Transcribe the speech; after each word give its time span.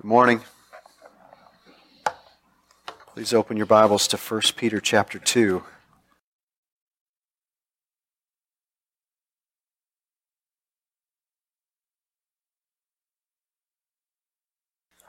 Good 0.00 0.08
morning. 0.08 0.40
Please 3.12 3.34
open 3.34 3.58
your 3.58 3.66
Bibles 3.66 4.08
to 4.08 4.16
1 4.16 4.40
Peter 4.56 4.80
chapter 4.80 5.18
2. 5.18 5.62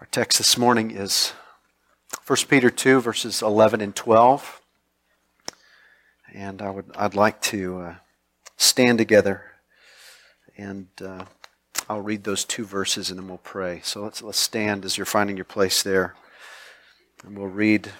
Our 0.01 0.07
text 0.11 0.39
this 0.39 0.57
morning 0.57 0.91
is 0.91 1.31
1 2.27 2.39
Peter 2.49 2.69
2, 2.69 2.99
verses 2.99 3.41
11 3.41 3.79
and 3.79 3.95
12. 3.95 4.61
And 6.33 6.61
I 6.61 6.69
would, 6.69 6.91
I'd 6.97 7.15
like 7.15 7.41
to 7.43 7.79
uh, 7.79 7.95
stand 8.57 8.97
together 8.97 9.53
and 10.57 10.89
uh, 11.01 11.23
I'll 11.89 12.01
read 12.01 12.23
those 12.23 12.45
two 12.45 12.65
verses 12.65 13.09
and 13.09 13.19
then 13.19 13.27
we'll 13.27 13.37
pray. 13.39 13.81
So 13.83 14.03
let's, 14.03 14.21
let's 14.21 14.39
stand 14.39 14.85
as 14.85 14.97
you're 14.97 15.05
finding 15.05 15.35
your 15.35 15.45
place 15.45 15.83
there. 15.83 16.15
And 17.25 17.37
we'll 17.37 17.47
read 17.47 17.91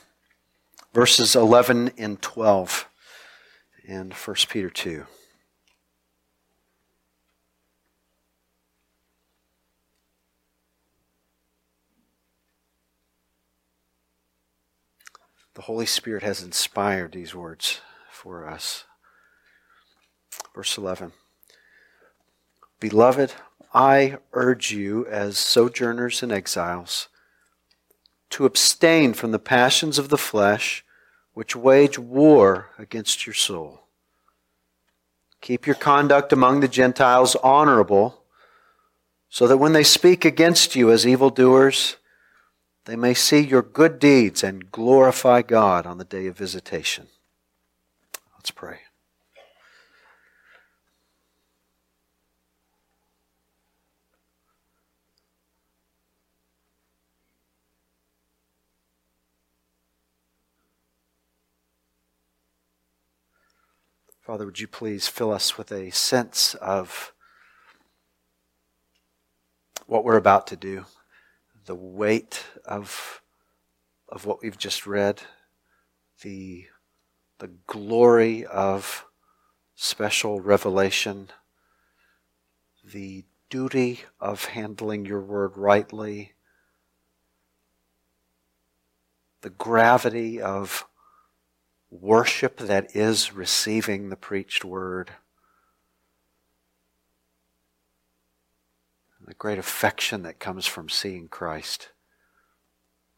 verses 0.93 1.35
11 1.35 1.91
and 1.97 2.21
12 2.21 2.87
in 3.85 4.11
1 4.11 4.35
Peter 4.49 4.69
2. 4.69 5.05
The 15.53 15.61
Holy 15.63 15.85
Spirit 15.85 16.23
has 16.23 16.41
inspired 16.41 17.11
these 17.11 17.35
words 17.35 17.81
for 18.09 18.47
us. 18.47 18.85
Verse 20.55 20.77
11 20.77 21.11
Beloved, 22.79 23.33
I 23.73 24.17
urge 24.33 24.71
you, 24.71 25.05
as 25.07 25.37
sojourners 25.37 26.21
and 26.21 26.31
exiles, 26.31 27.07
to 28.31 28.45
abstain 28.45 29.13
from 29.13 29.31
the 29.31 29.39
passions 29.39 29.97
of 29.97 30.09
the 30.09 30.17
flesh 30.17 30.83
which 31.33 31.55
wage 31.55 31.97
war 31.97 32.69
against 32.77 33.25
your 33.25 33.33
soul. 33.33 33.81
Keep 35.39 35.65
your 35.65 35.75
conduct 35.75 36.33
among 36.33 36.59
the 36.59 36.67
Gentiles 36.67 37.35
honorable, 37.37 38.23
so 39.29 39.47
that 39.47 39.57
when 39.57 39.73
they 39.73 39.83
speak 39.83 40.25
against 40.25 40.75
you 40.75 40.91
as 40.91 41.07
evildoers, 41.07 41.95
they 42.85 42.95
may 42.95 43.13
see 43.13 43.39
your 43.39 43.61
good 43.61 43.97
deeds 43.97 44.43
and 44.43 44.71
glorify 44.71 45.41
God 45.41 45.85
on 45.85 45.97
the 45.97 46.03
day 46.03 46.27
of 46.27 46.37
visitation. 46.37 47.07
Let's 48.35 48.51
pray. 48.51 48.79
Father, 64.21 64.45
would 64.45 64.59
you 64.59 64.67
please 64.67 65.07
fill 65.07 65.31
us 65.31 65.57
with 65.57 65.71
a 65.71 65.89
sense 65.89 66.53
of 66.53 67.11
what 69.87 70.03
we're 70.03 70.15
about 70.15 70.45
to 70.45 70.55
do, 70.55 70.85
the 71.65 71.73
weight 71.73 72.45
of, 72.63 73.23
of 74.07 74.27
what 74.27 74.43
we've 74.43 74.59
just 74.59 74.85
read, 74.85 75.23
the, 76.21 76.65
the 77.39 77.49
glory 77.65 78.45
of 78.45 79.07
special 79.73 80.39
revelation, 80.39 81.31
the 82.83 83.25
duty 83.49 84.01
of 84.19 84.45
handling 84.45 85.03
your 85.03 85.21
word 85.21 85.57
rightly, 85.57 86.33
the 89.41 89.49
gravity 89.49 90.39
of 90.39 90.85
worship 91.91 92.57
that 92.57 92.95
is 92.95 93.33
receiving 93.33 94.09
the 94.09 94.15
preached 94.15 94.63
word, 94.63 95.11
the 99.27 99.33
great 99.35 99.59
affection 99.59 100.23
that 100.23 100.39
comes 100.39 100.65
from 100.65 100.89
seeing 100.89 101.27
Christ. 101.27 101.89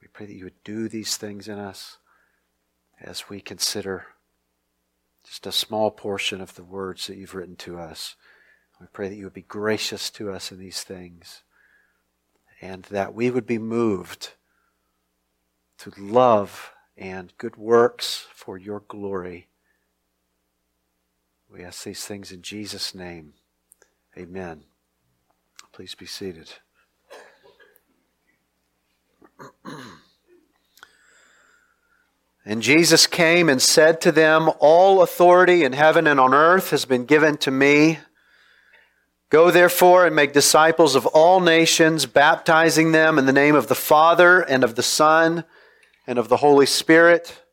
We 0.02 0.08
pray 0.08 0.26
that 0.26 0.36
you 0.36 0.44
would 0.46 0.64
do 0.64 0.90
these 0.90 1.16
things 1.16 1.48
in 1.48 1.58
us 1.58 1.98
as 3.00 3.30
we 3.30 3.40
consider 3.40 4.08
just 5.24 5.48
a 5.48 5.52
small 5.52 5.92
portion 5.92 6.42
of 6.42 6.56
the 6.56 6.64
words 6.64 7.08
that 7.08 7.16
you've 7.16 7.36
written 7.36 7.56
to 7.58 7.80
us. 7.80 8.16
We 8.82 8.88
pray 8.92 9.08
that 9.08 9.16
you 9.16 9.24
would 9.24 9.34
be 9.34 9.44
gracious 9.44 10.10
to 10.12 10.32
us 10.32 10.52
in 10.52 10.60
these 10.60 10.84
things 10.84 11.44
and 12.60 12.84
that 12.86 13.14
we 13.14 13.30
would 13.30 13.46
be 13.46 13.58
moved 13.58 14.32
to 15.78 15.92
love 15.98 16.74
and 16.98 17.34
good 17.38 17.56
works 17.56 18.28
for 18.34 18.58
your 18.58 18.82
glory. 18.88 19.48
We 21.50 21.64
ask 21.64 21.84
these 21.84 22.06
things 22.06 22.32
in 22.32 22.42
Jesus' 22.42 22.96
name. 22.96 23.34
Amen. 24.18 24.64
Please 25.72 25.96
be 25.96 26.06
seated. 26.06 26.52
And 32.46 32.62
Jesus 32.62 33.08
came 33.08 33.48
and 33.48 33.62
said 33.62 34.02
to 34.02 34.12
them, 34.12 34.50
All 34.60 35.02
authority 35.02 35.64
in 35.64 35.74
heaven 35.74 36.08
and 36.08 36.20
on 36.20 36.34
earth 36.34 36.72
has 36.72 36.86
been 36.86 37.06
given 37.06 37.38
to 37.38 37.52
me. 37.52 38.00
Go 39.30 39.50
therefore 39.50 40.06
and 40.06 40.16
make 40.16 40.34
disciples 40.34 40.96
of 40.96 41.06
all 41.08 41.40
nations, 41.40 42.06
baptizing 42.06 42.92
them 42.92 43.18
in 43.18 43.26
the 43.26 43.34
name 43.34 43.56
of 43.56 43.68
the 43.68 43.76
Father 43.76 44.42
and 44.42 44.64
of 44.64 44.76
the 44.76 44.84
Son 44.84 45.46
and 46.06 46.20
of 46.20 46.30
the 46.30 46.38
Holy 46.38 46.66
Spirit, 46.66 47.44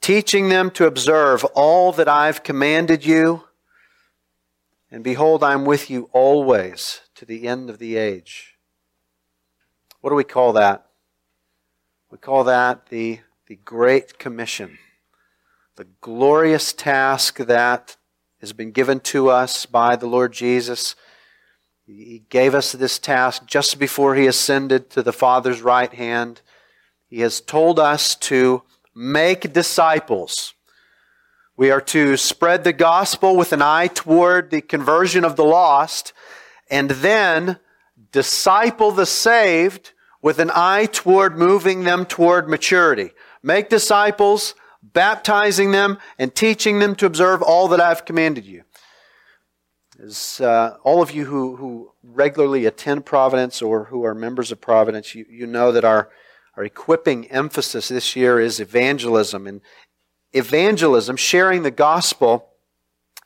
teaching 0.00 0.48
them 0.48 0.70
to 0.72 0.86
observe 0.86 1.44
all 1.54 1.92
that 1.92 2.08
I've 2.08 2.42
commanded 2.42 3.04
you. 3.04 3.44
And 4.90 5.02
behold, 5.02 5.42
I'm 5.42 5.64
with 5.64 5.90
you 5.90 6.08
always 6.12 7.00
to 7.16 7.24
the 7.24 7.48
end 7.48 7.70
of 7.70 7.78
the 7.78 7.96
age. 7.96 8.56
What 10.00 10.10
do 10.10 10.16
we 10.16 10.24
call 10.24 10.52
that? 10.52 10.86
We 12.10 12.18
call 12.18 12.44
that 12.44 12.86
the, 12.86 13.20
the 13.46 13.56
Great 13.56 14.18
Commission, 14.18 14.78
the 15.74 15.88
glorious 16.00 16.72
task 16.72 17.38
that 17.38 17.96
has 18.40 18.52
been 18.52 18.70
given 18.70 19.00
to 19.00 19.28
us 19.28 19.66
by 19.66 19.96
the 19.96 20.06
Lord 20.06 20.32
Jesus. 20.32 20.94
He 21.84 22.22
gave 22.28 22.54
us 22.54 22.72
this 22.72 22.98
task 22.98 23.46
just 23.46 23.78
before 23.78 24.14
he 24.14 24.26
ascended 24.26 24.90
to 24.90 25.02
the 25.02 25.12
Father's 25.12 25.62
right 25.62 25.92
hand. 25.92 26.42
He 27.08 27.20
has 27.20 27.40
told 27.40 27.78
us 27.78 28.14
to 28.16 28.62
make 28.94 29.52
disciples. 29.52 30.54
We 31.56 31.70
are 31.70 31.80
to 31.82 32.16
spread 32.16 32.64
the 32.64 32.72
gospel 32.72 33.36
with 33.36 33.52
an 33.52 33.62
eye 33.62 33.88
toward 33.88 34.50
the 34.50 34.60
conversion 34.60 35.24
of 35.24 35.36
the 35.36 35.44
lost, 35.44 36.12
and 36.70 36.90
then 36.90 37.58
disciple 38.12 38.90
the 38.90 39.06
saved 39.06 39.92
with 40.20 40.38
an 40.38 40.50
eye 40.54 40.86
toward 40.86 41.38
moving 41.38 41.84
them 41.84 42.04
toward 42.04 42.48
maturity. 42.48 43.12
Make 43.42 43.68
disciples, 43.68 44.54
baptizing 44.82 45.70
them, 45.70 45.98
and 46.18 46.34
teaching 46.34 46.80
them 46.80 46.96
to 46.96 47.06
observe 47.06 47.42
all 47.42 47.68
that 47.68 47.80
I've 47.80 48.04
commanded 48.04 48.44
you. 48.44 48.64
As 50.02 50.40
uh, 50.40 50.76
all 50.82 51.00
of 51.00 51.12
you 51.12 51.24
who, 51.26 51.56
who 51.56 51.92
regularly 52.02 52.66
attend 52.66 53.06
Providence 53.06 53.62
or 53.62 53.84
who 53.84 54.04
are 54.04 54.14
members 54.14 54.52
of 54.52 54.60
Providence, 54.60 55.14
you, 55.14 55.24
you 55.30 55.46
know 55.46 55.72
that 55.72 55.84
our 55.84 56.10
our 56.56 56.64
equipping 56.64 57.30
emphasis 57.30 57.88
this 57.88 58.16
year 58.16 58.40
is 58.40 58.60
evangelism. 58.60 59.46
And 59.46 59.60
evangelism, 60.32 61.16
sharing 61.16 61.62
the 61.62 61.70
gospel, 61.70 62.48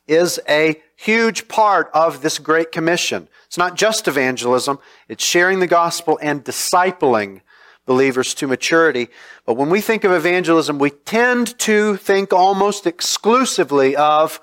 is 0.07 0.39
a 0.49 0.81
huge 0.97 1.47
part 1.47 1.89
of 1.93 2.21
this 2.21 2.39
Great 2.39 2.71
Commission. 2.71 3.29
It's 3.45 3.57
not 3.57 3.75
just 3.75 4.07
evangelism, 4.07 4.79
it's 5.07 5.23
sharing 5.23 5.59
the 5.59 5.67
gospel 5.67 6.19
and 6.21 6.43
discipling 6.43 7.41
believers 7.85 8.33
to 8.35 8.47
maturity. 8.47 9.07
But 9.45 9.55
when 9.55 9.69
we 9.69 9.81
think 9.81 10.03
of 10.03 10.11
evangelism, 10.11 10.77
we 10.79 10.89
tend 10.89 11.57
to 11.59 11.95
think 11.97 12.33
almost 12.33 12.85
exclusively 12.85 13.95
of 13.95 14.39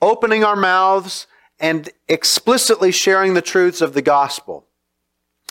opening 0.00 0.44
our 0.44 0.56
mouths 0.56 1.26
and 1.60 1.90
explicitly 2.08 2.92
sharing 2.92 3.34
the 3.34 3.42
truths 3.42 3.80
of 3.80 3.94
the 3.94 4.02
gospel. 4.02 4.66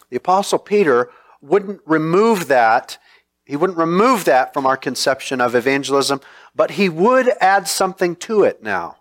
The 0.09 0.17
Apostle 0.17 0.59
Peter 0.59 1.09
wouldn't 1.45 1.81
remove 1.85 2.47
that. 2.47 2.97
He 3.45 3.55
wouldn't 3.55 3.77
remove 3.77 4.25
that 4.25 4.53
from 4.53 4.65
our 4.65 4.77
conception 4.77 5.39
of 5.39 5.55
evangelism, 5.55 6.21
but 6.55 6.71
he 6.71 6.89
would 6.89 7.29
add 7.39 7.67
something 7.67 8.15
to 8.17 8.43
it 8.43 8.63
now, 8.63 8.97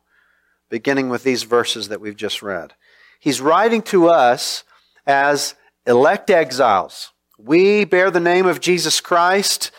beginning 0.69 1.08
with 1.08 1.23
these 1.23 1.44
verses 1.44 1.88
that 1.88 2.00
we've 2.00 2.17
just 2.17 2.43
read. 2.43 2.75
He's 3.19 3.41
writing 3.41 3.81
to 3.82 4.08
us 4.08 4.64
as 5.06 5.55
elect 5.87 6.29
exiles. 6.31 7.12
We 7.38 7.85
bear 7.85 8.11
the 8.11 8.20
name 8.20 8.46
of 8.46 8.61
Jesus 8.61 9.00
Christ, 9.00 9.70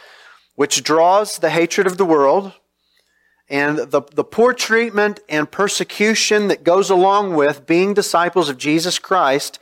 which 0.56 0.84
draws 0.84 1.38
the 1.38 1.52
hatred 1.52 1.86
of 1.86 1.98
the 1.98 2.06
world 2.06 2.54
and 3.48 3.78
the, 3.78 4.02
the 4.14 4.24
poor 4.24 4.54
treatment 4.54 5.20
and 5.30 5.50
persecution 5.50 6.48
that 6.48 6.64
goes 6.64 6.90
along 6.90 7.36
with 7.36 7.68
being 7.68 7.94
disciples 7.94 8.50
of 8.50 8.58
Jesus 8.58 8.98
Christ 8.98 9.60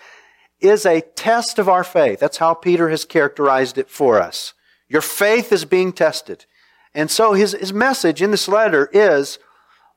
is 0.63 0.85
a 0.85 1.01
test 1.01 1.59
of 1.59 1.67
our 1.67 1.83
faith. 1.83 2.19
That's 2.19 2.37
how 2.37 2.53
Peter 2.53 2.89
has 2.89 3.05
characterized 3.05 3.77
it 3.77 3.89
for 3.89 4.21
us. 4.21 4.53
Your 4.87 5.01
faith 5.01 5.51
is 5.51 5.65
being 5.65 5.91
tested. 5.91 6.45
And 6.93 7.09
so 7.09 7.33
his, 7.33 7.53
his 7.53 7.73
message 7.73 8.21
in 8.21 8.31
this 8.31 8.47
letter 8.47 8.89
is 8.93 9.39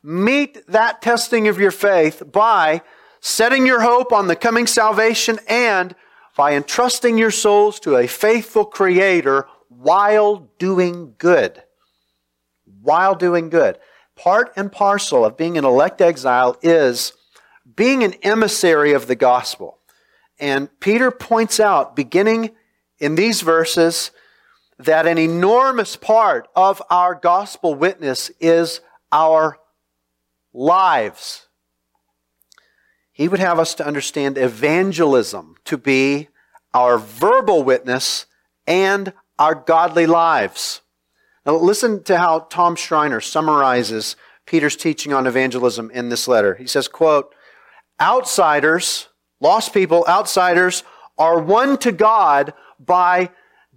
meet 0.02 0.66
that 0.66 1.02
testing 1.02 1.48
of 1.48 1.58
your 1.58 1.70
faith 1.70 2.22
by 2.32 2.82
setting 3.20 3.66
your 3.66 3.80
hope 3.80 4.12
on 4.12 4.28
the 4.28 4.36
coming 4.36 4.66
salvation 4.66 5.38
and 5.48 5.94
by 6.36 6.54
entrusting 6.54 7.18
your 7.18 7.30
souls 7.30 7.80
to 7.80 7.96
a 7.96 8.06
faithful 8.06 8.64
Creator 8.64 9.46
while 9.68 10.48
doing 10.58 11.14
good. 11.18 11.62
While 12.82 13.14
doing 13.14 13.50
good. 13.50 13.78
Part 14.14 14.52
and 14.56 14.70
parcel 14.70 15.24
of 15.24 15.36
being 15.36 15.58
an 15.58 15.64
elect 15.64 16.00
exile 16.00 16.56
is 16.62 17.12
being 17.74 18.04
an 18.04 18.14
emissary 18.22 18.92
of 18.92 19.06
the 19.06 19.16
gospel. 19.16 19.78
And 20.38 20.68
Peter 20.80 21.10
points 21.10 21.60
out, 21.60 21.96
beginning 21.96 22.50
in 22.98 23.14
these 23.14 23.40
verses, 23.40 24.10
that 24.78 25.06
an 25.06 25.18
enormous 25.18 25.96
part 25.96 26.48
of 26.54 26.82
our 26.90 27.14
gospel 27.14 27.74
witness 27.74 28.30
is 28.40 28.80
our 29.10 29.58
lives. 30.52 31.48
He 33.12 33.28
would 33.28 33.40
have 33.40 33.58
us 33.58 33.74
to 33.74 33.86
understand 33.86 34.36
evangelism 34.36 35.56
to 35.64 35.78
be 35.78 36.28
our 36.74 36.98
verbal 36.98 37.62
witness 37.62 38.26
and 38.66 39.14
our 39.38 39.54
godly 39.54 40.06
lives. 40.06 40.82
Now, 41.46 41.56
listen 41.56 42.02
to 42.04 42.18
how 42.18 42.40
Tom 42.50 42.76
Schreiner 42.76 43.20
summarizes 43.22 44.16
Peter's 44.44 44.76
teaching 44.76 45.12
on 45.12 45.26
evangelism 45.26 45.90
in 45.92 46.10
this 46.10 46.28
letter. 46.28 46.56
He 46.56 46.66
says, 46.66 46.88
quote, 46.88 47.34
outsiders, 48.00 49.08
lost 49.40 49.72
people, 49.72 50.04
outsiders, 50.08 50.82
are 51.18 51.40
won 51.40 51.78
to 51.78 51.92
God 51.92 52.52
by 52.78 53.30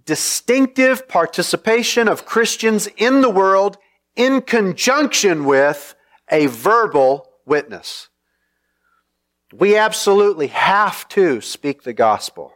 distinctive 0.04 1.08
participation 1.08 2.08
of 2.08 2.26
Christians 2.26 2.88
in 2.96 3.20
the 3.20 3.30
world 3.30 3.78
in 4.16 4.42
conjunction 4.42 5.44
with 5.44 5.94
a 6.30 6.46
verbal 6.46 7.28
witness. 7.46 8.08
We 9.52 9.76
absolutely 9.76 10.48
have 10.48 11.08
to 11.10 11.40
speak 11.40 11.82
the 11.82 11.92
gospel. 11.92 12.54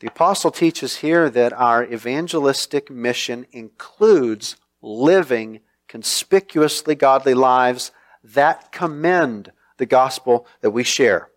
The 0.00 0.08
apostle 0.08 0.50
teaches 0.50 0.96
here 0.96 1.30
that 1.30 1.52
our 1.52 1.84
evangelistic 1.84 2.90
mission 2.90 3.46
includes 3.52 4.56
living 4.82 5.60
conspicuously 5.88 6.94
godly 6.94 7.34
lives 7.34 7.92
that 8.22 8.72
commend 8.72 9.52
the 9.78 9.86
gospel 9.86 10.46
that 10.60 10.70
we 10.70 10.82
share. 10.82 11.30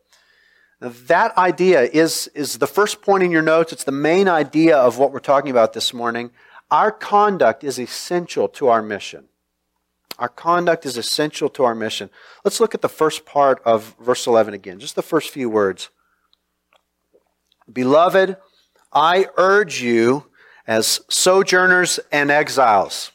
That 0.82 1.38
idea 1.38 1.84
is, 1.84 2.30
is 2.34 2.58
the 2.58 2.68
first 2.68 3.02
point 3.02 3.24
in 3.24 3.32
your 3.32 3.42
notes. 3.42 3.74
It's 3.74 3.84
the 3.84 3.92
main 3.92 4.30
idea 4.30 4.78
of 4.78 4.98
what 4.98 5.12
we're 5.12 5.20
talking 5.20 5.52
about 5.52 5.74
this 5.74 5.94
morning. 5.94 6.32
Our 6.72 6.92
conduct 6.92 7.64
is 7.64 7.80
essential 7.80 8.48
to 8.50 8.70
our 8.70 8.82
mission. 8.82 9.26
Our 10.20 10.30
conduct 10.30 10.86
is 10.86 10.98
essential 10.98 11.50
to 11.50 11.64
our 11.64 11.76
mission. 11.76 12.10
Let's 12.46 12.60
look 12.60 12.74
at 12.74 12.82
the 12.82 12.90
first 12.90 13.26
part 13.26 13.62
of 13.66 13.96
verse 14.00 14.26
11 14.28 14.54
again, 14.54 14.80
just 14.80 14.96
the 14.96 15.02
first 15.02 15.32
few 15.32 15.50
words. 15.50 15.90
Beloved, 17.72 18.38
I 18.94 19.28
urge 19.38 19.82
you 19.82 20.26
as 20.66 21.02
sojourners 21.10 22.00
and 22.12 22.32
exiles. 22.32 23.12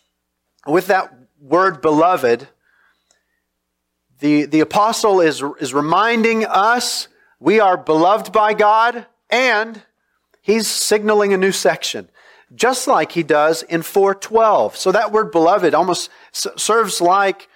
With 0.66 0.86
that 0.88 1.14
word 1.40 1.80
beloved, 1.80 2.48
the, 4.20 4.46
the 4.46 4.60
apostle 4.60 5.20
is, 5.20 5.42
is 5.60 5.74
reminding 5.74 6.46
us 6.46 7.08
we 7.40 7.60
are 7.60 7.76
beloved 7.76 8.32
by 8.32 8.54
God 8.54 9.06
and 9.30 9.82
he's 10.40 10.66
signaling 10.66 11.32
a 11.32 11.38
new 11.38 11.52
section 11.52 12.08
just 12.54 12.86
like 12.86 13.12
he 13.12 13.22
does 13.22 13.62
in 13.62 13.82
412. 13.82 14.76
So 14.76 14.92
that 14.92 15.12
word 15.12 15.30
beloved 15.30 15.74
almost 15.74 16.10
serves 16.32 17.00
like 17.00 17.48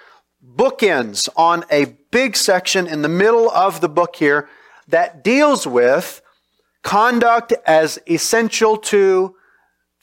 bookends 0.44 1.28
on 1.36 1.64
a 1.70 1.96
big 2.10 2.36
section 2.36 2.86
in 2.86 3.02
the 3.02 3.08
middle 3.08 3.50
of 3.50 3.80
the 3.80 3.88
book 3.88 4.16
here 4.16 4.48
that 4.88 5.22
deals 5.22 5.66
with 5.66 6.22
conduct 6.82 7.52
as 7.66 7.98
essential 8.08 8.76
to 8.76 9.34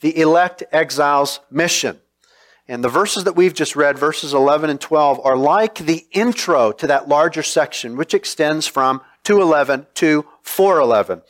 the 0.00 0.18
elect 0.18 0.62
exiles 0.72 1.40
mission. 1.50 1.98
And 2.68 2.82
the 2.82 2.88
verses 2.88 3.24
that 3.24 3.36
we've 3.36 3.54
just 3.54 3.76
read, 3.76 3.96
verses 3.96 4.34
11 4.34 4.70
and 4.70 4.80
12, 4.80 5.20
are 5.24 5.36
like 5.36 5.76
the 5.76 6.04
intro 6.10 6.72
to 6.72 6.86
that 6.88 7.08
larger 7.08 7.42
section, 7.42 7.96
which 7.96 8.12
extends 8.12 8.66
from 8.66 9.02
211 9.26 9.88
to 9.94 10.24
411. 10.42 11.20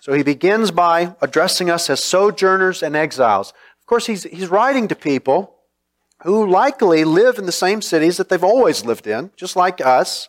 So 0.00 0.12
he 0.12 0.24
begins 0.24 0.72
by 0.72 1.14
addressing 1.20 1.70
us 1.70 1.88
as 1.88 2.02
sojourners 2.02 2.82
and 2.82 2.96
exiles. 2.96 3.50
Of 3.78 3.86
course, 3.86 4.06
he's, 4.06 4.24
he's 4.24 4.48
writing 4.48 4.88
to 4.88 4.96
people 4.96 5.54
who 6.24 6.44
likely 6.50 7.04
live 7.04 7.38
in 7.38 7.46
the 7.46 7.52
same 7.52 7.82
cities 7.82 8.16
that 8.16 8.28
they've 8.28 8.42
always 8.42 8.84
lived 8.84 9.06
in, 9.06 9.30
just 9.36 9.54
like 9.54 9.80
us. 9.80 10.28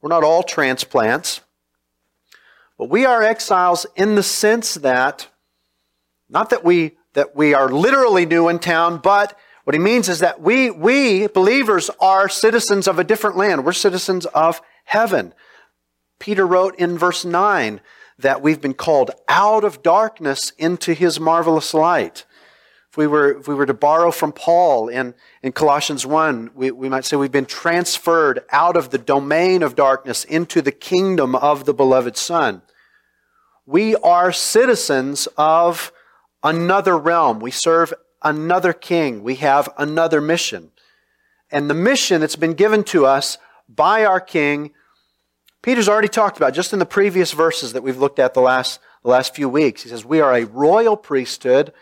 We're 0.00 0.10
not 0.10 0.22
all 0.22 0.44
transplants. 0.44 1.40
But 2.78 2.88
we 2.88 3.04
are 3.04 3.24
exiles 3.24 3.84
in 3.96 4.14
the 4.14 4.22
sense 4.22 4.74
that, 4.74 5.26
not 6.28 6.50
that 6.50 6.62
we, 6.62 6.92
that 7.14 7.34
we 7.34 7.52
are 7.52 7.68
literally 7.68 8.26
new 8.26 8.48
in 8.48 8.60
town, 8.60 9.00
but 9.02 9.36
what 9.64 9.74
he 9.74 9.80
means 9.80 10.08
is 10.08 10.20
that 10.20 10.40
we, 10.40 10.70
we 10.70 11.26
believers 11.26 11.90
are 11.98 12.28
citizens 12.28 12.86
of 12.86 13.00
a 13.00 13.04
different 13.04 13.36
land. 13.36 13.64
We're 13.64 13.72
citizens 13.72 14.24
of 14.26 14.62
heaven. 14.84 15.34
Peter 16.18 16.46
wrote 16.46 16.74
in 16.76 16.98
verse 16.98 17.24
9 17.24 17.80
that 18.18 18.42
we've 18.42 18.60
been 18.60 18.74
called 18.74 19.10
out 19.28 19.64
of 19.64 19.82
darkness 19.82 20.52
into 20.58 20.94
his 20.94 21.20
marvelous 21.20 21.74
light. 21.74 22.24
If 22.90 22.96
we 22.96 23.06
were, 23.06 23.38
if 23.38 23.48
we 23.48 23.54
were 23.54 23.66
to 23.66 23.74
borrow 23.74 24.10
from 24.10 24.32
Paul 24.32 24.88
in, 24.88 25.14
in 25.42 25.52
Colossians 25.52 26.06
1, 26.06 26.52
we, 26.54 26.70
we 26.70 26.88
might 26.88 27.04
say 27.04 27.16
we've 27.16 27.30
been 27.30 27.44
transferred 27.44 28.40
out 28.50 28.76
of 28.76 28.90
the 28.90 28.98
domain 28.98 29.62
of 29.62 29.74
darkness 29.74 30.24
into 30.24 30.62
the 30.62 30.72
kingdom 30.72 31.34
of 31.34 31.66
the 31.66 31.74
beloved 31.74 32.16
Son. 32.16 32.62
We 33.66 33.96
are 33.96 34.32
citizens 34.32 35.28
of 35.36 35.92
another 36.42 36.96
realm. 36.96 37.40
We 37.40 37.50
serve 37.50 37.92
another 38.22 38.72
king. 38.72 39.22
We 39.22 39.34
have 39.36 39.68
another 39.76 40.20
mission. 40.20 40.70
And 41.50 41.68
the 41.68 41.74
mission 41.74 42.20
that's 42.20 42.36
been 42.36 42.54
given 42.54 42.82
to 42.84 43.04
us 43.04 43.38
by 43.68 44.04
our 44.04 44.20
king 44.20 44.72
Peter's 45.66 45.88
already 45.88 46.06
talked 46.06 46.36
about 46.36 46.54
just 46.54 46.72
in 46.72 46.78
the 46.78 46.86
previous 46.86 47.32
verses 47.32 47.72
that 47.72 47.82
we've 47.82 47.96
looked 47.96 48.20
at 48.20 48.34
the 48.34 48.40
last, 48.40 48.78
the 49.02 49.08
last 49.08 49.34
few 49.34 49.48
weeks. 49.48 49.82
He 49.82 49.88
says, 49.88 50.04
We 50.04 50.20
are 50.20 50.32
a 50.32 50.44
royal 50.44 50.96
priesthood 50.96 51.72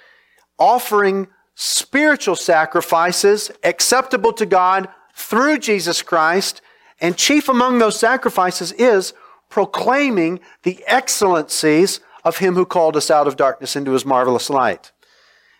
offering 0.59 1.29
spiritual 1.55 2.35
sacrifices 2.35 3.51
acceptable 3.63 4.33
to 4.33 4.47
God 4.47 4.89
through 5.13 5.59
Jesus 5.59 6.01
Christ. 6.01 6.63
And 6.99 7.15
chief 7.19 7.47
among 7.47 7.79
those 7.79 8.01
sacrifices 8.01 8.73
is 8.73 9.13
proclaiming 9.51 10.41
the 10.63 10.83
excellencies 10.87 12.01
of 12.25 12.39
Him 12.39 12.55
who 12.55 12.65
called 12.65 12.97
us 12.97 13.11
out 13.11 13.27
of 13.27 13.37
darkness 13.37 13.77
into 13.77 13.91
His 13.91 14.07
marvelous 14.07 14.49
light. 14.49 14.93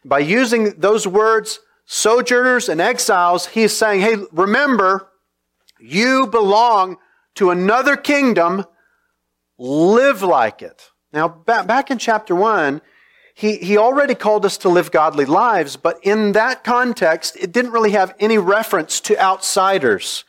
By 0.03 0.21
using 0.21 0.81
those 0.81 1.07
words, 1.07 1.61
sojourners 1.85 2.71
and 2.71 2.81
exiles, 2.81 3.49
He 3.49 3.65
is 3.65 3.77
saying, 3.77 4.01
hey, 4.01 4.17
remember, 4.33 5.11
you 5.79 6.27
belong 6.27 6.97
to 7.35 7.51
another 7.51 7.97
kingdom, 7.97 8.65
live 9.59 10.23
like 10.23 10.63
it. 10.63 10.91
Now, 11.13 11.29
back 11.29 11.91
in 11.91 11.99
chapter 11.99 12.35
1, 12.35 12.81
he, 13.35 13.57
he 13.57 13.77
already 13.77 14.15
called 14.15 14.45
us 14.45 14.57
to 14.59 14.69
live 14.69 14.91
godly 14.93 15.25
lives, 15.25 15.77
but 15.77 15.99
in 16.03 16.33
that 16.33 16.63
context, 16.63 17.37
it 17.37 17.53
didn't 17.53 17.73
really 17.73 17.91
have 17.91 18.15
any 18.21 18.39
reference 18.39 19.01
to 19.01 19.19
outsiders. 19.21 20.25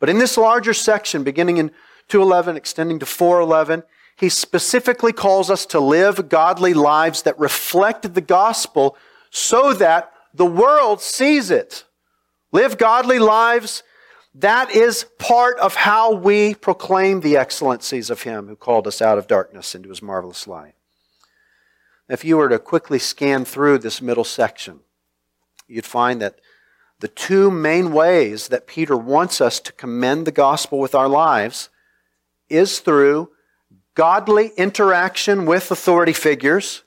But 0.00 0.08
in 0.08 0.18
this 0.18 0.36
larger 0.36 0.74
section, 0.74 1.22
beginning 1.22 1.58
in 1.58 1.70
211, 2.08 2.56
extending 2.56 2.98
to 2.98 3.06
411, 3.06 3.84
he 4.16 4.28
specifically 4.28 5.12
calls 5.12 5.50
us 5.50 5.64
to 5.66 5.80
live 5.80 6.28
godly 6.28 6.74
lives 6.74 7.22
that 7.22 7.38
reflect 7.38 8.14
the 8.14 8.20
gospel 8.20 8.96
so 9.30 9.72
that 9.72 10.12
the 10.32 10.46
world 10.46 11.00
sees 11.00 11.50
it. 11.50 11.84
Live 12.52 12.78
godly 12.78 13.18
lives 13.18 13.82
that 14.34 14.70
is 14.70 15.04
part 15.18 15.58
of 15.58 15.76
how 15.76 16.12
we 16.12 16.54
proclaim 16.54 17.20
the 17.20 17.36
excellencies 17.36 18.10
of 18.10 18.22
Him 18.22 18.48
who 18.48 18.56
called 18.56 18.86
us 18.86 19.00
out 19.00 19.18
of 19.18 19.28
darkness 19.28 19.74
into 19.74 19.88
His 19.88 20.02
marvelous 20.02 20.46
light. 20.46 20.74
If 22.08 22.24
you 22.24 22.36
were 22.36 22.48
to 22.48 22.58
quickly 22.58 22.98
scan 22.98 23.44
through 23.44 23.78
this 23.78 24.02
middle 24.02 24.24
section, 24.24 24.80
you'd 25.68 25.86
find 25.86 26.20
that 26.20 26.40
the 27.00 27.08
two 27.08 27.50
main 27.50 27.92
ways 27.92 28.48
that 28.48 28.66
Peter 28.66 28.96
wants 28.96 29.40
us 29.40 29.60
to 29.60 29.72
commend 29.72 30.26
the 30.26 30.32
gospel 30.32 30.78
with 30.78 30.94
our 30.94 31.08
lives 31.08 31.70
is 32.48 32.80
through 32.80 33.30
godly 33.94 34.48
interaction 34.56 35.46
with 35.46 35.70
authority 35.70 36.12
figures, 36.12 36.82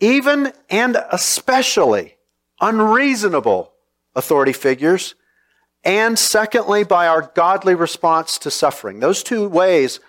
even 0.00 0.52
and 0.70 0.96
especially 1.10 2.16
unreasonable 2.60 3.72
authority 4.14 4.52
figures 4.52 5.14
and 5.84 6.18
secondly, 6.18 6.84
by 6.84 7.06
our 7.06 7.22
godly 7.34 7.74
response 7.74 8.38
to 8.38 8.50
suffering. 8.50 9.00
Those 9.00 9.22
two 9.22 9.48
ways 9.48 10.00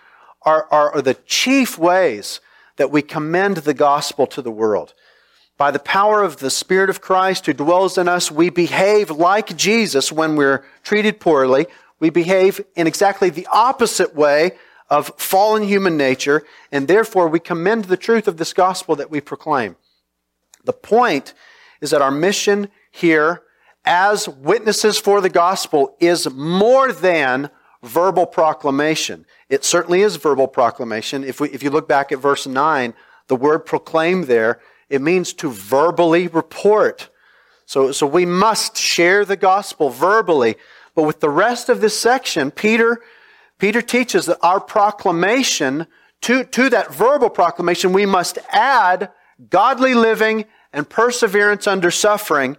are, 0.44 0.68
are, 0.72 0.96
are 0.96 1.02
the 1.02 1.14
chief 1.26 1.78
ways 1.78 2.40
that 2.78 2.92
we 2.92 3.02
commend 3.02 3.58
the 3.58 3.74
gospel 3.74 4.26
to 4.28 4.42
the 4.42 4.52
world. 4.52 4.94
By 5.58 5.72
the 5.72 5.80
power 5.80 6.24
of 6.24 6.38
the 6.38 6.50
Spirit 6.50 6.90
of 6.90 7.02
Christ 7.02 7.46
who 7.46 7.54
dwells 7.54 7.98
in 7.98 8.08
us, 8.08 8.32
we 8.32 8.50
behave 8.50 9.12
like 9.12 9.58
Jesus 9.58 10.12
when 10.12 10.38
we're 10.38 10.64
treated 10.84 11.20
poorly. 11.20 11.68
We 12.00 12.10
behave 12.10 12.62
in 12.76 12.88
exactly 12.88 13.30
the 13.30 13.48
opposite 13.52 14.16
way 14.16 14.54
of 14.90 15.12
fallen 15.18 15.64
human 15.64 15.98
nature, 15.98 16.44
and 16.72 16.88
therefore 16.88 17.28
we 17.28 17.40
commend 17.40 17.86
the 17.86 17.98
truth 17.98 18.28
of 18.28 18.38
this 18.38 18.54
gospel 18.54 18.96
that 18.96 19.12
we 19.12 19.22
proclaim. 19.22 19.76
The 20.64 20.74
point 20.74 21.34
is 21.82 21.92
that 21.92 22.02
our 22.02 22.12
mission 22.12 22.70
here 22.90 23.44
as 23.86 24.28
witnesses 24.28 25.00
for 25.00 25.22
the 25.22 25.30
gospel 25.30 25.96
is 26.00 26.30
more 26.30 26.92
than 26.92 27.50
verbal 27.84 28.26
proclamation. 28.26 29.26
It 29.50 29.64
certainly 29.64 30.02
is 30.02 30.18
verbal 30.18 30.48
proclamation. 30.48 31.24
If, 31.24 31.40
we, 31.40 31.50
if 31.50 31.64
you 31.64 31.70
look 31.70 31.88
back 31.88 32.12
at 32.12 32.20
verse 32.20 32.46
9, 32.46 32.94
the 33.28 33.36
word 33.36 33.60
proclaim 33.60 34.26
there, 34.26 34.60
it 34.90 35.02
means 35.02 35.34
to 35.34 35.50
verbally 35.50 36.28
report. 36.28 37.10
So, 37.66 37.92
so 37.92 38.06
we 38.08 38.26
must 38.26 38.78
share 38.78 39.24
the 39.24 39.38
gospel 39.38 39.90
verbally. 39.90 40.56
But 40.96 41.04
with 41.04 41.20
the 41.20 41.30
rest 41.30 41.70
of 41.70 41.82
this 41.82 41.98
section, 41.98 42.52
Peter, 42.52 43.00
Peter 43.60 43.82
teaches 43.82 44.26
that 44.26 44.40
our 44.42 44.60
proclamation, 44.60 45.86
to, 46.22 46.44
to 46.44 46.70
that 46.72 46.94
verbal 46.94 47.30
proclamation, 47.30 47.94
we 47.94 48.06
must 48.06 48.40
add 48.50 49.12
godly 49.50 49.94
living 49.94 50.46
and 50.74 50.90
perseverance 50.90 51.68
under 51.68 51.92
suffering. 51.92 52.58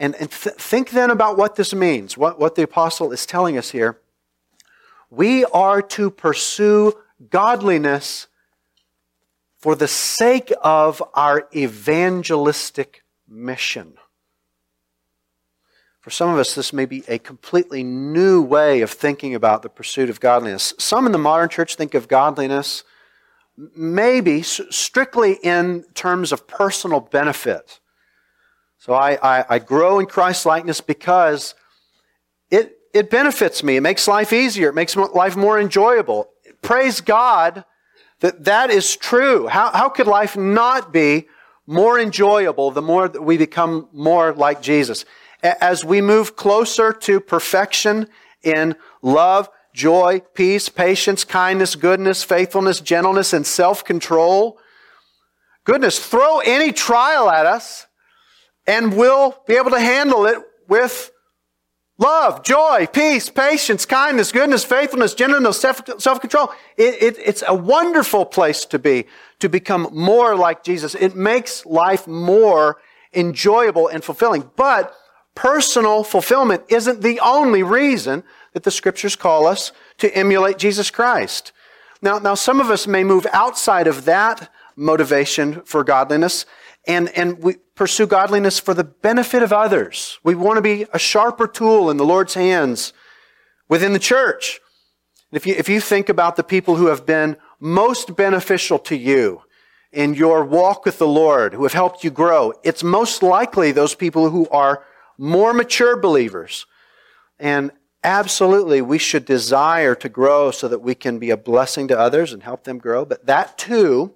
And, 0.00 0.14
and 0.16 0.30
th- 0.30 0.56
think 0.56 0.90
then 0.90 1.10
about 1.10 1.36
what 1.36 1.56
this 1.56 1.74
means, 1.74 2.16
what, 2.16 2.38
what 2.38 2.54
the 2.54 2.62
apostle 2.62 3.12
is 3.12 3.26
telling 3.26 3.56
us 3.56 3.70
here. 3.70 4.00
We 5.10 5.44
are 5.46 5.80
to 5.82 6.10
pursue 6.10 6.94
godliness 7.30 8.26
for 9.56 9.74
the 9.74 9.88
sake 9.88 10.52
of 10.62 11.02
our 11.14 11.48
evangelistic 11.54 13.04
mission. 13.28 13.94
For 16.00 16.10
some 16.10 16.28
of 16.28 16.38
us, 16.38 16.54
this 16.54 16.72
may 16.72 16.84
be 16.84 17.02
a 17.08 17.18
completely 17.18 17.82
new 17.82 18.42
way 18.42 18.82
of 18.82 18.90
thinking 18.90 19.34
about 19.34 19.62
the 19.62 19.70
pursuit 19.70 20.10
of 20.10 20.20
godliness. 20.20 20.74
Some 20.78 21.06
in 21.06 21.12
the 21.12 21.18
modern 21.18 21.48
church 21.48 21.76
think 21.76 21.94
of 21.94 22.08
godliness 22.08 22.84
maybe 23.56 24.42
strictly 24.42 25.38
in 25.42 25.84
terms 25.94 26.32
of 26.32 26.46
personal 26.46 27.00
benefit. 27.00 27.80
So 28.84 28.92
I, 28.92 29.16
I, 29.22 29.44
I 29.48 29.58
grow 29.60 29.98
in 29.98 30.04
Christ 30.04 30.44
likeness 30.44 30.82
because 30.82 31.54
it, 32.50 32.76
it 32.92 33.08
benefits 33.08 33.62
me. 33.62 33.76
It 33.76 33.80
makes 33.80 34.06
life 34.06 34.30
easier. 34.30 34.68
It 34.68 34.74
makes 34.74 34.94
life 34.94 35.36
more 35.36 35.58
enjoyable. 35.58 36.28
Praise 36.60 37.00
God 37.00 37.64
that 38.20 38.44
that 38.44 38.68
is 38.68 38.94
true. 38.94 39.46
How, 39.46 39.70
how 39.70 39.88
could 39.88 40.06
life 40.06 40.36
not 40.36 40.92
be 40.92 41.28
more 41.66 41.98
enjoyable 41.98 42.72
the 42.72 42.82
more 42.82 43.08
that 43.08 43.22
we 43.22 43.38
become 43.38 43.88
more 43.94 44.34
like 44.34 44.60
Jesus? 44.60 45.06
As 45.42 45.82
we 45.82 46.02
move 46.02 46.36
closer 46.36 46.92
to 46.92 47.20
perfection 47.20 48.06
in 48.42 48.76
love, 49.00 49.48
joy, 49.72 50.20
peace, 50.34 50.68
patience, 50.68 51.24
kindness, 51.24 51.74
goodness, 51.74 52.22
faithfulness, 52.22 52.80
gentleness, 52.80 53.32
and 53.32 53.46
self-control, 53.46 54.58
goodness, 55.64 56.06
throw 56.06 56.40
any 56.40 56.70
trial 56.70 57.30
at 57.30 57.46
us 57.46 57.86
and 58.66 58.96
we'll 58.96 59.36
be 59.46 59.54
able 59.54 59.70
to 59.70 59.80
handle 59.80 60.26
it 60.26 60.38
with 60.68 61.10
love, 61.98 62.42
joy, 62.42 62.86
peace, 62.92 63.28
patience, 63.28 63.86
kindness, 63.86 64.32
goodness, 64.32 64.64
faithfulness, 64.64 65.14
gentleness, 65.14 65.60
self-control. 65.60 66.50
It, 66.76 67.02
it, 67.02 67.18
it's 67.18 67.44
a 67.46 67.54
wonderful 67.54 68.24
place 68.24 68.64
to 68.66 68.78
be, 68.78 69.06
to 69.38 69.48
become 69.48 69.88
more 69.92 70.34
like 70.34 70.64
Jesus. 70.64 70.94
It 70.94 71.14
makes 71.14 71.64
life 71.66 72.06
more 72.06 72.78
enjoyable 73.12 73.88
and 73.88 74.02
fulfilling. 74.02 74.50
But 74.56 74.94
personal 75.34 76.02
fulfillment 76.04 76.64
isn't 76.68 77.02
the 77.02 77.20
only 77.20 77.62
reason 77.62 78.24
that 78.54 78.62
the 78.62 78.70
scriptures 78.70 79.16
call 79.16 79.46
us 79.46 79.72
to 79.98 80.12
emulate 80.16 80.58
Jesus 80.58 80.90
Christ. 80.90 81.52
Now, 82.02 82.18
now 82.18 82.34
some 82.34 82.60
of 82.60 82.70
us 82.70 82.86
may 82.86 83.04
move 83.04 83.26
outside 83.32 83.86
of 83.86 84.04
that 84.04 84.50
motivation 84.76 85.60
for 85.62 85.84
godliness 85.84 86.44
and, 86.86 87.08
and 87.10 87.42
we 87.42 87.54
pursue 87.74 88.06
godliness 88.06 88.58
for 88.58 88.74
the 88.74 88.84
benefit 88.84 89.42
of 89.42 89.52
others. 89.52 90.18
We 90.22 90.34
want 90.34 90.56
to 90.56 90.62
be 90.62 90.86
a 90.92 90.98
sharper 90.98 91.46
tool 91.46 91.90
in 91.90 91.96
the 91.96 92.04
Lord's 92.04 92.34
hands 92.34 92.92
within 93.68 93.92
the 93.92 93.98
church. 93.98 94.60
If 95.32 95.46
you, 95.46 95.54
if 95.56 95.68
you 95.68 95.80
think 95.80 96.08
about 96.08 96.36
the 96.36 96.44
people 96.44 96.76
who 96.76 96.86
have 96.86 97.06
been 97.06 97.36
most 97.58 98.14
beneficial 98.14 98.78
to 98.80 98.96
you 98.96 99.42
in 99.92 100.14
your 100.14 100.44
walk 100.44 100.84
with 100.84 100.98
the 100.98 101.08
Lord, 101.08 101.54
who 101.54 101.62
have 101.62 101.72
helped 101.72 102.04
you 102.04 102.10
grow, 102.10 102.52
it's 102.62 102.84
most 102.84 103.22
likely 103.22 103.72
those 103.72 103.94
people 103.94 104.30
who 104.30 104.48
are 104.50 104.84
more 105.18 105.52
mature 105.52 105.96
believers. 105.96 106.66
And 107.38 107.72
absolutely, 108.02 108.82
we 108.82 108.98
should 108.98 109.24
desire 109.24 109.94
to 109.96 110.08
grow 110.08 110.50
so 110.50 110.68
that 110.68 110.80
we 110.80 110.94
can 110.94 111.18
be 111.18 111.30
a 111.30 111.36
blessing 111.36 111.88
to 111.88 111.98
others 111.98 112.32
and 112.32 112.42
help 112.42 112.64
them 112.64 112.78
grow. 112.78 113.04
But 113.04 113.26
that 113.26 113.56
too 113.56 114.14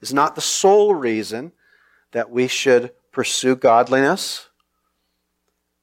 is 0.00 0.14
not 0.14 0.34
the 0.34 0.40
sole 0.40 0.94
reason 0.94 1.52
that 2.12 2.30
we 2.30 2.46
should 2.46 2.92
pursue 3.12 3.56
godliness. 3.56 4.48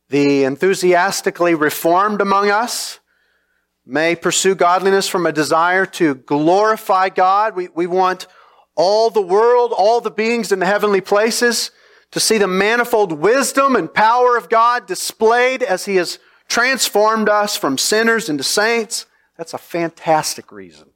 The 0.09 0.43
enthusiastically 0.43 1.55
reformed 1.55 2.21
among 2.21 2.49
us 2.49 2.99
may 3.85 4.15
pursue 4.15 4.55
godliness 4.55 5.07
from 5.07 5.25
a 5.25 5.31
desire 5.31 5.85
to 5.85 6.15
glorify 6.15 7.09
God. 7.09 7.55
We, 7.55 7.69
we 7.69 7.87
want 7.87 8.27
all 8.75 9.09
the 9.09 9.21
world, 9.21 9.71
all 9.75 10.01
the 10.01 10.11
beings 10.11 10.51
in 10.51 10.59
the 10.59 10.65
heavenly 10.65 11.01
places 11.01 11.71
to 12.11 12.19
see 12.19 12.37
the 12.37 12.47
manifold 12.47 13.11
wisdom 13.11 13.75
and 13.75 13.93
power 13.93 14.37
of 14.37 14.49
God 14.49 14.85
displayed 14.87 15.61
as 15.63 15.85
He 15.85 15.97
has 15.97 16.19
transformed 16.47 17.29
us 17.29 17.57
from 17.57 17.77
sinners 17.77 18.29
into 18.29 18.43
saints. 18.43 19.05
That's 19.37 19.53
a 19.53 19.57
fantastic 19.57 20.51
reason 20.51 20.91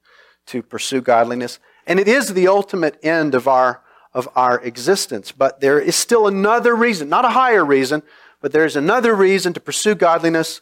to 0.48 0.62
pursue 0.64 1.02
godliness. 1.02 1.60
And 1.90 2.00
it 2.00 2.08
is 2.08 2.34
the 2.34 2.48
ultimate 2.48 3.04
end 3.04 3.34
of 3.34 3.48
our, 3.48 3.82
of 4.14 4.30
our 4.36 4.62
existence. 4.62 5.32
But 5.32 5.60
there 5.60 5.80
is 5.80 5.96
still 5.96 6.28
another 6.28 6.76
reason, 6.76 7.10
not 7.10 7.26
a 7.26 7.30
higher 7.30 7.66
reason, 7.66 8.04
but 8.42 8.52
there 8.52 8.64
is 8.64 8.76
another 8.76 9.16
reason 9.16 9.54
to 9.54 9.60
pursue 9.60 9.96
godliness. 9.96 10.62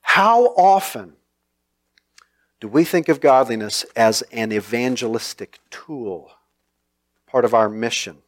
How 0.00 0.46
often 0.56 1.14
do 2.60 2.66
we 2.66 2.82
think 2.82 3.08
of 3.08 3.20
godliness 3.20 3.84
as 3.94 4.22
an 4.32 4.52
evangelistic 4.52 5.60
tool, 5.70 6.32
part 7.28 7.44
of 7.44 7.54
our 7.54 7.68
mission? 7.68 8.18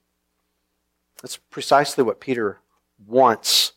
That's 1.21 1.39
precisely 1.39 2.05
what 2.05 2.21
Peter 2.21 2.61
wants 3.05 3.73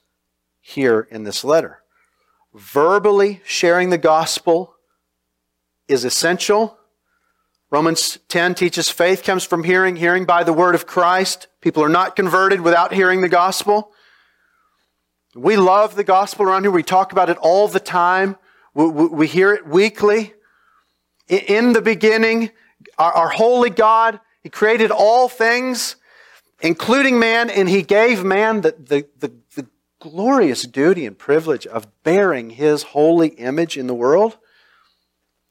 here 0.62 1.08
in 1.10 1.24
this 1.24 1.44
letter. 1.44 1.82
Verbally 2.54 3.42
sharing 3.44 3.90
the 3.90 3.98
gospel 3.98 4.76
is 5.88 6.06
essential 6.06 6.78
Romans 7.74 8.20
10 8.28 8.54
teaches 8.54 8.90
faith 8.90 9.24
comes 9.24 9.44
from 9.44 9.64
hearing, 9.64 9.96
hearing 9.96 10.26
by 10.26 10.44
the 10.44 10.54
word 10.54 10.76
of 10.76 10.86
Christ. 10.86 11.48
People 11.60 11.84
are 11.84 11.90
not 11.90 12.16
converted 12.16 12.62
without 12.62 12.94
hearing 12.94 13.22
the 13.22 13.30
gospel. 13.30 13.92
We 15.34 15.58
love 15.58 15.96
the 15.96 16.04
gospel 16.04 16.46
around 16.46 16.66
here. 16.66 16.72
We 16.72 16.84
talk 16.84 17.12
about 17.12 17.32
it 17.32 17.38
all 17.38 17.68
the 17.68 17.80
time. 17.80 18.36
We, 18.76 18.86
we, 18.86 19.08
we 19.08 19.28
hear 19.28 19.56
it 19.56 19.66
weekly. 19.66 20.36
In 21.28 21.74
the 21.74 21.82
beginning, 21.82 22.52
our, 23.00 23.12
our 23.12 23.30
holy 23.30 23.72
God, 23.72 24.20
He 24.44 24.50
created 24.50 24.92
all 24.92 25.28
things, 25.28 25.96
including 26.62 27.18
man, 27.18 27.50
and 27.50 27.68
He 27.68 27.82
gave 27.82 28.24
man 28.24 28.62
the, 28.62 28.76
the, 28.78 29.08
the, 29.18 29.34
the 29.56 29.68
glorious 30.00 30.62
duty 30.62 31.08
and 31.08 31.18
privilege 31.18 31.66
of 31.66 31.88
bearing 32.04 32.52
His 32.52 32.84
holy 32.84 33.30
image 33.30 33.78
in 33.78 33.88
the 33.88 33.96
world. 33.96 34.38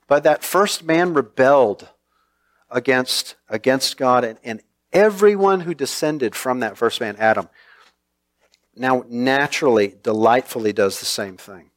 But 0.06 0.22
that 0.22 0.44
first 0.44 0.84
man 0.84 1.14
rebelled 1.14 1.88
against, 2.72 3.36
against 3.48 3.96
God, 3.96 4.24
and, 4.24 4.38
and 4.42 4.60
everyone 4.92 5.60
who 5.60 5.74
descended 5.74 6.34
from 6.34 6.60
that 6.60 6.76
first 6.76 7.00
man, 7.00 7.16
Adam, 7.18 7.48
now 8.74 9.04
naturally, 9.08 9.94
delightfully 10.02 10.72
does 10.72 10.98
the 10.98 11.06
same 11.06 11.36
thing. 11.36 11.70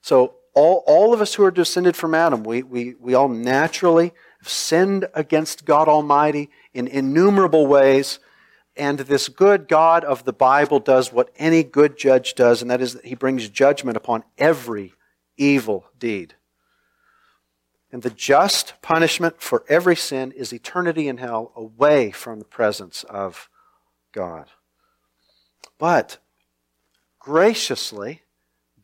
So 0.00 0.36
all, 0.54 0.84
all 0.86 1.12
of 1.12 1.20
us 1.20 1.34
who 1.34 1.44
are 1.44 1.50
descended 1.50 1.96
from 1.96 2.14
Adam, 2.14 2.44
we, 2.44 2.62
we, 2.62 2.94
we 3.00 3.14
all 3.14 3.28
naturally 3.28 4.12
have 4.40 4.48
sinned 4.48 5.06
against 5.14 5.64
God 5.64 5.88
Almighty 5.88 6.48
in 6.72 6.86
innumerable 6.86 7.66
ways. 7.66 8.20
And 8.76 8.98
this 8.98 9.28
good 9.28 9.68
God 9.68 10.04
of 10.04 10.24
the 10.24 10.32
Bible 10.32 10.80
does 10.80 11.12
what 11.12 11.30
any 11.36 11.62
good 11.62 11.96
judge 11.96 12.34
does, 12.34 12.62
and 12.62 12.70
that 12.70 12.80
is 12.80 12.94
that 12.94 13.04
he 13.06 13.14
brings 13.14 13.48
judgment 13.48 13.96
upon 13.96 14.22
every 14.38 14.94
evil 15.36 15.86
deed. 15.98 16.34
And 17.92 18.02
the 18.02 18.10
just 18.10 18.74
punishment 18.82 19.40
for 19.40 19.64
every 19.68 19.96
sin 19.96 20.32
is 20.32 20.52
eternity 20.52 21.08
in 21.08 21.18
hell 21.18 21.52
away 21.54 22.10
from 22.10 22.38
the 22.38 22.44
presence 22.44 23.04
of 23.04 23.48
God. 24.12 24.50
But 25.78 26.18
graciously, 27.20 28.22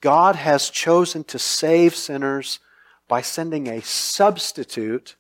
God 0.01 0.37
has 0.37 0.71
chosen 0.71 1.25
to 1.25 1.39
save 1.39 1.95
sinners 1.95 2.61
by 3.09 3.23
sending 3.23 3.67
a 3.67 3.83
substitute 3.83 5.17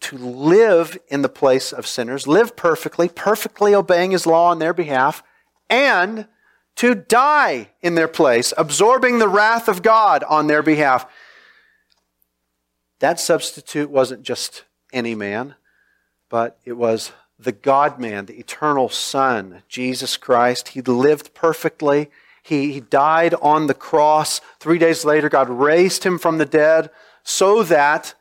to 0.00 0.16
live 0.16 0.96
in 1.08 1.22
the 1.22 1.28
place 1.28 1.72
of 1.72 1.86
sinners, 1.86 2.26
live 2.26 2.56
perfectly, 2.56 3.08
perfectly 3.08 3.74
obeying 3.74 4.12
his 4.12 4.26
law 4.26 4.50
on 4.50 4.58
their 4.58 4.72
behalf, 4.72 5.22
and 5.68 6.26
to 6.76 6.94
die 6.94 7.70
in 7.80 7.96
their 7.96 8.08
place, 8.08 8.54
absorbing 8.56 9.18
the 9.18 9.28
wrath 9.28 9.68
of 9.68 9.82
God 9.82 10.22
on 10.24 10.46
their 10.46 10.62
behalf. 10.62 11.06
That 13.00 13.20
substitute 13.20 13.90
wasn't 13.90 14.22
just 14.22 14.64
any 14.92 15.14
man, 15.14 15.54
but 16.28 16.58
it 16.64 16.72
was 16.72 17.12
the 17.38 17.52
God 17.52 18.00
man, 18.00 18.26
the 18.26 18.38
eternal 18.38 18.88
Son, 18.88 19.62
Jesus 19.68 20.16
Christ. 20.16 20.68
He 20.68 20.80
lived 20.80 21.34
perfectly. 21.34 22.10
He, 22.42 22.72
he 22.72 22.80
died 22.80 23.34
on 23.40 23.66
the 23.66 23.74
cross. 23.74 24.40
Three 24.58 24.78
days 24.78 25.04
later, 25.04 25.28
God 25.28 25.48
raised 25.48 26.04
him 26.04 26.18
from 26.18 26.38
the 26.38 26.46
dead 26.46 26.90
so 27.22 27.62
that 27.64 28.14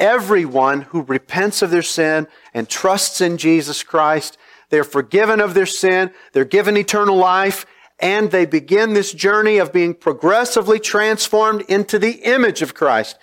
everyone 0.00 0.82
who 0.82 1.02
repents 1.02 1.60
of 1.60 1.70
their 1.70 1.82
sin 1.82 2.26
and 2.54 2.68
trusts 2.68 3.20
in 3.20 3.36
Jesus 3.36 3.82
Christ, 3.82 4.38
they're 4.70 4.84
forgiven 4.84 5.40
of 5.40 5.54
their 5.54 5.66
sin, 5.66 6.12
they're 6.32 6.44
given 6.44 6.76
eternal 6.76 7.16
life, 7.16 7.66
and 7.98 8.30
they 8.30 8.46
begin 8.46 8.94
this 8.94 9.12
journey 9.12 9.58
of 9.58 9.72
being 9.72 9.92
progressively 9.92 10.78
transformed 10.78 11.62
into 11.62 11.98
the 11.98 12.22
image 12.22 12.62
of 12.62 12.74
Christ. 12.74 13.18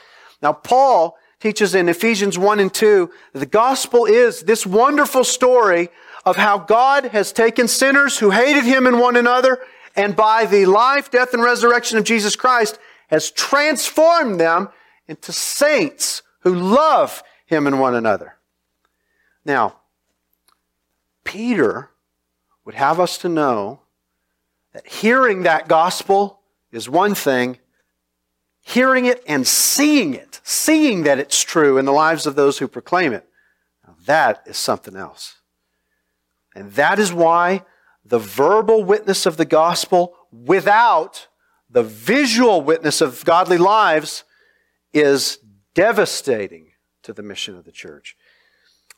Now, 0.46 0.54
Paul 0.54 1.18
teaches 1.40 1.74
in 1.74 1.90
Ephesians 1.90 2.38
1 2.38 2.60
and 2.60 2.72
2 2.72 3.10
that 3.34 3.40
the 3.40 3.48
gospel 3.48 4.06
is 4.06 4.42
this 4.42 4.64
wonderful 4.64 5.24
story 5.24 5.90
of 6.24 6.36
how 6.36 6.60
God 6.60 7.06
has 7.06 7.34
taken 7.34 7.68
sinners 7.68 8.20
who 8.20 8.30
hated 8.30 8.64
him 8.64 8.86
and 8.86 9.00
one 9.00 9.16
another, 9.16 9.58
and 9.96 10.16
by 10.16 10.46
the 10.46 10.68
life, 10.68 11.10
death, 11.10 11.34
and 11.34 11.42
resurrection 11.42 11.98
of 11.98 12.04
Jesus 12.04 12.36
Christ, 12.36 12.78
has 13.08 13.32
transformed 13.32 14.40
them 14.40 14.70
into 15.08 15.32
saints 15.32 16.22
who 16.42 16.54
love 16.54 17.24
him 17.48 17.66
and 17.66 17.80
one 17.80 17.96
another. 17.96 18.36
Now, 19.46 19.78
Peter 21.24 21.90
would 22.66 22.76
have 22.76 23.00
us 23.00 23.18
to 23.18 23.30
know 23.30 23.80
that 24.74 24.86
hearing 24.86 25.42
that 25.42 25.68
gospel 25.68 26.42
is 26.72 26.88
one 26.88 27.16
thing, 27.16 27.58
hearing 28.66 29.06
it 29.06 29.24
and 29.28 29.46
seeing 29.46 30.16
it, 30.16 30.42
seeing 30.44 31.04
that 31.04 31.20
it's 31.20 31.44
true 31.44 31.78
in 31.78 31.86
the 31.86 31.94
lives 31.94 32.26
of 32.26 32.36
those 32.36 32.58
who 32.58 32.68
proclaim 32.68 33.14
it, 33.14 33.30
that 34.06 34.42
is 34.48 34.58
something 34.58 34.96
else. 34.96 35.36
And 36.56 36.72
that 36.74 36.98
is 36.98 37.14
why 37.14 37.64
the 38.04 38.18
verbal 38.18 38.84
witness 38.84 39.28
of 39.28 39.38
the 39.38 39.46
gospel 39.46 40.16
without 40.32 41.28
the 41.70 41.84
visual 41.84 42.62
witness 42.62 43.02
of 43.02 43.24
godly 43.24 43.60
lives 43.60 44.24
is 44.94 45.40
devastating 45.76 46.72
to 47.04 47.14
the 47.14 47.24
mission 47.24 47.56
of 47.56 47.66
the 47.66 47.72
church. 47.72 48.18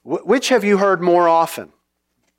which 0.03 0.47
have 0.47 0.63
you 0.63 0.77
heard 0.77 1.01
more 1.01 1.27
often 1.27 1.73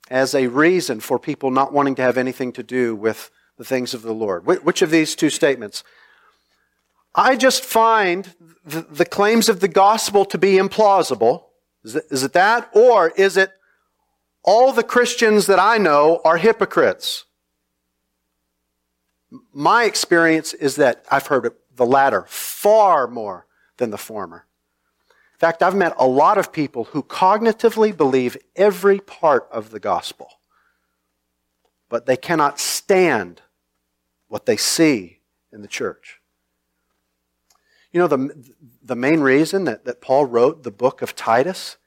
as 0.09 0.33
a 0.33 0.47
reason 0.47 0.99
for 0.99 1.19
people 1.19 1.51
not 1.51 1.71
wanting 1.71 1.93
to 1.93 2.01
have 2.01 2.17
anything 2.17 2.51
to 2.51 2.63
do 2.63 2.95
with 2.95 3.29
the 3.57 3.65
things 3.65 3.93
of 3.93 4.01
the 4.01 4.13
Lord? 4.13 4.47
which 4.47 4.81
of 4.81 4.89
these 4.89 5.15
two 5.15 5.29
statements? 5.29 5.83
I 7.19 7.35
just 7.35 7.65
find 7.65 8.33
the, 8.63 8.81
the 8.81 9.05
claims 9.05 9.49
of 9.49 9.59
the 9.59 9.67
gospel 9.67 10.23
to 10.23 10.37
be 10.37 10.53
implausible. 10.53 11.47
Is 11.83 11.97
it, 11.97 12.05
is 12.09 12.23
it 12.23 12.31
that? 12.31 12.69
Or 12.73 13.09
is 13.09 13.35
it 13.35 13.51
all 14.41 14.71
the 14.71 14.83
Christians 14.83 15.45
that 15.47 15.59
I 15.59 15.77
know 15.77 16.21
are 16.23 16.37
hypocrites? 16.37 17.25
My 19.53 19.83
experience 19.83 20.53
is 20.53 20.77
that 20.77 21.03
I've 21.11 21.27
heard 21.27 21.53
the 21.75 21.85
latter 21.85 22.23
far 22.29 23.05
more 23.05 23.45
than 23.75 23.89
the 23.89 23.97
former. 23.97 24.45
In 25.33 25.39
fact, 25.39 25.61
I've 25.61 25.75
met 25.75 25.95
a 25.97 26.07
lot 26.07 26.37
of 26.37 26.53
people 26.53 26.85
who 26.85 27.03
cognitively 27.03 27.95
believe 27.95 28.37
every 28.55 28.99
part 28.99 29.45
of 29.51 29.71
the 29.71 29.79
gospel, 29.79 30.29
but 31.89 32.05
they 32.05 32.17
cannot 32.17 32.61
stand 32.61 33.41
what 34.29 34.45
they 34.45 34.57
see 34.57 35.19
in 35.51 35.61
the 35.61 35.67
church. 35.67 36.18
You 37.91 37.99
know, 37.99 38.07
the, 38.07 38.45
the 38.83 38.95
main 38.95 39.21
reason 39.21 39.63
that, 39.65 39.85
that 39.85 40.01
Paul 40.01 40.25
wrote 40.25 40.63
the 40.63 40.71
book 40.71 41.01
of 41.01 41.15
Titus 41.15 41.77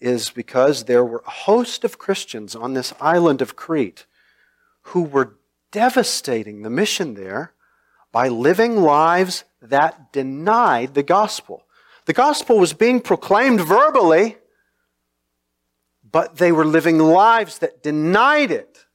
is 0.00 0.30
because 0.30 0.84
there 0.84 1.04
were 1.04 1.22
a 1.26 1.30
host 1.30 1.84
of 1.84 1.98
Christians 1.98 2.56
on 2.56 2.74
this 2.74 2.92
island 3.00 3.40
of 3.40 3.54
Crete 3.54 4.06
who 4.86 5.02
were 5.02 5.36
devastating 5.70 6.62
the 6.62 6.70
mission 6.70 7.14
there 7.14 7.52
by 8.10 8.28
living 8.28 8.76
lives 8.76 9.44
that 9.60 10.12
denied 10.12 10.94
the 10.94 11.04
gospel. 11.04 11.64
The 12.04 12.12
gospel 12.12 12.58
was 12.58 12.72
being 12.72 13.00
proclaimed 13.00 13.60
verbally, 13.60 14.36
but 16.10 16.36
they 16.36 16.50
were 16.50 16.64
living 16.64 16.98
lives 16.98 17.58
that 17.60 17.82
denied 17.82 18.50
it. 18.50 18.86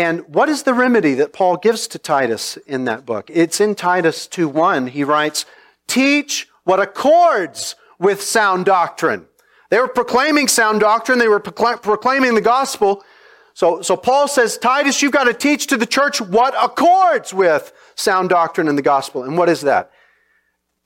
And 0.00 0.26
what 0.28 0.48
is 0.48 0.62
the 0.62 0.72
remedy 0.72 1.12
that 1.12 1.34
Paul 1.34 1.58
gives 1.58 1.86
to 1.88 1.98
Titus 1.98 2.56
in 2.66 2.86
that 2.86 3.04
book? 3.04 3.28
It's 3.30 3.60
in 3.60 3.74
Titus 3.74 4.26
2:1. 4.26 4.86
He 4.86 5.04
writes, 5.04 5.44
"Teach 5.86 6.48
what 6.64 6.80
accords 6.80 7.74
with 7.98 8.22
sound 8.22 8.64
doctrine." 8.64 9.26
They 9.68 9.78
were 9.78 9.88
proclaiming 9.88 10.48
sound 10.48 10.80
doctrine, 10.80 11.18
they 11.18 11.28
were 11.28 11.38
proclaiming 11.38 12.34
the 12.34 12.40
gospel. 12.40 13.04
So, 13.52 13.82
so 13.82 13.94
Paul 13.94 14.26
says, 14.26 14.56
Titus, 14.56 15.02
you've 15.02 15.12
got 15.12 15.24
to 15.24 15.34
teach 15.34 15.66
to 15.66 15.76
the 15.76 15.84
church 15.84 16.18
what 16.18 16.54
accords 16.58 17.34
with 17.34 17.70
sound 17.94 18.30
doctrine 18.30 18.68
in 18.68 18.76
the 18.76 18.88
gospel. 18.94 19.22
And 19.22 19.36
what 19.36 19.50
is 19.50 19.60
that? 19.60 19.90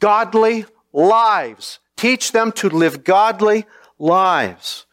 Godly 0.00 0.66
lives. 0.92 1.78
Teach 1.96 2.32
them 2.32 2.50
to 2.52 2.68
live 2.68 3.04
godly 3.04 3.64
lives. 3.96 4.86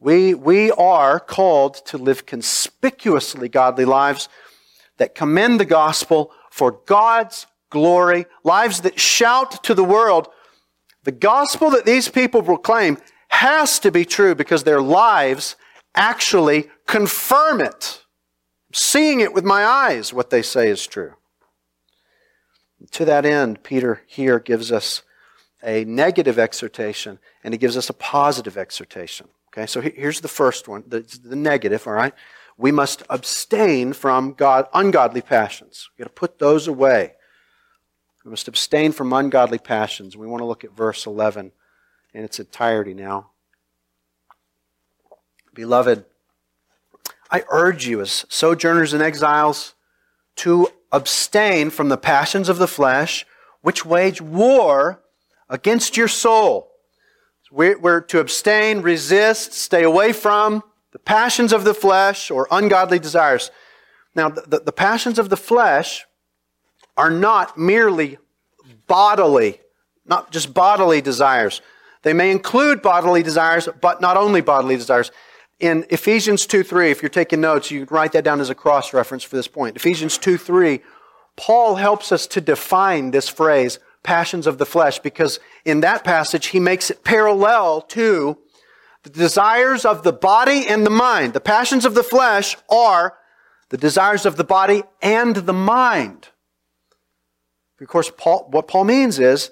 We, 0.00 0.32
we 0.32 0.70
are 0.72 1.20
called 1.20 1.74
to 1.86 1.98
live 1.98 2.24
conspicuously 2.24 3.50
godly 3.50 3.84
lives 3.84 4.30
that 4.96 5.14
commend 5.14 5.60
the 5.60 5.66
gospel 5.66 6.32
for 6.50 6.72
God's 6.86 7.46
glory, 7.68 8.26
lives 8.42 8.80
that 8.80 8.98
shout 8.98 9.62
to 9.64 9.74
the 9.74 9.84
world. 9.84 10.28
The 11.04 11.12
gospel 11.12 11.70
that 11.70 11.84
these 11.84 12.08
people 12.08 12.42
proclaim 12.42 12.96
has 13.28 13.78
to 13.80 13.92
be 13.92 14.04
true 14.04 14.34
because 14.34 14.64
their 14.64 14.80
lives 14.80 15.56
actually 15.94 16.68
confirm 16.86 17.60
it. 17.60 18.04
seeing 18.72 19.18
it 19.18 19.34
with 19.34 19.44
my 19.44 19.64
eyes, 19.64 20.12
what 20.12 20.30
they 20.30 20.42
say 20.42 20.68
is 20.68 20.86
true. 20.86 21.14
To 22.92 23.04
that 23.04 23.26
end, 23.26 23.64
Peter 23.64 24.02
here 24.06 24.38
gives 24.38 24.70
us 24.70 25.02
a 25.62 25.84
negative 25.84 26.38
exhortation 26.38 27.18
and 27.42 27.52
he 27.52 27.58
gives 27.58 27.76
us 27.76 27.90
a 27.90 27.94
positive 27.94 28.56
exhortation. 28.56 29.28
Okay, 29.52 29.66
so 29.66 29.80
here's 29.80 30.20
the 30.20 30.28
first 30.28 30.68
one, 30.68 30.84
the, 30.86 31.00
the 31.24 31.34
negative, 31.34 31.86
all 31.86 31.92
right? 31.92 32.14
We 32.56 32.70
must 32.70 33.02
abstain 33.10 33.92
from 33.92 34.34
God, 34.34 34.68
ungodly 34.72 35.22
passions. 35.22 35.88
We've 35.92 36.04
got 36.04 36.14
to 36.14 36.20
put 36.20 36.38
those 36.38 36.68
away. 36.68 37.14
We 38.24 38.30
must 38.30 38.48
abstain 38.48 38.92
from 38.92 39.12
ungodly 39.12 39.58
passions. 39.58 40.16
We 40.16 40.26
want 40.26 40.42
to 40.42 40.46
look 40.46 40.62
at 40.62 40.76
verse 40.76 41.06
11 41.06 41.52
in 42.12 42.24
its 42.24 42.38
entirety 42.38 42.94
now. 42.94 43.30
Beloved, 45.54 46.04
I 47.30 47.44
urge 47.50 47.86
you 47.86 48.00
as 48.00 48.26
sojourners 48.28 48.92
and 48.92 49.02
exiles 49.02 49.74
to 50.36 50.68
abstain 50.92 51.70
from 51.70 51.88
the 51.88 51.96
passions 51.96 52.48
of 52.48 52.58
the 52.58 52.68
flesh, 52.68 53.26
which 53.62 53.84
wage 53.84 54.20
war 54.20 55.02
against 55.48 55.96
your 55.96 56.08
soul. 56.08 56.69
We're 57.50 58.00
to 58.00 58.20
abstain, 58.20 58.82
resist, 58.82 59.52
stay 59.52 59.82
away 59.82 60.12
from 60.12 60.62
the 60.92 60.98
passions 60.98 61.52
of 61.52 61.64
the 61.64 61.74
flesh 61.74 62.30
or 62.30 62.46
ungodly 62.50 62.98
desires. 62.98 63.50
Now, 64.14 64.28
the, 64.28 64.60
the 64.60 64.72
passions 64.72 65.18
of 65.18 65.28
the 65.28 65.36
flesh 65.36 66.06
are 66.96 67.10
not 67.10 67.58
merely 67.58 68.18
bodily, 68.86 69.60
not 70.06 70.30
just 70.30 70.52
bodily 70.54 71.00
desires. 71.00 71.60
They 72.02 72.12
may 72.12 72.30
include 72.30 72.82
bodily 72.82 73.22
desires, 73.22 73.68
but 73.80 74.00
not 74.00 74.16
only 74.16 74.40
bodily 74.40 74.76
desires 74.76 75.10
in 75.60 75.84
Ephesians 75.90 76.46
2 76.46 76.62
3, 76.62 76.90
if 76.90 77.02
you're 77.02 77.10
taking 77.10 77.40
notes, 77.40 77.70
you 77.70 77.86
can 77.86 77.94
write 77.94 78.12
that 78.12 78.24
down 78.24 78.40
as 78.40 78.50
a 78.50 78.54
cross 78.54 78.92
reference 78.92 79.22
for 79.22 79.36
this 79.36 79.46
point. 79.46 79.76
Ephesians 79.76 80.16
2 80.18 80.38
3, 80.38 80.80
Paul 81.36 81.76
helps 81.76 82.10
us 82.10 82.26
to 82.28 82.40
define 82.40 83.10
this 83.10 83.28
phrase, 83.28 83.78
passions 84.02 84.46
of 84.46 84.58
the 84.58 84.66
flesh, 84.66 84.98
because 84.98 85.38
in 85.64 85.80
that 85.80 86.04
passage 86.04 86.46
he 86.46 86.60
makes 86.60 86.90
it 86.90 87.04
parallel 87.04 87.82
to 87.82 88.38
the 89.02 89.10
desires 89.10 89.84
of 89.84 90.02
the 90.02 90.12
body 90.12 90.66
and 90.66 90.84
the 90.84 90.90
mind. 90.90 91.32
The 91.32 91.40
passions 91.40 91.84
of 91.84 91.94
the 91.94 92.02
flesh 92.02 92.56
are 92.68 93.16
the 93.70 93.78
desires 93.78 94.26
of 94.26 94.36
the 94.36 94.44
body 94.44 94.82
and 95.00 95.36
the 95.36 95.52
mind. 95.52 96.28
Of 97.80 97.88
course, 97.88 98.10
Paul, 98.14 98.48
what 98.50 98.68
Paul 98.68 98.84
means 98.84 99.18
is 99.18 99.50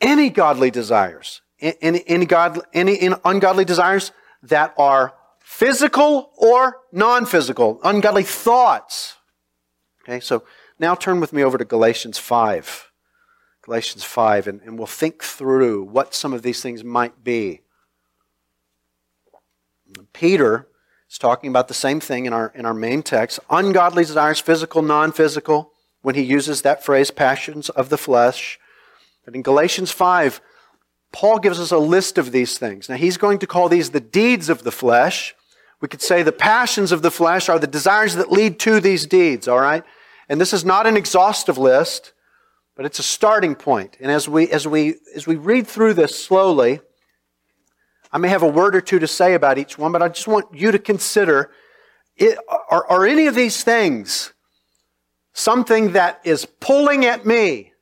any 0.00 0.30
godly 0.30 0.70
desires, 0.70 1.42
any, 1.60 2.04
any, 2.06 2.26
God, 2.26 2.60
any 2.72 3.08
ungodly 3.24 3.64
desires 3.64 4.12
that 4.42 4.72
are 4.78 5.14
physical 5.40 6.30
or 6.36 6.80
non 6.92 7.26
physical, 7.26 7.80
ungodly 7.82 8.22
thoughts. 8.22 9.16
Okay, 10.04 10.20
so 10.20 10.44
now 10.78 10.94
turn 10.94 11.18
with 11.18 11.32
me 11.32 11.42
over 11.42 11.58
to 11.58 11.64
Galatians 11.64 12.18
5. 12.18 12.87
Galatians 13.68 14.02
5, 14.02 14.48
and, 14.48 14.62
and 14.62 14.78
we'll 14.78 14.86
think 14.86 15.22
through 15.22 15.82
what 15.82 16.14
some 16.14 16.32
of 16.32 16.40
these 16.40 16.62
things 16.62 16.82
might 16.82 17.22
be. 17.22 17.60
Peter 20.14 20.68
is 21.10 21.18
talking 21.18 21.50
about 21.50 21.68
the 21.68 21.74
same 21.74 22.00
thing 22.00 22.24
in 22.24 22.32
our, 22.32 22.50
in 22.54 22.64
our 22.64 22.72
main 22.72 23.02
text 23.02 23.38
ungodly 23.50 24.06
desires, 24.06 24.40
physical, 24.40 24.80
non 24.80 25.12
physical, 25.12 25.70
when 26.00 26.14
he 26.14 26.22
uses 26.22 26.62
that 26.62 26.82
phrase, 26.82 27.10
passions 27.10 27.68
of 27.68 27.90
the 27.90 27.98
flesh. 27.98 28.58
But 29.26 29.34
in 29.34 29.42
Galatians 29.42 29.90
5, 29.90 30.40
Paul 31.12 31.38
gives 31.38 31.60
us 31.60 31.70
a 31.70 31.76
list 31.76 32.16
of 32.16 32.32
these 32.32 32.56
things. 32.56 32.88
Now, 32.88 32.96
he's 32.96 33.18
going 33.18 33.38
to 33.40 33.46
call 33.46 33.68
these 33.68 33.90
the 33.90 34.00
deeds 34.00 34.48
of 34.48 34.62
the 34.62 34.72
flesh. 34.72 35.34
We 35.82 35.88
could 35.88 36.00
say 36.00 36.22
the 36.22 36.32
passions 36.32 36.90
of 36.90 37.02
the 37.02 37.10
flesh 37.10 37.50
are 37.50 37.58
the 37.58 37.66
desires 37.66 38.14
that 38.14 38.32
lead 38.32 38.58
to 38.60 38.80
these 38.80 39.04
deeds, 39.04 39.46
all 39.46 39.60
right? 39.60 39.84
And 40.26 40.40
this 40.40 40.54
is 40.54 40.64
not 40.64 40.86
an 40.86 40.96
exhaustive 40.96 41.58
list, 41.58 42.14
but 42.78 42.86
it's 42.86 43.00
a 43.00 43.02
starting 43.02 43.56
point. 43.56 43.96
And 44.00 44.08
as 44.08 44.28
we, 44.28 44.48
as 44.52 44.64
we, 44.64 44.94
as 45.12 45.26
we 45.26 45.34
read 45.34 45.66
through 45.66 45.94
this 45.94 46.16
slowly, 46.16 46.80
I 48.12 48.18
may 48.18 48.28
have 48.28 48.44
a 48.44 48.48
word 48.48 48.76
or 48.76 48.80
two 48.80 49.00
to 49.00 49.08
say 49.08 49.34
about 49.34 49.58
each 49.58 49.76
one, 49.76 49.90
but 49.90 50.00
I 50.00 50.06
just 50.06 50.28
want 50.28 50.54
you 50.54 50.70
to 50.70 50.78
consider 50.78 51.50
it, 52.16 52.38
are, 52.70 52.86
are 52.88 53.04
any 53.04 53.26
of 53.26 53.34
these 53.34 53.64
things 53.64 54.32
something 55.32 55.90
that 55.94 56.20
is 56.22 56.46
pulling 56.46 57.04
at 57.04 57.26
me 57.26 57.72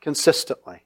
consistently? 0.00 0.84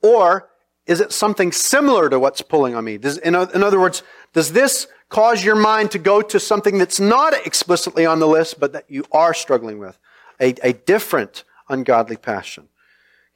Or 0.00 0.50
is 0.86 1.00
it 1.00 1.10
something 1.10 1.50
similar 1.50 2.08
to 2.08 2.20
what's 2.20 2.40
pulling 2.40 2.76
on 2.76 2.84
me? 2.84 2.98
Does, 2.98 3.18
in, 3.18 3.34
in 3.34 3.64
other 3.64 3.80
words, 3.80 4.04
does 4.32 4.52
this 4.52 4.86
cause 5.08 5.44
your 5.44 5.56
mind 5.56 5.90
to 5.90 5.98
go 5.98 6.22
to 6.22 6.38
something 6.38 6.78
that's 6.78 7.00
not 7.00 7.34
explicitly 7.44 8.06
on 8.06 8.20
the 8.20 8.28
list, 8.28 8.60
but 8.60 8.72
that 8.74 8.84
you 8.88 9.04
are 9.10 9.34
struggling 9.34 9.80
with? 9.80 9.98
A, 10.40 10.54
a 10.62 10.72
different 10.72 11.42
ungodly 11.70 12.16
passion. 12.16 12.68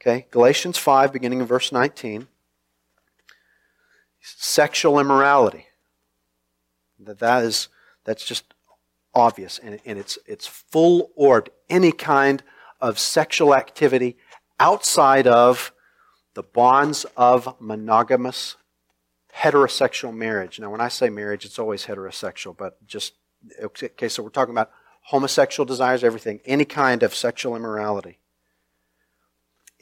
Okay, 0.01 0.27
Galatians 0.29 0.77
5, 0.77 1.11
beginning 1.11 1.39
in 1.39 1.45
verse 1.45 1.71
19 1.71 2.27
sexual 4.25 4.99
immorality. 4.99 5.67
That, 6.99 7.19
that 7.19 7.43
is, 7.43 7.67
that's 8.03 8.25
just 8.25 8.53
obvious. 9.13 9.59
And, 9.59 9.79
and 9.85 9.99
it's, 9.99 10.17
it's 10.25 10.47
full 10.47 11.11
orbed. 11.15 11.49
Any 11.69 11.91
kind 11.91 12.43
of 12.81 12.97
sexual 12.99 13.55
activity 13.55 14.17
outside 14.59 15.27
of 15.27 15.71
the 16.33 16.43
bonds 16.43 17.05
of 17.15 17.55
monogamous 17.59 18.55
heterosexual 19.33 20.13
marriage. 20.13 20.59
Now, 20.59 20.71
when 20.71 20.81
I 20.81 20.87
say 20.87 21.09
marriage, 21.09 21.45
it's 21.45 21.59
always 21.59 21.85
heterosexual, 21.85 22.55
but 22.57 22.85
just, 22.87 23.13
okay, 23.61 24.09
so 24.09 24.23
we're 24.23 24.29
talking 24.29 24.53
about 24.53 24.71
homosexual 25.03 25.65
desires, 25.65 26.03
everything, 26.03 26.39
any 26.45 26.65
kind 26.65 27.03
of 27.03 27.13
sexual 27.13 27.55
immorality. 27.55 28.17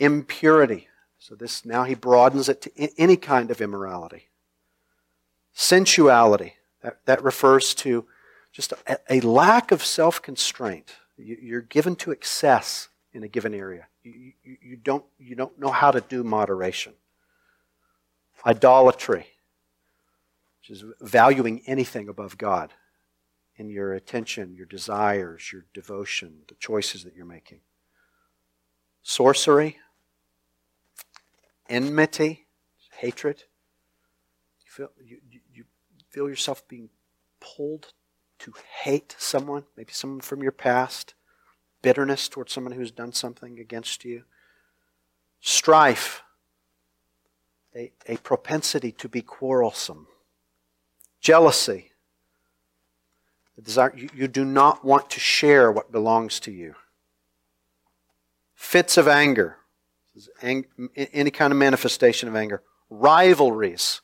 Impurity. 0.03 0.89
So 1.17 1.35
this, 1.35 1.63
now 1.63 1.85
he 1.85 1.95
broadens 1.95 2.49
it 2.49 2.61
to 2.63 2.99
any 2.99 3.15
kind 3.15 3.49
of 3.49 3.61
immorality. 3.61 4.27
Sensuality, 5.55 6.53
that, 6.81 6.97
that 7.05 7.23
refers 7.23 7.73
to 7.75 8.05
just 8.51 8.73
a, 8.85 8.97
a 9.09 9.21
lack 9.21 9.71
of 9.71 9.85
self 9.85 10.21
constraint. 10.21 10.95
You, 11.17 11.57
are 11.57 11.61
given 11.61 11.95
to 11.97 12.11
excess 12.11 12.89
in 13.13 13.23
a 13.23 13.29
given 13.29 13.53
area. 13.53 13.87
You, 14.03 14.33
you, 14.43 14.57
you, 14.61 14.75
don't, 14.75 15.05
you 15.17 15.35
don't 15.35 15.57
know 15.57 15.71
how 15.71 15.91
to 15.91 16.01
do 16.01 16.23
moderation. 16.25 16.93
Idolatry, 18.45 19.27
which 20.59 20.71
is 20.71 20.83
valuing 20.99 21.61
anything 21.65 22.09
above 22.09 22.37
God 22.37 22.73
in 23.55 23.69
your 23.69 23.93
attention, 23.93 24.55
your 24.55 24.65
desires, 24.65 25.53
your 25.53 25.63
devotion, 25.73 26.39
the 26.49 26.55
choices 26.55 27.05
that 27.05 27.15
you're 27.15 27.25
making. 27.25 27.61
Sorcery, 29.03 29.77
enmity, 31.69 32.45
hatred. 32.97 33.43
You 34.65 34.71
feel, 34.71 34.89
you, 35.03 35.65
feel 36.09 36.29
yourself 36.29 36.67
being 36.67 36.89
pulled 37.39 37.93
to 38.39 38.53
hate 38.83 39.15
someone, 39.17 39.63
maybe 39.75 39.91
someone 39.91 40.21
from 40.21 40.43
your 40.43 40.51
past, 40.51 41.15
bitterness 41.81 42.29
towards 42.29 42.53
someone 42.53 42.73
who's 42.73 42.91
done 42.91 43.11
something 43.11 43.59
against 43.59 44.05
you, 44.05 44.23
strife, 45.41 46.23
a, 47.75 47.91
a 48.07 48.17
propensity 48.17 48.91
to 48.91 49.09
be 49.09 49.21
quarrelsome, 49.21 50.07
jealousy, 51.19 51.91
the 53.55 53.61
desire 53.61 53.93
you, 53.95 54.09
you 54.15 54.27
do 54.27 54.45
not 54.45 54.85
want 54.85 55.09
to 55.09 55.19
share 55.19 55.71
what 55.71 55.91
belongs 55.91 56.39
to 56.41 56.51
you, 56.51 56.75
fits 58.53 58.97
of 58.97 59.07
anger, 59.07 59.57
any 60.41 61.31
kind 61.31 61.51
of 61.51 61.57
manifestation 61.57 62.29
of 62.29 62.35
anger, 62.35 62.61
rivalries, 62.89 64.01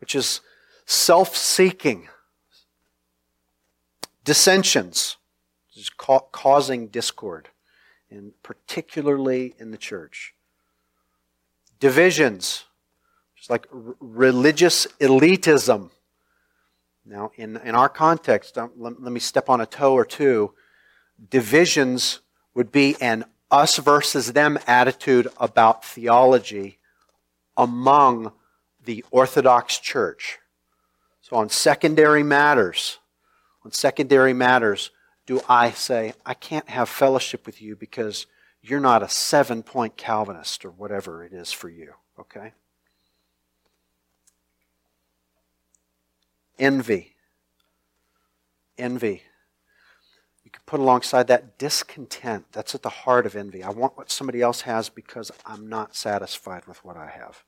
which 0.00 0.14
is 0.14 0.40
self 0.86 1.36
seeking, 1.36 2.08
dissensions, 4.24 5.16
which 5.68 5.82
is 5.82 5.90
causing 5.90 6.88
discord, 6.88 7.48
and 8.10 8.32
particularly 8.42 9.54
in 9.58 9.70
the 9.70 9.78
church. 9.78 10.34
Divisions, 11.80 12.64
just 13.36 13.50
like 13.50 13.66
r- 13.72 13.96
religious 14.00 14.86
elitism. 15.00 15.90
Now, 17.04 17.32
in, 17.34 17.56
in 17.58 17.74
our 17.74 17.88
context, 17.88 18.56
um, 18.58 18.70
let, 18.76 19.02
let 19.02 19.12
me 19.12 19.18
step 19.18 19.48
on 19.48 19.60
a 19.60 19.66
toe 19.66 19.92
or 19.94 20.04
two. 20.04 20.54
Divisions 21.30 22.20
would 22.54 22.70
be 22.70 22.96
an 23.00 23.24
us 23.52 23.76
versus 23.76 24.32
them 24.32 24.58
attitude 24.66 25.28
about 25.36 25.84
theology 25.84 26.78
among 27.56 28.32
the 28.84 29.04
Orthodox 29.10 29.78
Church. 29.78 30.38
So 31.20 31.36
on 31.36 31.50
secondary 31.50 32.22
matters, 32.22 32.98
on 33.64 33.70
secondary 33.70 34.32
matters, 34.32 34.90
do 35.26 35.40
I 35.48 35.70
say, 35.70 36.14
I 36.26 36.34
can't 36.34 36.68
have 36.68 36.88
fellowship 36.88 37.46
with 37.46 37.62
you 37.62 37.76
because 37.76 38.26
you're 38.62 38.80
not 38.80 39.02
a 39.02 39.08
seven 39.08 39.62
point 39.62 39.96
Calvinist 39.96 40.64
or 40.64 40.70
whatever 40.70 41.22
it 41.22 41.32
is 41.32 41.52
for 41.52 41.68
you, 41.68 41.92
okay? 42.18 42.52
Envy. 46.58 47.14
Envy. 48.78 49.22
Can 50.52 50.62
put 50.66 50.80
alongside 50.80 51.26
that 51.28 51.58
discontent. 51.58 52.46
That's 52.52 52.74
at 52.74 52.82
the 52.82 52.88
heart 52.88 53.26
of 53.26 53.34
envy. 53.34 53.62
I 53.62 53.70
want 53.70 53.96
what 53.96 54.10
somebody 54.10 54.42
else 54.42 54.62
has 54.62 54.88
because 54.88 55.30
I'm 55.46 55.68
not 55.68 55.96
satisfied 55.96 56.66
with 56.66 56.84
what 56.84 56.96
I 56.96 57.08
have. 57.08 57.44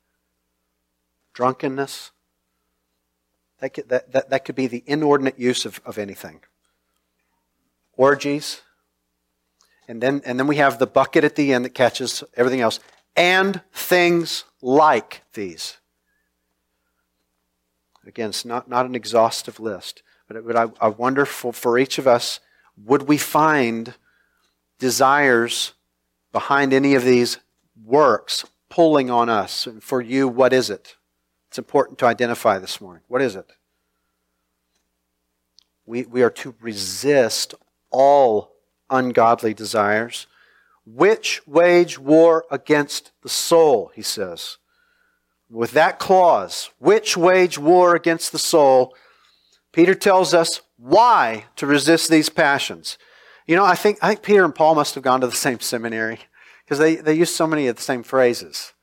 Drunkenness. 1.33 2.11
That 3.59 3.73
could, 3.73 3.89
that, 3.89 4.11
that, 4.11 4.29
that 4.29 4.45
could 4.45 4.55
be 4.55 4.67
the 4.67 4.83
inordinate 4.85 5.39
use 5.39 5.65
of, 5.65 5.79
of 5.85 5.97
anything. 5.97 6.41
Orgies. 7.95 8.61
And 9.87 10.01
then, 10.01 10.21
and 10.25 10.39
then 10.39 10.47
we 10.47 10.57
have 10.57 10.79
the 10.79 10.87
bucket 10.87 11.23
at 11.23 11.35
the 11.35 11.53
end 11.53 11.63
that 11.65 11.73
catches 11.73 12.23
everything 12.35 12.61
else. 12.61 12.79
And 13.15 13.61
things 13.71 14.43
like 14.61 15.21
these. 15.33 15.77
Again, 18.05 18.29
it's 18.29 18.45
not, 18.45 18.69
not 18.69 18.85
an 18.85 18.95
exhaustive 18.95 19.59
list. 19.59 20.03
But, 20.27 20.45
but 20.45 20.55
I, 20.55 20.67
I 20.81 20.87
wonder 20.89 21.25
for, 21.25 21.53
for 21.53 21.77
each 21.77 21.97
of 21.97 22.07
us, 22.07 22.39
would 22.83 23.03
we 23.03 23.17
find 23.17 23.93
desires 24.79 25.73
behind 26.31 26.73
any 26.73 26.95
of 26.95 27.03
these 27.03 27.37
works 27.83 28.45
pulling 28.69 29.09
on 29.09 29.29
us? 29.29 29.67
And 29.67 29.81
for 29.83 30.01
you, 30.01 30.27
what 30.27 30.53
is 30.53 30.69
it? 30.69 30.95
It's 31.49 31.57
important 31.57 31.97
to 31.99 32.05
identify 32.05 32.59
this 32.59 32.81
morning. 32.81 33.03
What 33.07 33.21
is 33.21 33.35
it? 33.35 33.51
We, 35.85 36.03
we 36.03 36.23
are 36.23 36.31
to 36.31 36.55
resist 36.59 37.53
all 37.91 38.51
ungodly 38.89 39.53
desires, 39.53 40.27
which 40.85 41.45
wage 41.47 41.97
war 41.97 42.45
against 42.51 43.11
the 43.21 43.29
soul, 43.29 43.91
he 43.95 44.01
says. 44.01 44.57
With 45.49 45.71
that 45.71 45.99
clause, 45.99 46.71
which 46.79 47.15
wage 47.15 47.57
war 47.57 47.95
against 47.95 48.31
the 48.31 48.39
soul, 48.39 48.95
Peter 49.71 49.95
tells 49.95 50.33
us 50.33 50.61
why 50.85 51.45
to 51.55 51.65
resist 51.65 52.09
these 52.09 52.29
passions. 52.29 52.97
You 53.47 53.55
know, 53.55 53.65
I 53.65 53.75
think, 53.75 53.97
I 54.01 54.09
think 54.09 54.21
Peter 54.21 54.45
and 54.45 54.53
Paul 54.53 54.75
must 54.75 54.93
have 54.95 55.03
gone 55.03 55.21
to 55.21 55.27
the 55.27 55.35
same 55.35 55.59
seminary 55.59 56.19
because 56.63 56.77
they, 56.77 56.95
they 56.95 57.15
use 57.15 57.33
so 57.33 57.47
many 57.47 57.67
of 57.67 57.75
the 57.75 57.81
same 57.81 58.03
phrases. 58.03 58.73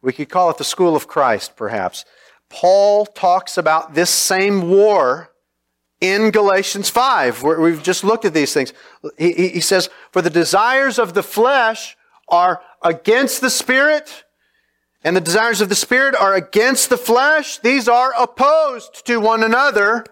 We 0.00 0.12
could 0.12 0.30
call 0.30 0.50
it 0.50 0.56
the 0.56 0.64
school 0.64 0.96
of 0.96 1.06
Christ, 1.06 1.56
perhaps. 1.56 2.04
Paul 2.48 3.06
talks 3.06 3.58
about 3.58 3.94
this 3.94 4.10
same 4.10 4.70
war 4.70 5.30
in 6.00 6.30
Galatians 6.30 6.90
5, 6.90 7.42
where 7.42 7.60
we've 7.60 7.82
just 7.82 8.02
looked 8.02 8.24
at 8.24 8.34
these 8.34 8.52
things. 8.52 8.72
He, 9.18 9.48
he 9.48 9.60
says, 9.60 9.90
For 10.10 10.20
the 10.22 10.30
desires 10.30 10.98
of 10.98 11.14
the 11.14 11.22
flesh 11.22 11.96
are 12.28 12.62
against 12.82 13.40
the 13.40 13.50
spirit, 13.50 14.24
and 15.04 15.14
the 15.14 15.20
desires 15.20 15.60
of 15.60 15.68
the 15.68 15.74
spirit 15.74 16.14
are 16.16 16.34
against 16.34 16.88
the 16.88 16.96
flesh. 16.96 17.58
These 17.58 17.88
are 17.88 18.12
opposed 18.18 19.06
to 19.06 19.18
one 19.18 19.42
another 19.42 20.04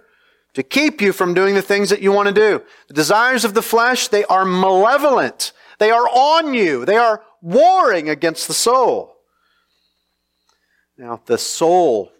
to 0.54 0.62
keep 0.62 1.00
you 1.00 1.12
from 1.12 1.34
doing 1.34 1.54
the 1.54 1.62
things 1.62 1.90
that 1.90 2.02
you 2.02 2.12
want 2.12 2.28
to 2.28 2.34
do. 2.34 2.62
The 2.88 2.94
desires 2.94 3.44
of 3.44 3.54
the 3.54 3.62
flesh, 3.62 4.08
they 4.08 4.24
are 4.24 4.44
malevolent. 4.44 5.52
They 5.78 5.90
are 5.90 6.08
on 6.08 6.54
you. 6.54 6.84
They 6.84 6.96
are 6.96 7.22
warring 7.40 8.08
against 8.08 8.48
the 8.48 8.54
soul. 8.54 9.16
Now, 10.98 11.20
the 11.24 11.38
soul 11.38 12.12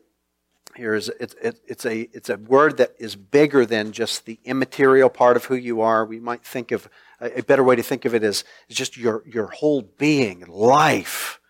here 0.77 0.95
is 0.95 1.09
it, 1.09 1.35
it, 1.43 1.61
it's 1.67 1.85
a 1.85 2.09
it's 2.13 2.31
a 2.31 2.37
word 2.37 2.79
that 2.79 2.95
is 2.99 3.17
bigger 3.17 3.67
than 3.67 3.93
just 3.93 4.25
the 4.25 4.39
immaterial 4.45 5.11
part 5.11 5.37
of 5.37 5.45
who 5.45 5.55
you 5.55 5.83
are. 5.83 6.07
We 6.07 6.21
might 6.21 6.45
think 6.45 6.73
of 6.73 6.89
a, 7.21 7.43
better 7.43 7.63
way 7.63 7.77
to 7.77 7.83
think 7.83 8.07
of 8.07 8.15
it 8.15 8.23
is, 8.23 8.45
is 8.69 8.77
just 8.77 8.97
your 8.97 9.23
your 9.27 9.49
whole 9.49 9.83
being, 9.83 10.45
life. 10.49 11.41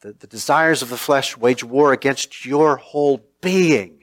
The, 0.00 0.14
the 0.14 0.26
desires 0.26 0.82
of 0.82 0.88
the 0.88 0.96
flesh 0.96 1.36
wage 1.36 1.62
war 1.62 1.92
against 1.92 2.46
your 2.46 2.76
whole 2.76 3.20
being. 3.40 4.01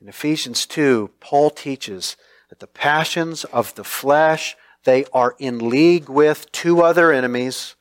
In 0.00 0.08
Ephesians 0.08 0.64
2, 0.66 1.10
Paul 1.18 1.50
teaches 1.50 2.16
that 2.50 2.60
the 2.60 2.68
passions 2.68 3.44
of 3.44 3.74
the 3.74 3.82
flesh, 3.82 4.56
they 4.84 5.04
are 5.12 5.34
in 5.40 5.68
league 5.68 6.08
with 6.08 6.50
two 6.52 6.82
other 6.82 7.12
enemies. 7.12 7.74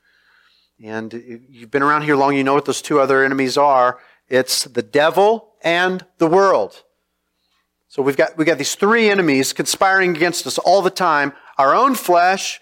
And 0.84 1.14
you've 1.48 1.70
been 1.70 1.84
around 1.84 2.04
here 2.04 2.16
long, 2.16 2.36
you 2.36 2.44
know 2.44 2.56
what 2.56 2.66
those 2.66 2.82
two 2.82 3.00
other 3.00 3.24
enemies 3.24 3.56
are. 3.56 4.00
It's 4.30 4.64
the 4.64 4.82
devil 4.82 5.54
and 5.62 6.06
the 6.18 6.28
world. 6.28 6.84
So 7.88 8.02
we've 8.02 8.18
got, 8.18 8.36
we've 8.36 8.48
got 8.48 8.58
these 8.58 8.76
three 8.76 9.10
enemies 9.10 9.54
conspiring 9.54 10.16
against 10.16 10.48
us 10.48 10.58
all 10.58 10.82
the 10.82 10.90
time. 10.90 11.34
Our 11.60 11.76
own 11.76 11.94
flesh, 11.94 12.60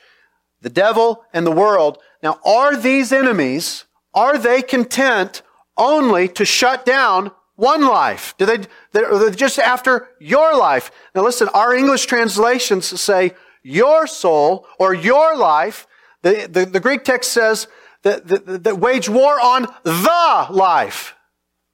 the 0.61 0.69
devil, 0.69 1.23
and 1.33 1.47
the 1.47 1.51
world. 1.51 1.97
Now, 2.21 2.39
are 2.45 2.75
these 2.75 3.13
enemies, 3.13 3.85
are 4.13 4.37
they 4.37 4.61
content 4.61 5.41
only 5.77 6.27
to 6.29 6.43
shut 6.43 6.85
down 6.85 7.31
one 7.55 7.81
life? 7.81 8.35
Do 8.37 8.45
they, 8.45 8.59
they're 8.91 9.29
just 9.31 9.59
after 9.59 10.09
your 10.19 10.57
life? 10.57 10.91
Now 11.13 11.23
listen, 11.23 11.47
our 11.49 11.73
English 11.73 12.05
translations 12.05 12.99
say 12.99 13.33
your 13.63 14.07
soul 14.07 14.67
or 14.79 14.93
your 14.93 15.35
life. 15.35 15.87
The, 16.21 16.47
the, 16.51 16.65
the 16.65 16.79
Greek 16.79 17.03
text 17.03 17.31
says 17.31 17.67
that, 18.03 18.27
that, 18.27 18.63
that 18.63 18.79
wage 18.79 19.09
war 19.09 19.39
on 19.39 19.67
the 19.83 20.47
life. 20.51 21.15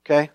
Okay? 0.06 0.32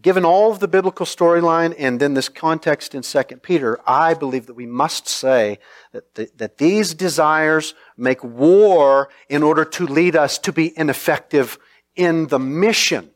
Given 0.00 0.24
all 0.24 0.52
of 0.52 0.60
the 0.60 0.68
biblical 0.68 1.04
storyline 1.04 1.74
and 1.76 1.98
then 1.98 2.14
this 2.14 2.28
context 2.28 2.94
in 2.94 3.02
2 3.02 3.22
Peter, 3.42 3.80
I 3.86 4.14
believe 4.14 4.46
that 4.46 4.54
we 4.54 4.66
must 4.66 5.08
say 5.08 5.58
that, 5.92 6.14
the, 6.14 6.30
that 6.36 6.58
these 6.58 6.94
desires 6.94 7.74
make 7.96 8.22
war 8.22 9.08
in 9.28 9.42
order 9.42 9.64
to 9.64 9.86
lead 9.86 10.14
us 10.14 10.38
to 10.38 10.52
be 10.52 10.78
ineffective 10.78 11.58
in 11.96 12.28
the 12.28 12.38
mission. 12.38 13.10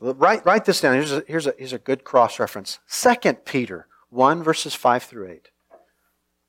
Write, 0.00 0.44
write 0.46 0.64
this 0.64 0.80
down. 0.80 0.94
Here's 0.94 1.12
a, 1.12 1.24
here's, 1.28 1.46
a, 1.46 1.54
here's 1.58 1.72
a 1.74 1.78
good 1.78 2.04
cross 2.04 2.38
reference. 2.38 2.78
2 2.90 3.34
Peter 3.44 3.86
1, 4.08 4.42
verses 4.42 4.74
5 4.74 5.02
through 5.02 5.28
8. 5.28 5.48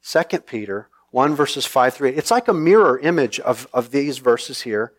2 0.03 0.39
Peter 0.39 0.87
1, 1.11 1.35
verses 1.35 1.65
5 1.65 1.93
through 1.93 2.09
8. 2.09 2.17
It's 2.17 2.31
like 2.31 2.47
a 2.47 2.53
mirror 2.53 2.97
image 2.99 3.39
of, 3.41 3.67
of 3.73 3.91
these 3.91 4.19
verses 4.19 4.61
here. 4.61 4.93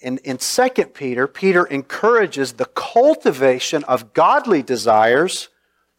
In, 0.00 0.18
in 0.18 0.36
2 0.36 0.68
Peter, 0.94 1.26
Peter 1.26 1.64
encourages 1.64 2.52
the 2.52 2.66
cultivation 2.66 3.84
of 3.84 4.12
godly 4.12 4.62
desires 4.62 5.48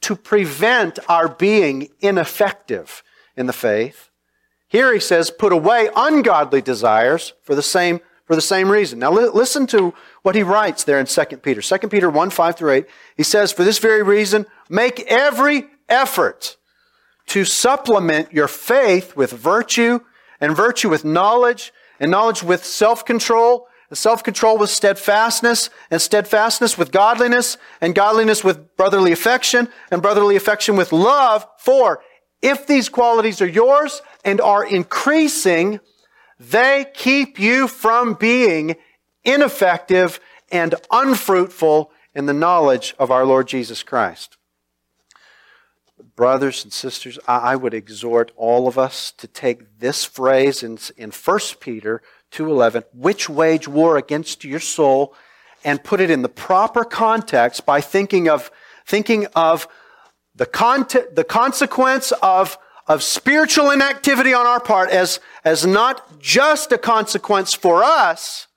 to 0.01 0.15
prevent 0.15 0.99
our 1.09 1.27
being 1.27 1.89
ineffective 1.99 3.03
in 3.35 3.47
the 3.47 3.53
faith. 3.53 4.09
Here 4.67 4.93
he 4.93 4.99
says, 4.99 5.31
put 5.31 5.51
away 5.51 5.89
ungodly 5.95 6.61
desires 6.61 7.33
for 7.41 7.55
the 7.55 7.63
same, 7.63 7.99
for 8.25 8.35
the 8.35 8.41
same 8.41 8.69
reason. 8.69 8.99
Now 8.99 9.11
li- 9.11 9.29
listen 9.33 9.65
to 9.67 9.93
what 10.21 10.35
he 10.35 10.43
writes 10.43 10.83
there 10.83 10.99
in 10.99 11.05
2 11.05 11.25
Peter. 11.37 11.61
2 11.61 11.87
Peter 11.87 12.09
1, 12.09 12.29
5 12.29 12.55
through 12.55 12.71
8. 12.71 12.85
He 13.17 13.23
says, 13.23 13.51
for 13.51 13.63
this 13.63 13.79
very 13.79 14.03
reason, 14.03 14.45
make 14.69 14.99
every 15.07 15.67
effort 15.87 16.57
to 17.27 17.45
supplement 17.45 18.33
your 18.33 18.47
faith 18.47 19.15
with 19.15 19.31
virtue, 19.31 19.99
and 20.41 20.55
virtue 20.55 20.89
with 20.89 21.05
knowledge, 21.05 21.71
and 21.99 22.09
knowledge 22.09 22.41
with 22.41 22.65
self-control, 22.65 23.67
and 23.89 23.97
self-control 23.97 24.57
with 24.57 24.69
steadfastness, 24.69 25.69
and 25.91 26.01
steadfastness 26.01 26.77
with 26.77 26.91
godliness, 26.91 27.57
and 27.81 27.95
godliness 27.95 28.43
with 28.43 28.75
brotherly 28.77 29.11
affection, 29.11 29.67
and 29.91 30.01
brotherly 30.01 30.35
affection 30.35 30.75
with 30.75 30.91
love. 30.91 31.45
For 31.59 32.01
if 32.41 32.65
these 32.67 32.89
qualities 32.89 33.41
are 33.41 33.47
yours 33.47 34.01
and 34.23 34.39
are 34.41 34.65
increasing, 34.65 35.79
they 36.39 36.85
keep 36.93 37.37
you 37.37 37.67
from 37.67 38.13
being 38.13 38.75
ineffective 39.23 40.19
and 40.51 40.75
unfruitful 40.91 41.91
in 42.15 42.25
the 42.25 42.33
knowledge 42.33 42.95
of 42.97 43.11
our 43.11 43.25
Lord 43.25 43.47
Jesus 43.47 43.83
Christ. 43.83 44.37
Brothers 46.15 46.63
and 46.63 46.73
sisters, 46.73 47.19
I 47.27 47.55
would 47.55 47.73
exhort 47.73 48.31
all 48.35 48.67
of 48.67 48.77
us 48.77 49.11
to 49.13 49.27
take 49.27 49.79
this 49.79 50.03
phrase 50.03 50.63
in, 50.63 50.77
in 50.97 51.11
1 51.11 51.39
Peter 51.59 52.01
2.11, 52.31 52.83
which 52.93 53.29
wage 53.29 53.67
war 53.67 53.97
against 53.97 54.43
your 54.43 54.59
soul, 54.59 55.13
and 55.63 55.83
put 55.83 55.99
it 55.99 56.09
in 56.09 56.21
the 56.21 56.29
proper 56.29 56.83
context 56.83 57.65
by 57.65 57.81
thinking 57.81 58.29
of, 58.29 58.51
thinking 58.85 59.27
of 59.35 59.67
the, 60.35 60.45
conte- 60.45 61.13
the 61.13 61.23
consequence 61.23 62.11
of, 62.23 62.57
of 62.87 63.03
spiritual 63.03 63.71
inactivity 63.71 64.33
on 64.33 64.45
our 64.45 64.59
part 64.59 64.89
as, 64.89 65.19
as 65.43 65.65
not 65.65 66.19
just 66.19 66.71
a 66.71 66.77
consequence 66.77 67.53
for 67.53 67.83
us, 67.83 68.47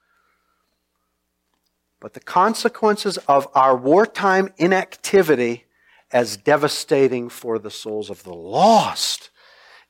but 2.02 2.14
the 2.14 2.20
consequences 2.20 3.16
of 3.28 3.46
our 3.54 3.76
wartime 3.76 4.52
inactivity 4.56 5.66
as 6.10 6.36
devastating 6.36 7.28
for 7.28 7.60
the 7.60 7.70
souls 7.70 8.10
of 8.10 8.24
the 8.24 8.34
lost. 8.34 9.30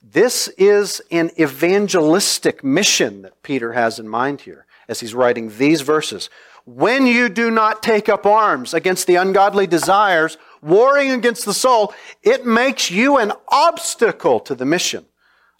This 0.03 0.49
is 0.59 1.01
an 1.11 1.31
evangelistic 1.41 2.63
mission 2.63 3.23
that 3.23 3.43
Peter 3.43 3.73
has 3.73 3.99
in 3.99 4.07
mind 4.07 4.43
here 4.43 4.67
as 4.89 5.01
he's 5.01 5.15
writing 5.15 5.57
these 5.57 5.81
verses. 5.81 6.29
When 6.67 7.07
you 7.07 7.31
do 7.31 7.51
not 7.51 7.83
take 7.83 8.11
up 8.11 8.27
arms 8.27 8.75
against 8.75 9.07
the 9.07 9.17
ungodly 9.17 9.67
desires, 9.67 10.37
warring 10.61 11.13
against 11.13 11.47
the 11.47 11.55
soul, 11.55 11.95
it 12.23 12.45
makes 12.45 12.91
you 12.91 13.17
an 13.17 13.33
obstacle 13.49 14.39
to 14.41 14.55
the 14.55 14.67
mission 14.67 15.07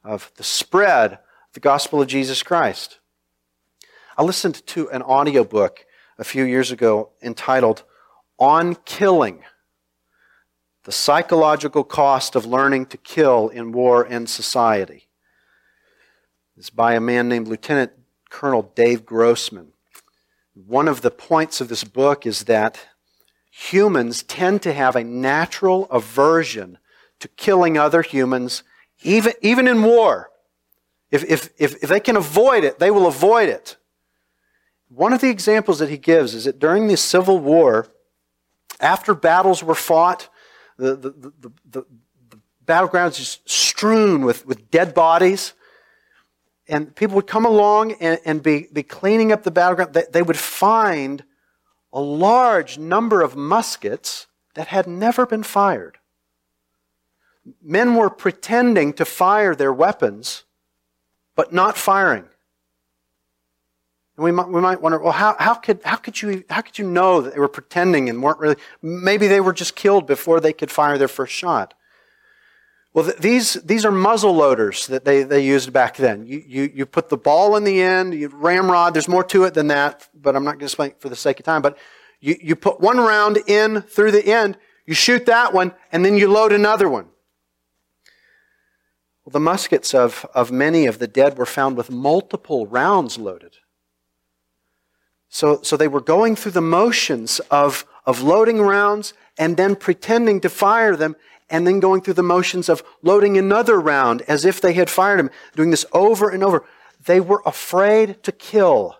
of 0.05 0.31
the 0.37 0.45
spread 0.45 1.13
of 1.13 1.19
the 1.55 1.61
gospel 1.61 2.03
of 2.03 2.09
Jesus 2.09 2.43
Christ. 2.43 2.99
I 4.19 4.23
listened 4.23 4.67
to 4.67 4.91
an 4.91 5.01
audiobook 5.01 5.87
a 6.23 6.25
few 6.25 6.45
years 6.45 6.71
ago 6.71 7.11
entitled 7.21 7.83
On 8.39 8.77
Killing 8.85 9.43
The 10.85 10.93
Psychological 10.93 11.83
Cost 11.83 12.37
of 12.37 12.47
Learning 12.47 12.87
to 12.87 12.97
Kill 12.97 13.49
in 13.49 13.73
War 13.73 14.05
and 14.05 14.31
Society. 14.31 15.09
It's 16.57 16.71
by 16.71 16.95
a 16.95 17.01
man 17.01 17.29
named 17.29 17.49
Lieutenant 17.49 17.91
Colonel 18.31 18.71
Dave 18.77 19.05
Grossman. 19.05 19.73
One 20.55 20.87
of 20.87 21.01
the 21.01 21.11
points 21.11 21.61
of 21.61 21.69
this 21.69 21.83
book 21.83 22.25
is 22.25 22.45
that 22.45 22.79
humans 23.51 24.23
tend 24.23 24.63
to 24.63 24.73
have 24.73 24.95
a 24.95 25.03
natural 25.03 25.91
aversion 25.91 26.79
to 27.19 27.27
killing 27.27 27.77
other 27.77 28.03
humans, 28.03 28.63
even, 29.03 29.33
even 29.41 29.67
in 29.67 29.83
war. 29.83 30.31
If, 31.11 31.25
if, 31.25 31.49
if, 31.59 31.83
if 31.83 31.89
they 31.89 31.99
can 31.99 32.15
avoid 32.15 32.63
it, 32.63 32.79
they 32.79 32.93
will 32.93 33.09
avoid 33.09 33.49
it. 33.49 33.77
One 34.95 35.13
of 35.13 35.21
the 35.21 35.31
examples 35.31 35.79
that 35.79 35.89
he 35.89 35.97
gives 35.97 36.35
is 36.35 36.45
that 36.45 36.59
during 36.59 36.87
the 36.87 36.97
Civil 36.97 37.39
War, 37.39 37.89
after 38.81 39.15
battles 39.15 39.63
were 39.63 39.75
fought, 39.75 40.29
the, 40.77 40.97
the, 40.97 41.11
the, 41.11 41.53
the, 41.71 41.85
battlegrounds 42.65 43.17
just 43.17 43.49
strewn 43.49 44.25
with, 44.25 44.47
with 44.47 44.71
dead 44.71 44.95
bodies. 44.95 45.55
And 46.69 46.95
people 46.95 47.17
would 47.17 47.27
come 47.27 47.45
along 47.45 47.93
and, 47.95 48.21
and 48.25 48.43
be, 48.43 48.69
be 48.73 48.83
cleaning 48.83 49.33
up 49.33 49.43
the 49.43 49.51
battleground. 49.51 49.95
They, 49.95 50.05
they 50.11 50.23
would 50.23 50.39
find 50.39 51.25
a 51.93 52.01
large 52.01 52.79
number 52.79 53.21
of 53.21 53.37
muskets 53.37 54.27
that 54.55 54.69
had 54.69 54.87
never 54.87 55.27
been 55.27 55.43
fired. 55.43 55.99
Men 57.61 57.97
were 57.97 58.11
pretending 58.11 58.93
to 58.95 59.05
fire 59.05 59.55
their 59.55 59.73
weapons, 59.73 60.45
but 61.35 61.53
not 61.53 61.77
firing. 61.77 62.27
And 64.17 64.25
we 64.25 64.31
might, 64.31 64.49
we 64.49 64.61
might 64.61 64.83
wonder, 64.83 64.99
well, 64.99 65.13
how, 65.13 65.37
how, 65.39 65.55
could, 65.55 65.81
how, 65.85 65.97
could 65.97 66.21
you, 66.21 66.45
how 66.51 66.61
could 66.61 66.79
you 66.79 66.87
know 66.87 67.23
that 67.23 67.33
they 67.33 67.41
were 67.41 67.49
pretending 67.49 68.11
and 68.11 68.23
weren't 68.23 68.39
really, 68.39 68.57
maybe 68.83 69.27
they 69.27 69.41
were 69.41 69.55
just 69.55 69.75
killed 69.75 70.07
before 70.07 70.39
they 70.39 70.53
could 70.53 70.71
fire 70.71 70.99
their 70.99 71.09
first 71.09 71.33
shot. 71.33 71.75
Well, 72.93 73.07
th- 73.07 73.17
these, 73.19 73.55
these 73.55 73.87
are 73.87 73.91
muzzle 73.91 74.35
loaders 74.35 74.87
that 74.89 75.07
they, 75.07 75.23
they 75.23 75.41
used 75.41 75.73
back 75.73 75.97
then. 75.97 76.27
You, 76.27 76.43
you, 76.47 76.71
you 76.75 76.87
put 76.87 77.09
the 77.09 77.17
ball 77.17 77.57
in 77.57 77.65
the 77.65 77.81
end, 77.81 78.13
you 78.13 78.29
ramrod, 78.29 78.93
there's 78.93 79.09
more 79.09 79.25
to 79.25 79.45
it 79.45 79.55
than 79.55 79.69
that, 79.69 80.09
but 80.15 80.37
I'm 80.37 80.45
not 80.45 80.53
going 80.53 80.61
to 80.61 80.65
explain 80.67 80.93
for 80.99 81.09
the 81.09 81.17
sake 81.17 81.41
of 81.41 81.47
time. 81.47 81.63
But 81.63 81.79
you, 82.21 82.37
you 82.39 82.55
put 82.55 82.81
one 82.81 82.99
round 82.99 83.39
in 83.47 83.81
through 83.81 84.11
the 84.11 84.27
end, 84.27 84.59
you 84.85 84.93
shoot 84.93 85.25
that 85.25 85.55
one, 85.55 85.73
and 85.91 86.05
then 86.05 86.19
you 86.19 86.31
load 86.31 86.53
another 86.53 86.89
one. 86.89 87.07
Well, 89.25 89.31
the 89.31 89.41
muskets 89.41 89.95
of, 89.95 90.27
of 90.35 90.53
many 90.53 90.85
of 90.85 90.99
the 90.99 91.07
dead 91.07 91.39
were 91.39 91.47
found 91.47 91.79
with 91.79 91.91
multiple 91.91 92.67
rounds 92.67 93.17
loaded. 93.17 93.57
So, 95.35 95.63
so 95.63 95.79
they 95.79 95.89
were 95.89 96.03
going 96.03 96.37
through 96.37 96.53
the 96.53 96.61
motions 96.61 97.41
of, 97.51 97.87
of 98.05 98.23
loading 98.23 98.61
rounds 98.61 99.15
and 99.39 99.57
then 99.57 99.77
pretending 99.77 100.43
to 100.43 100.51
fire 100.51 100.95
them. 100.95 101.17
and 101.49 101.67
then 101.67 101.81
going 101.81 102.01
through 102.01 102.15
the 102.15 102.23
motions 102.23 102.69
of 102.69 102.83
loading 103.03 103.37
another 103.37 103.79
round 103.79 104.23
as 104.23 104.45
if 104.45 104.61
they 104.61 104.73
had 104.75 104.89
fired 104.89 105.21
him, 105.21 105.31
doing 105.55 105.71
this 105.71 105.85
over 105.93 106.31
and 106.31 106.43
over. 106.43 106.65
They 107.05 107.21
were 107.21 107.43
afraid 107.45 108.23
to 108.23 108.33
kill. 108.33 108.97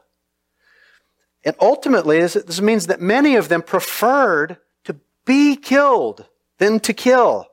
And 1.45 1.57
ultimately, 1.61 2.21
this 2.21 2.61
means 2.61 2.89
that 2.89 3.01
many 3.01 3.37
of 3.37 3.49
them 3.49 3.63
preferred 3.63 4.59
to 4.85 4.97
be 5.25 5.57
killed 5.57 6.27
than 6.59 6.81
to 6.81 6.93
kill. 6.93 7.47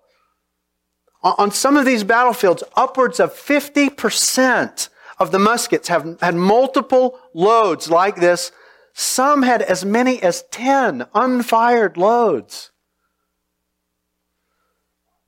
On 1.21 1.51
some 1.51 1.77
of 1.77 1.85
these 1.85 2.03
battlefields, 2.03 2.63
upwards 2.75 3.19
of 3.19 3.33
50% 3.33 4.89
of 5.17 5.31
the 5.31 5.39
muskets 5.39 5.87
have 5.89 6.17
had 6.21 6.35
multiple 6.35 7.19
loads 7.33 7.89
like 7.89 8.17
this. 8.17 8.51
Some 8.99 9.43
had 9.43 9.62
as 9.62 9.85
many 9.85 10.21
as 10.21 10.43
10 10.51 11.05
unfired 11.15 11.95
loads. 11.95 12.71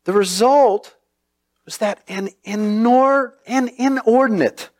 The 0.04 0.12
result 0.12 0.98
was 1.64 1.78
that 1.78 2.04
an, 2.10 2.32
inor- 2.46 3.32
an 3.48 3.70
inordinate 3.78 4.72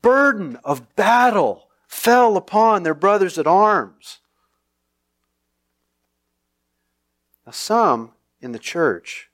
burden 0.00 0.60
of 0.62 0.94
battle 0.94 1.66
fell 1.88 2.36
upon 2.36 2.84
their 2.84 2.94
brothers 2.94 3.36
at 3.36 3.48
arms. 3.48 4.20
Now, 7.44 7.50
some 7.50 8.12
in 8.40 8.52
the 8.52 8.60
church 8.60 9.28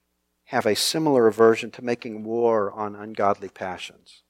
have 0.45 0.65
a 0.65 0.75
similar 0.75 1.27
aversion 1.27 1.71
to 1.73 1.85
making 1.85 2.25
war 2.25 2.73
on 2.73 2.97
ungodly 2.97 3.51
passions. 3.51 4.23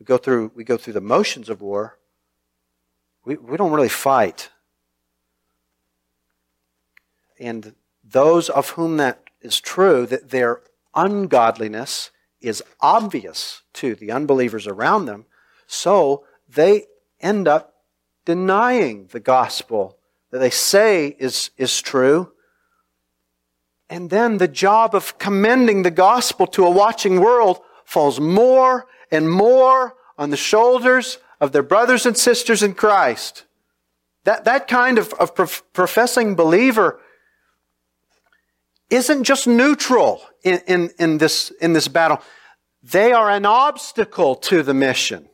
We 0.00 0.06
go 0.06 0.18
through, 0.18 0.50
we 0.56 0.64
go 0.64 0.76
through 0.76 0.94
the 0.94 1.00
motions 1.00 1.48
of 1.48 1.62
war. 1.62 1.98
We, 3.24 3.36
we 3.36 3.56
don't 3.56 3.72
really 3.72 3.88
fight. 3.88 4.50
And 7.38 7.74
those 8.02 8.48
of 8.48 8.70
whom 8.70 8.96
that 8.98 9.22
is 9.40 9.60
true, 9.60 10.06
that 10.06 10.30
their 10.30 10.60
ungodliness 10.94 12.10
is 12.40 12.62
obvious 12.80 13.62
to 13.74 13.94
the 13.94 14.10
unbelievers 14.10 14.66
around 14.66 15.06
them, 15.06 15.26
so 15.66 16.24
they 16.48 16.86
end 17.20 17.48
up 17.48 17.74
denying 18.24 19.08
the 19.10 19.20
gospel 19.20 19.98
that 20.30 20.38
they 20.38 20.50
say 20.50 21.16
is, 21.18 21.50
is 21.56 21.80
true. 21.80 22.32
And 23.88 24.10
then 24.10 24.38
the 24.38 24.48
job 24.48 24.94
of 24.94 25.18
commending 25.18 25.82
the 25.82 25.90
gospel 25.90 26.46
to 26.48 26.66
a 26.66 26.70
watching 26.70 27.20
world 27.20 27.60
falls 27.84 28.18
more 28.20 28.86
and 29.10 29.30
more 29.30 29.94
on 30.18 30.30
the 30.30 30.36
shoulders 30.36 31.18
of 31.40 31.52
their 31.52 31.62
brothers 31.62 32.06
and 32.06 32.16
sisters 32.16 32.62
in 32.62 32.74
Christ. 32.74 33.44
That, 34.24 34.44
that 34.44 34.68
kind 34.68 34.98
of, 34.98 35.12
of 35.14 35.34
professing 35.72 36.34
believer 36.34 37.00
isn't 38.90 39.24
just 39.24 39.46
neutral 39.46 40.22
in, 40.42 40.60
in, 40.66 40.90
in, 40.98 41.18
this, 41.18 41.50
in 41.60 41.72
this 41.72 41.88
battle. 41.88 42.20
They 42.82 43.12
are 43.12 43.30
an 43.30 43.46
obstacle 43.46 44.34
to 44.36 44.62
the 44.62 44.74
mission. 44.74 45.28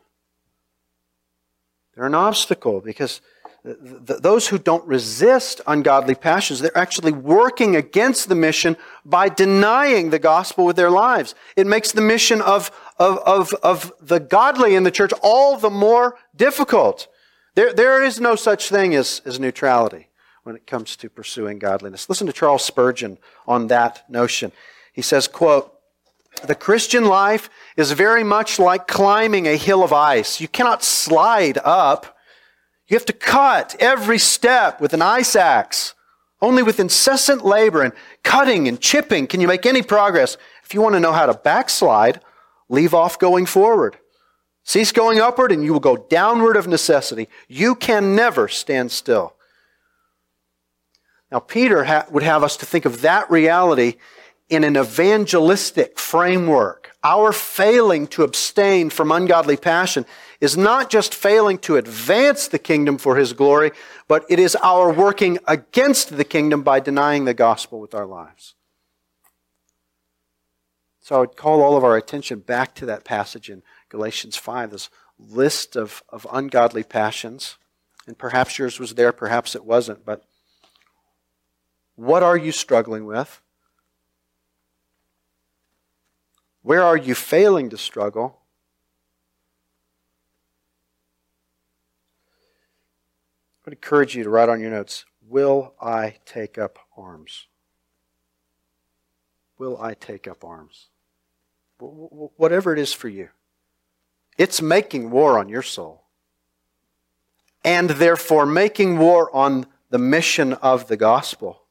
They're 1.95 2.07
an 2.07 2.15
obstacle 2.15 2.81
because 2.81 3.21
those 3.63 4.49
who 4.49 4.59
don't 4.59 4.87
resist 4.87 5.61
ungodly 5.67 6.15
passions, 6.15 6.61
they're 6.61 6.77
actually 6.77 7.13
working 7.13 7.77
against 7.77 8.29
the 8.29 8.35
mission 8.35 8.77
by 9.05 9.29
denying 9.29 10.11
the 10.11 10.19
gospel 10.19 10.65
with 10.65 10.77
their 10.77 10.91
lives. 10.91 11.35
It 11.57 11.67
makes 11.67 11.93
the 11.93 12.01
mission 12.01 12.41
of, 12.41 12.71
of, 12.99 13.19
of, 13.19 13.53
of 13.63 13.93
the 14.01 14.19
godly 14.19 14.75
in 14.75 14.85
the 14.85 14.91
church 14.91 15.13
all 15.23 15.59
the 15.59 15.71
more 15.71 16.17
difficult. 16.35 17.07
There, 17.55 17.73
there 17.73 18.03
is 18.03 18.19
no 18.21 18.35
such 18.35 18.71
thing 18.71 18.95
as, 18.95 19.21
as 19.27 19.39
neutrality 19.39 20.09
when 20.43 20.57
it 20.57 20.67
comes 20.67 20.97
to 20.97 21.11
pursuing 21.11 21.59
godliness. 21.59 22.09
Listen 22.09 22.27
to 22.27 22.33
Charles 22.33 22.65
Spurgeon 22.65 23.19
on 23.47 23.67
that 23.67 24.09
notion. 24.09 24.53
He 24.93 25.03
says, 25.03 25.29
quote, 25.29 25.75
the 26.45 26.55
Christian 26.55 27.05
life 27.05 27.51
is 27.77 27.93
very 27.93 28.25
much 28.25 28.59
like 28.59 28.87
climbing 28.87 29.47
a 29.47 29.57
hill 29.57 29.83
of 29.83 29.93
ice. 29.93 30.41
You 30.41 30.49
cannot 30.49 30.83
slide 30.83 31.59
up. 31.63 32.17
You 32.91 32.97
have 32.97 33.07
to 33.07 33.13
cut 33.13 33.77
every 33.79 34.19
step 34.19 34.81
with 34.81 34.93
an 34.93 35.01
ice 35.01 35.37
axe. 35.37 35.95
Only 36.43 36.65
with 36.65 36.81
incessant 36.81 37.45
labor 37.45 37.83
and 37.83 37.93
cutting 38.25 38.67
and 38.67 38.81
chipping 38.81 39.29
can 39.29 39.41
you 39.41 39.47
make 39.47 39.65
any 39.65 39.81
progress. 39.81 40.37
If 40.65 40.75
you 40.75 40.81
want 40.81 40.95
to 40.95 41.01
know 41.01 41.13
how 41.13 41.27
to 41.27 41.35
backslide, 41.35 42.21
leave 42.69 42.93
off 42.93 43.17
going 43.19 43.47
forward. 43.47 43.97
Cease 44.65 44.91
going 44.91 45.21
upward 45.21 45.53
and 45.53 45.63
you 45.63 45.73
will 45.73 45.81
go 45.81 45.97
downward 45.97 46.57
of 46.57 46.67
necessity. 46.67 47.29
You 47.47 47.77
can 47.77 48.17
never 48.17 48.49
stand 48.49 48.91
still. 48.91 49.35
Now, 51.31 51.39
Peter 51.39 51.85
ha- 51.85 52.07
would 52.11 52.25
have 52.25 52.43
us 52.43 52.57
to 52.57 52.67
think 52.67 52.87
of 52.87 53.03
that 53.03 53.31
reality 53.31 53.97
in 54.49 54.65
an 54.65 54.77
evangelistic 54.77 55.97
framework. 55.97 56.80
Our 57.03 57.33
failing 57.33 58.07
to 58.09 58.25
abstain 58.25 58.91
from 58.91 59.11
ungodly 59.11 59.57
passion 59.57 60.05
is 60.41 60.57
not 60.57 60.91
just 60.91 61.15
failing 61.15 61.59
to 61.59 61.77
advance 61.77 62.47
the 62.47 62.59
kingdom 62.59 62.99
for 62.99 63.17
his 63.17 63.33
glory, 63.33 63.73
but 64.07 64.25
it 64.29 64.39
is 64.39 64.55
our 64.57 64.93
working 64.93 65.39
against 65.47 66.17
the 66.17 66.25
kingdom 66.25 66.63
by 66.63 66.79
denying 66.79 67.25
the 67.25 67.35
gospel 67.35 67.81
with 67.81 67.95
our 67.95 68.07
lives. 68.07 68.55
So 71.01 71.17
I 71.17 71.21
would 71.21 71.37
call 71.37 71.63
all 71.63 71.77
of 71.77 71.85
our 71.85 71.97
attention 71.97 72.41
back 72.41 72.75
to 72.77 72.87
that 72.87 73.05
passage 73.05 73.49
in 73.49 73.63
Galatians 73.89 74.37
5, 74.37 74.71
this 74.71 74.91
list 75.19 75.77
of, 75.77 76.03
of 76.11 76.27
ungodly 76.31 76.83
passions. 76.83 77.57
And 78.07 78.17
perhaps 78.17 78.59
yours 78.59 78.79
was 78.79 78.95
there, 78.95 79.13
perhaps 79.13 79.55
it 79.55 79.65
wasn't, 79.65 80.05
but 80.05 80.25
what 81.97 82.23
are 82.23 82.37
you 82.37 82.53
struggling 82.53 83.07
with? 83.07 83.41
Where 86.71 86.85
are 86.85 86.97
you 86.97 87.17
failing 87.17 87.69
to 87.71 87.77
struggle? 87.77 88.39
I 93.59 93.63
would 93.65 93.75
encourage 93.75 94.15
you 94.15 94.23
to 94.23 94.31
write 94.31 94.49
on 94.49 94.61
your 94.61 94.71
notes 94.71 95.05
Will 95.29 95.75
I 95.83 96.19
take 96.25 96.59
up 96.59 96.79
arms? 96.97 97.49
Will 99.59 99.83
I 99.83 99.95
take 99.95 100.29
up 100.29 100.45
arms? 100.45 100.91
Whatever 101.81 102.73
it 102.73 102.79
is 102.79 102.93
for 102.93 103.09
you, 103.09 103.31
it's 104.39 104.63
making 104.63 105.11
war 105.11 105.41
on 105.41 105.49
your 105.49 105.63
soul. 105.63 106.05
And 107.65 107.91
therefore, 107.91 108.47
making 108.47 108.97
war 108.97 109.29
on 109.35 109.67
the 109.89 109.99
mission 109.99 110.53
of 110.53 110.87
the 110.87 110.97
gospel. 110.97 111.65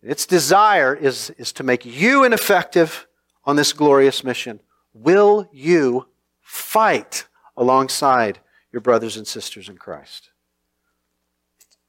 Its 0.00 0.24
desire 0.24 0.94
is, 0.94 1.30
is 1.30 1.50
to 1.54 1.64
make 1.64 1.84
you 1.84 2.22
ineffective 2.22 3.08
on 3.44 3.56
this 3.56 3.72
glorious 3.72 4.22
mission. 4.22 4.60
Will 4.94 5.48
you 5.52 6.06
fight 6.40 7.26
alongside 7.56 8.40
your 8.72 8.80
brothers 8.80 9.16
and 9.16 9.26
sisters 9.26 9.68
in 9.68 9.76
Christ? 9.76 10.30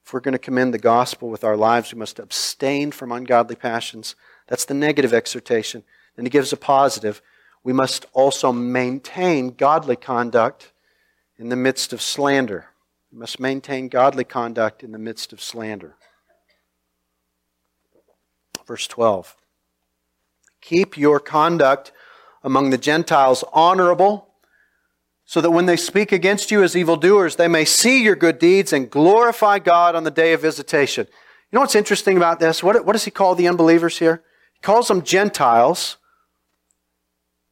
If 0.04 0.12
we're 0.12 0.20
going 0.20 0.32
to 0.32 0.38
commend 0.38 0.74
the 0.74 0.78
gospel 0.78 1.30
with 1.30 1.44
our 1.44 1.56
lives, 1.56 1.92
we 1.92 1.98
must 1.98 2.18
abstain 2.18 2.90
from 2.90 3.10
ungodly 3.12 3.56
passions. 3.56 4.16
That's 4.48 4.66
the 4.66 4.74
negative 4.74 5.14
exhortation. 5.14 5.82
And 6.16 6.26
he 6.26 6.30
gives 6.30 6.52
a 6.52 6.58
positive. 6.58 7.22
We 7.62 7.72
must 7.72 8.04
also 8.12 8.52
maintain 8.52 9.50
godly 9.50 9.96
conduct 9.96 10.72
in 11.38 11.48
the 11.48 11.56
midst 11.56 11.92
of 11.92 12.02
slander. 12.02 12.66
We 13.10 13.18
must 13.18 13.40
maintain 13.40 13.88
godly 13.88 14.24
conduct 14.24 14.82
in 14.82 14.92
the 14.92 14.98
midst 14.98 15.32
of 15.32 15.40
slander. 15.40 15.96
Verse 18.66 18.86
12. 18.86 19.36
Keep 20.64 20.96
your 20.96 21.20
conduct 21.20 21.92
among 22.42 22.70
the 22.70 22.78
Gentiles 22.78 23.44
honorable, 23.52 24.28
so 25.26 25.40
that 25.42 25.50
when 25.50 25.66
they 25.66 25.76
speak 25.76 26.10
against 26.10 26.50
you 26.50 26.62
as 26.62 26.74
evildoers, 26.74 27.36
they 27.36 27.48
may 27.48 27.66
see 27.66 28.02
your 28.02 28.16
good 28.16 28.38
deeds 28.38 28.72
and 28.72 28.90
glorify 28.90 29.58
God 29.58 29.94
on 29.94 30.04
the 30.04 30.10
day 30.10 30.32
of 30.32 30.40
visitation. 30.40 31.06
You 31.06 31.56
know 31.56 31.60
what's 31.60 31.74
interesting 31.74 32.16
about 32.16 32.40
this? 32.40 32.62
What, 32.62 32.84
what 32.86 32.94
does 32.94 33.04
he 33.04 33.10
call 33.10 33.34
the 33.34 33.46
unbelievers 33.46 33.98
here? 33.98 34.22
He 34.54 34.60
calls 34.60 34.88
them 34.88 35.02
Gentiles. 35.02 35.98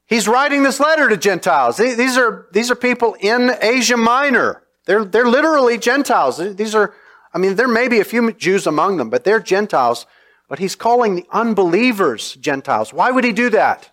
He's 0.06 0.26
writing 0.26 0.62
this 0.62 0.80
letter 0.80 1.08
to 1.08 1.16
Gentiles. 1.16 1.76
These 1.76 2.16
are, 2.16 2.46
these 2.52 2.70
are 2.70 2.74
people 2.74 3.14
in 3.20 3.52
Asia 3.60 3.96
Minor. 3.96 4.62
They're, 4.86 5.04
they're 5.04 5.28
literally 5.28 5.76
Gentiles. 5.76 6.38
These 6.56 6.74
are, 6.74 6.94
I 7.32 7.38
mean, 7.38 7.56
there 7.56 7.68
may 7.68 7.88
be 7.88 8.00
a 8.00 8.04
few 8.04 8.32
Jews 8.32 8.66
among 8.66 8.96
them, 8.96 9.10
but 9.10 9.24
they're 9.24 9.40
Gentiles. 9.40 10.06
But 10.53 10.59
he's 10.59 10.76
calling 10.76 11.14
the 11.14 11.24
unbelievers 11.30 12.34
Gentiles. 12.34 12.92
Why 12.92 13.11
would 13.11 13.24
he 13.24 13.32
do 13.32 13.48
that? 13.48 13.90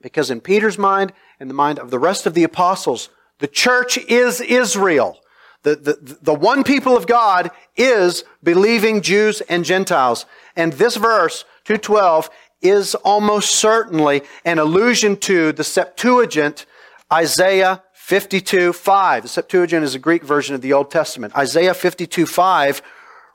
Because 0.00 0.30
in 0.30 0.40
Peter's 0.40 0.78
mind 0.78 1.12
and 1.38 1.50
the 1.50 1.54
mind 1.54 1.78
of 1.78 1.90
the 1.90 1.98
rest 1.98 2.24
of 2.24 2.32
the 2.32 2.42
apostles, 2.42 3.10
the 3.38 3.46
church 3.46 3.98
is 3.98 4.40
Israel. 4.40 5.20
The, 5.62 5.76
the, 5.76 6.18
the 6.22 6.32
one 6.32 6.64
people 6.64 6.96
of 6.96 7.06
God 7.06 7.50
is 7.76 8.24
believing 8.42 9.02
Jews 9.02 9.42
and 9.42 9.62
Gentiles. 9.62 10.24
And 10.56 10.72
this 10.72 10.96
verse, 10.96 11.44
212, 11.64 12.30
is 12.62 12.94
almost 12.94 13.56
certainly 13.56 14.22
an 14.46 14.58
allusion 14.58 15.18
to 15.18 15.52
the 15.52 15.64
Septuagint, 15.64 16.64
Isaiah 17.12 17.82
52 17.92 18.72
5. 18.72 19.22
The 19.24 19.28
Septuagint 19.28 19.84
is 19.84 19.94
a 19.94 19.98
Greek 19.98 20.22
version 20.22 20.54
of 20.54 20.62
the 20.62 20.72
Old 20.72 20.90
Testament. 20.90 21.36
Isaiah 21.36 21.74
52 21.74 22.24
5 22.24 22.80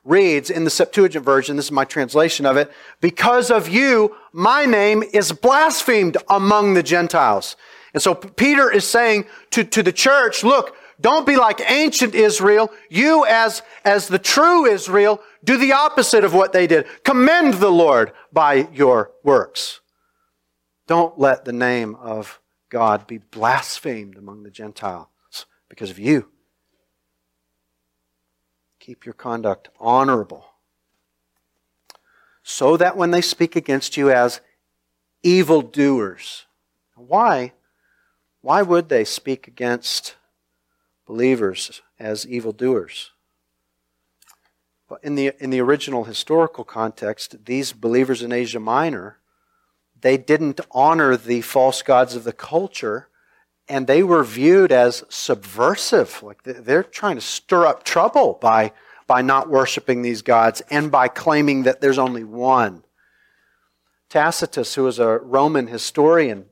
reads 0.04 0.50
in 0.50 0.64
the 0.64 0.70
Septuagint 0.70 1.24
version, 1.24 1.56
this 1.56 1.66
is 1.66 1.72
my 1.72 1.84
translation 1.84 2.46
of 2.46 2.56
it, 2.56 2.70
because 3.00 3.50
of 3.50 3.68
you, 3.68 4.16
my 4.32 4.64
name 4.64 5.02
is 5.02 5.32
blasphemed 5.32 6.16
among 6.28 6.74
the 6.74 6.82
Gentiles. 6.82 7.56
And 7.94 8.02
so 8.02 8.14
Peter 8.14 8.70
is 8.70 8.86
saying 8.86 9.26
to, 9.50 9.64
to 9.64 9.82
the 9.82 9.92
church, 9.92 10.42
look, 10.42 10.74
don't 11.00 11.26
be 11.26 11.36
like 11.36 11.60
ancient 11.70 12.14
Israel. 12.14 12.70
You 12.88 13.26
as, 13.26 13.62
as 13.84 14.08
the 14.08 14.18
true 14.18 14.66
Israel, 14.66 15.20
do 15.44 15.56
the 15.56 15.72
opposite 15.72 16.24
of 16.24 16.32
what 16.32 16.52
they 16.52 16.66
did. 16.66 16.86
Commend 17.04 17.54
the 17.54 17.70
Lord 17.70 18.12
by 18.32 18.68
your 18.72 19.12
works. 19.22 19.80
Don't 20.86 21.18
let 21.18 21.44
the 21.44 21.52
name 21.52 21.94
of 21.96 22.40
God 22.70 23.06
be 23.06 23.18
blasphemed 23.18 24.16
among 24.16 24.42
the 24.42 24.50
Gentiles 24.50 25.08
because 25.68 25.90
of 25.90 25.98
you. 25.98 26.31
Keep 28.82 29.06
your 29.06 29.12
conduct 29.12 29.68
honorable. 29.78 30.44
So 32.42 32.76
that 32.76 32.96
when 32.96 33.12
they 33.12 33.20
speak 33.20 33.54
against 33.54 33.96
you 33.96 34.10
as 34.10 34.40
evildoers, 35.22 36.46
why? 36.96 37.52
Why 38.40 38.62
would 38.62 38.88
they 38.88 39.04
speak 39.04 39.46
against 39.46 40.16
believers 41.06 41.80
as 42.00 42.26
evildoers? 42.26 43.12
In 45.00 45.14
the, 45.14 45.30
in 45.38 45.50
the 45.50 45.60
original 45.60 46.02
historical 46.02 46.64
context, 46.64 47.44
these 47.44 47.72
believers 47.72 48.20
in 48.20 48.32
Asia 48.32 48.58
Minor, 48.58 49.18
they 50.00 50.16
didn't 50.16 50.60
honor 50.72 51.16
the 51.16 51.42
false 51.42 51.82
gods 51.82 52.16
of 52.16 52.24
the 52.24 52.32
culture 52.32 53.06
and 53.72 53.86
they 53.86 54.02
were 54.02 54.22
viewed 54.22 54.70
as 54.70 55.02
subversive. 55.08 56.22
Like 56.22 56.42
they're 56.42 56.82
trying 56.82 57.14
to 57.14 57.22
stir 57.22 57.64
up 57.66 57.84
trouble 57.84 58.38
by, 58.38 58.72
by 59.06 59.22
not 59.22 59.48
worshiping 59.48 60.02
these 60.02 60.20
gods 60.20 60.60
and 60.70 60.92
by 60.92 61.08
claiming 61.08 61.62
that 61.62 61.80
there's 61.80 61.98
only 61.98 62.22
one. 62.22 62.84
Tacitus, 64.10 64.74
who 64.74 64.84
was 64.84 64.98
a 64.98 65.16
Roman 65.16 65.68
historian, 65.68 66.44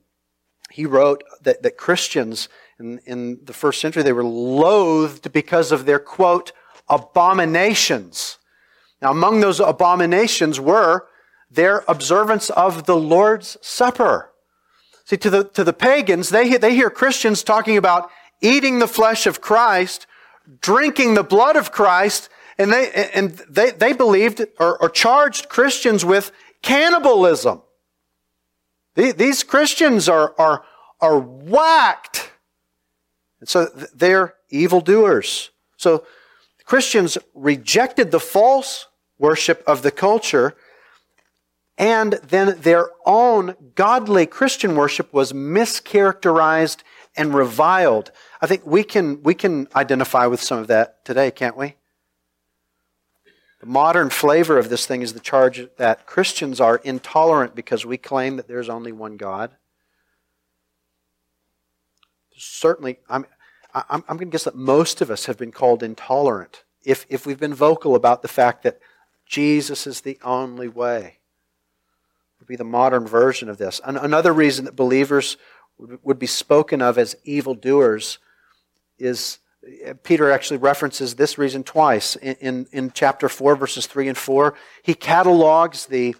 he 0.71 0.87
wrote 0.87 1.23
that, 1.43 1.61
that 1.61 1.77
Christians 1.77 2.49
in, 2.79 2.97
in 3.05 3.39
the 3.43 3.53
first 3.53 3.79
century, 3.79 4.01
they 4.01 4.13
were 4.13 4.23
loathed 4.23 5.31
because 5.31 5.71
of 5.71 5.85
their, 5.85 5.99
quote, 5.99 6.51
abominations. 6.89 8.39
Now, 8.99 9.11
among 9.11 9.41
those 9.41 9.59
abominations 9.59 10.59
were 10.59 11.05
their 11.51 11.83
observance 11.87 12.49
of 12.49 12.87
the 12.87 12.97
Lord's 12.97 13.57
Supper. 13.61 14.30
See, 15.11 15.17
to 15.17 15.29
the, 15.29 15.43
to 15.43 15.65
the 15.65 15.73
pagans, 15.73 16.29
they, 16.29 16.55
they 16.55 16.73
hear 16.73 16.89
Christians 16.89 17.43
talking 17.43 17.75
about 17.75 18.09
eating 18.39 18.79
the 18.79 18.87
flesh 18.87 19.27
of 19.27 19.41
Christ, 19.41 20.07
drinking 20.61 21.15
the 21.15 21.23
blood 21.23 21.57
of 21.57 21.69
Christ, 21.69 22.29
and 22.57 22.71
they, 22.71 23.09
and 23.13 23.31
they, 23.49 23.71
they 23.71 23.91
believed 23.91 24.41
or, 24.57 24.81
or 24.81 24.89
charged 24.89 25.49
Christians 25.49 26.05
with 26.05 26.31
cannibalism. 26.61 27.61
These 28.95 29.43
Christians 29.43 30.07
are, 30.07 30.33
are, 30.37 30.63
are 31.01 31.19
whacked. 31.19 32.31
And 33.41 33.49
so 33.49 33.65
they're 33.93 34.35
evildoers. 34.49 35.49
So 35.75 36.05
Christians 36.63 37.17
rejected 37.33 38.11
the 38.11 38.19
false 38.21 38.87
worship 39.19 39.61
of 39.67 39.81
the 39.81 39.91
culture 39.91 40.55
and 41.81 42.13
then 42.21 42.61
their 42.61 42.91
own 43.07 43.55
godly 43.73 44.27
Christian 44.27 44.75
worship 44.75 45.11
was 45.11 45.33
mischaracterized 45.33 46.83
and 47.17 47.33
reviled. 47.33 48.11
I 48.39 48.45
think 48.45 48.63
we 48.67 48.83
can, 48.83 49.23
we 49.23 49.33
can 49.33 49.67
identify 49.75 50.27
with 50.27 50.43
some 50.43 50.59
of 50.59 50.67
that 50.67 51.03
today, 51.03 51.31
can't 51.31 51.57
we? 51.57 51.73
The 53.61 53.65
modern 53.65 54.11
flavor 54.11 54.59
of 54.59 54.69
this 54.69 54.85
thing 54.85 55.01
is 55.01 55.13
the 55.13 55.19
charge 55.19 55.67
that 55.77 56.05
Christians 56.05 56.61
are 56.61 56.77
intolerant 56.77 57.55
because 57.55 57.83
we 57.83 57.97
claim 57.97 58.37
that 58.37 58.47
there's 58.47 58.69
only 58.69 58.91
one 58.91 59.17
God. 59.17 59.49
Certainly, 62.37 62.99
I'm, 63.09 63.25
I'm, 63.73 64.03
I'm 64.07 64.17
going 64.17 64.29
to 64.29 64.31
guess 64.31 64.43
that 64.43 64.55
most 64.55 65.01
of 65.01 65.09
us 65.09 65.25
have 65.25 65.37
been 65.37 65.51
called 65.51 65.81
intolerant 65.81 66.63
if, 66.85 67.07
if 67.09 67.25
we've 67.25 67.39
been 67.39 67.55
vocal 67.55 67.95
about 67.95 68.21
the 68.21 68.27
fact 68.27 68.61
that 68.63 68.79
Jesus 69.25 69.87
is 69.87 70.01
the 70.01 70.19
only 70.23 70.67
way 70.67 71.20
would 72.41 72.47
be 72.47 72.55
the 72.55 72.63
modern 72.63 73.05
version 73.05 73.49
of 73.49 73.59
this. 73.59 73.79
another 73.85 74.33
reason 74.33 74.65
that 74.65 74.75
believers 74.75 75.37
would 75.77 76.17
be 76.17 76.25
spoken 76.25 76.81
of 76.81 76.97
as 76.97 77.15
evildoers 77.23 78.17
is 78.97 79.37
uh, 79.87 79.93
Peter 80.01 80.31
actually 80.31 80.57
references 80.57 81.15
this 81.15 81.37
reason 81.37 81.63
twice. 81.63 82.15
In, 82.15 82.35
in, 82.39 82.67
in, 82.71 82.91
chapter 82.95 83.29
4, 83.29 83.55
verses 83.55 83.85
3 83.85 84.07
and 84.07 84.17
4, 84.17 84.55
he 84.81 84.95
catalogs 84.95 85.85
the, 85.85 86.15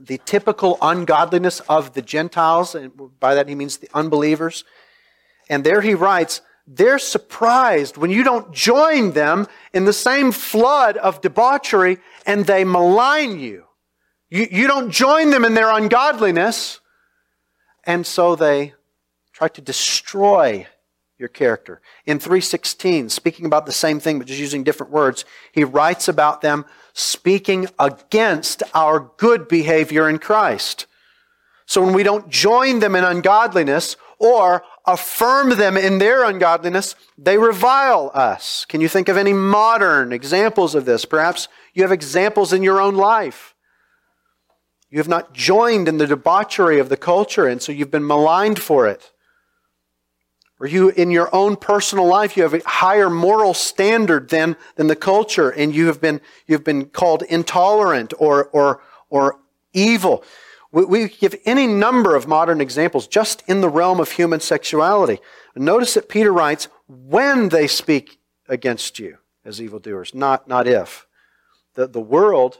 the 0.00 0.20
typical 0.24 0.78
ungodliness 0.82 1.60
of 1.60 1.94
the 1.94 2.02
Gentiles, 2.02 2.74
and 2.74 2.90
by 3.20 3.36
that 3.36 3.48
he 3.48 3.54
means 3.54 3.76
the 3.76 3.88
unbelievers. 3.94 4.64
And 5.48 5.62
there 5.62 5.80
he 5.80 5.94
writes, 5.94 6.40
they're 6.66 6.98
surprised 6.98 7.96
when 7.96 8.10
you 8.10 8.24
don't 8.24 8.52
join 8.52 9.12
them 9.12 9.46
in 9.72 9.84
the 9.84 9.92
same 9.92 10.32
flood 10.32 10.96
of 10.96 11.20
debauchery 11.20 11.98
and 12.26 12.46
they 12.46 12.64
malign 12.64 13.38
you. 13.38 13.65
You, 14.28 14.46
you 14.50 14.66
don't 14.66 14.90
join 14.90 15.30
them 15.30 15.44
in 15.44 15.54
their 15.54 15.70
ungodliness. 15.70 16.80
And 17.84 18.06
so 18.06 18.34
they 18.34 18.74
try 19.32 19.48
to 19.48 19.60
destroy 19.60 20.66
your 21.18 21.28
character. 21.28 21.80
In 22.04 22.18
316, 22.18 23.08
speaking 23.08 23.46
about 23.46 23.64
the 23.66 23.72
same 23.72 24.00
thing 24.00 24.18
but 24.18 24.26
just 24.26 24.40
using 24.40 24.64
different 24.64 24.92
words, 24.92 25.24
he 25.52 25.64
writes 25.64 26.08
about 26.08 26.40
them 26.42 26.66
speaking 26.92 27.68
against 27.78 28.62
our 28.74 29.10
good 29.16 29.48
behavior 29.48 30.08
in 30.08 30.18
Christ. 30.18 30.86
So 31.66 31.82
when 31.82 31.94
we 31.94 32.02
don't 32.02 32.28
join 32.28 32.78
them 32.80 32.94
in 32.94 33.04
ungodliness 33.04 33.96
or 34.18 34.62
affirm 34.84 35.50
them 35.50 35.76
in 35.76 35.98
their 35.98 36.24
ungodliness, 36.24 36.94
they 37.18 37.38
revile 37.38 38.10
us. 38.14 38.64
Can 38.66 38.80
you 38.80 38.88
think 38.88 39.08
of 39.08 39.16
any 39.16 39.32
modern 39.32 40.12
examples 40.12 40.74
of 40.74 40.84
this? 40.84 41.04
Perhaps 41.04 41.48
you 41.74 41.82
have 41.82 41.92
examples 41.92 42.52
in 42.52 42.62
your 42.62 42.80
own 42.80 42.94
life. 42.94 43.55
You 44.90 44.98
have 44.98 45.08
not 45.08 45.32
joined 45.32 45.88
in 45.88 45.98
the 45.98 46.06
debauchery 46.06 46.78
of 46.78 46.88
the 46.88 46.96
culture, 46.96 47.46
and 47.46 47.60
so 47.60 47.72
you've 47.72 47.90
been 47.90 48.06
maligned 48.06 48.60
for 48.60 48.86
it. 48.86 49.12
Or 50.58 50.66
you, 50.66 50.88
in 50.88 51.10
your 51.10 51.34
own 51.34 51.56
personal 51.56 52.06
life, 52.06 52.36
you 52.36 52.42
have 52.42 52.54
a 52.54 52.66
higher 52.66 53.10
moral 53.10 53.52
standard 53.52 54.30
than, 54.30 54.56
than 54.76 54.86
the 54.86 54.96
culture, 54.96 55.50
and 55.50 55.74
you 55.74 55.88
have 55.88 56.00
been, 56.00 56.20
you've 56.46 56.64
been 56.64 56.86
called 56.86 57.22
intolerant 57.22 58.14
or, 58.18 58.46
or, 58.46 58.80
or 59.10 59.38
evil. 59.74 60.24
We, 60.72 60.84
we 60.84 61.08
give 61.08 61.34
any 61.44 61.66
number 61.66 62.14
of 62.14 62.26
modern 62.26 62.60
examples 62.60 63.06
just 63.06 63.42
in 63.46 63.60
the 63.60 63.68
realm 63.68 64.00
of 64.00 64.12
human 64.12 64.40
sexuality. 64.40 65.20
Notice 65.54 65.94
that 65.94 66.08
Peter 66.08 66.32
writes, 66.32 66.68
when 66.86 67.50
they 67.50 67.66
speak 67.66 68.18
against 68.48 68.98
you 68.98 69.18
as 69.44 69.60
evildoers, 69.60 70.14
not, 70.14 70.48
not 70.48 70.66
if. 70.66 71.06
The, 71.74 71.86
the 71.86 72.00
world 72.00 72.58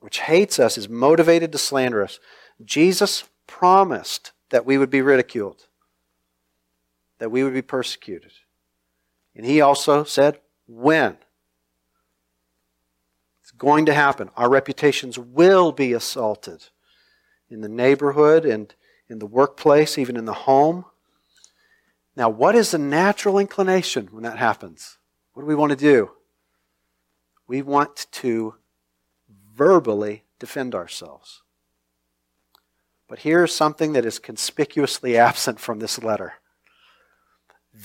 which 0.00 0.20
hates 0.20 0.58
us, 0.58 0.78
is 0.78 0.88
motivated 0.88 1.52
to 1.52 1.58
slander 1.58 2.02
us. 2.02 2.18
Jesus 2.64 3.24
promised 3.46 4.32
that 4.50 4.66
we 4.66 4.78
would 4.78 4.90
be 4.90 5.02
ridiculed, 5.02 5.66
that 7.18 7.30
we 7.30 7.42
would 7.42 7.54
be 7.54 7.62
persecuted. 7.62 8.32
And 9.34 9.44
he 9.44 9.60
also 9.60 10.04
said, 10.04 10.40
when? 10.66 11.16
It's 13.42 13.50
going 13.52 13.86
to 13.86 13.94
happen. 13.94 14.30
Our 14.36 14.50
reputations 14.50 15.18
will 15.18 15.72
be 15.72 15.92
assaulted 15.92 16.64
in 17.48 17.60
the 17.60 17.68
neighborhood 17.68 18.44
and 18.44 18.74
in 19.08 19.18
the 19.18 19.26
workplace, 19.26 19.96
even 19.96 20.16
in 20.16 20.26
the 20.26 20.34
home. 20.34 20.84
Now, 22.14 22.28
what 22.28 22.54
is 22.54 22.72
the 22.72 22.78
natural 22.78 23.38
inclination 23.38 24.08
when 24.10 24.24
that 24.24 24.38
happens? 24.38 24.98
What 25.32 25.42
do 25.42 25.46
we 25.46 25.54
want 25.54 25.70
to 25.70 25.76
do? 25.76 26.10
We 27.46 27.62
want 27.62 28.06
to 28.10 28.56
verbally 29.58 30.22
defend 30.38 30.72
ourselves. 30.72 31.42
But 33.08 33.20
here's 33.20 33.52
something 33.54 33.92
that 33.94 34.04
is 34.04 34.20
conspicuously 34.20 35.18
absent 35.18 35.58
from 35.58 35.80
this 35.80 36.00
letter. 36.00 36.34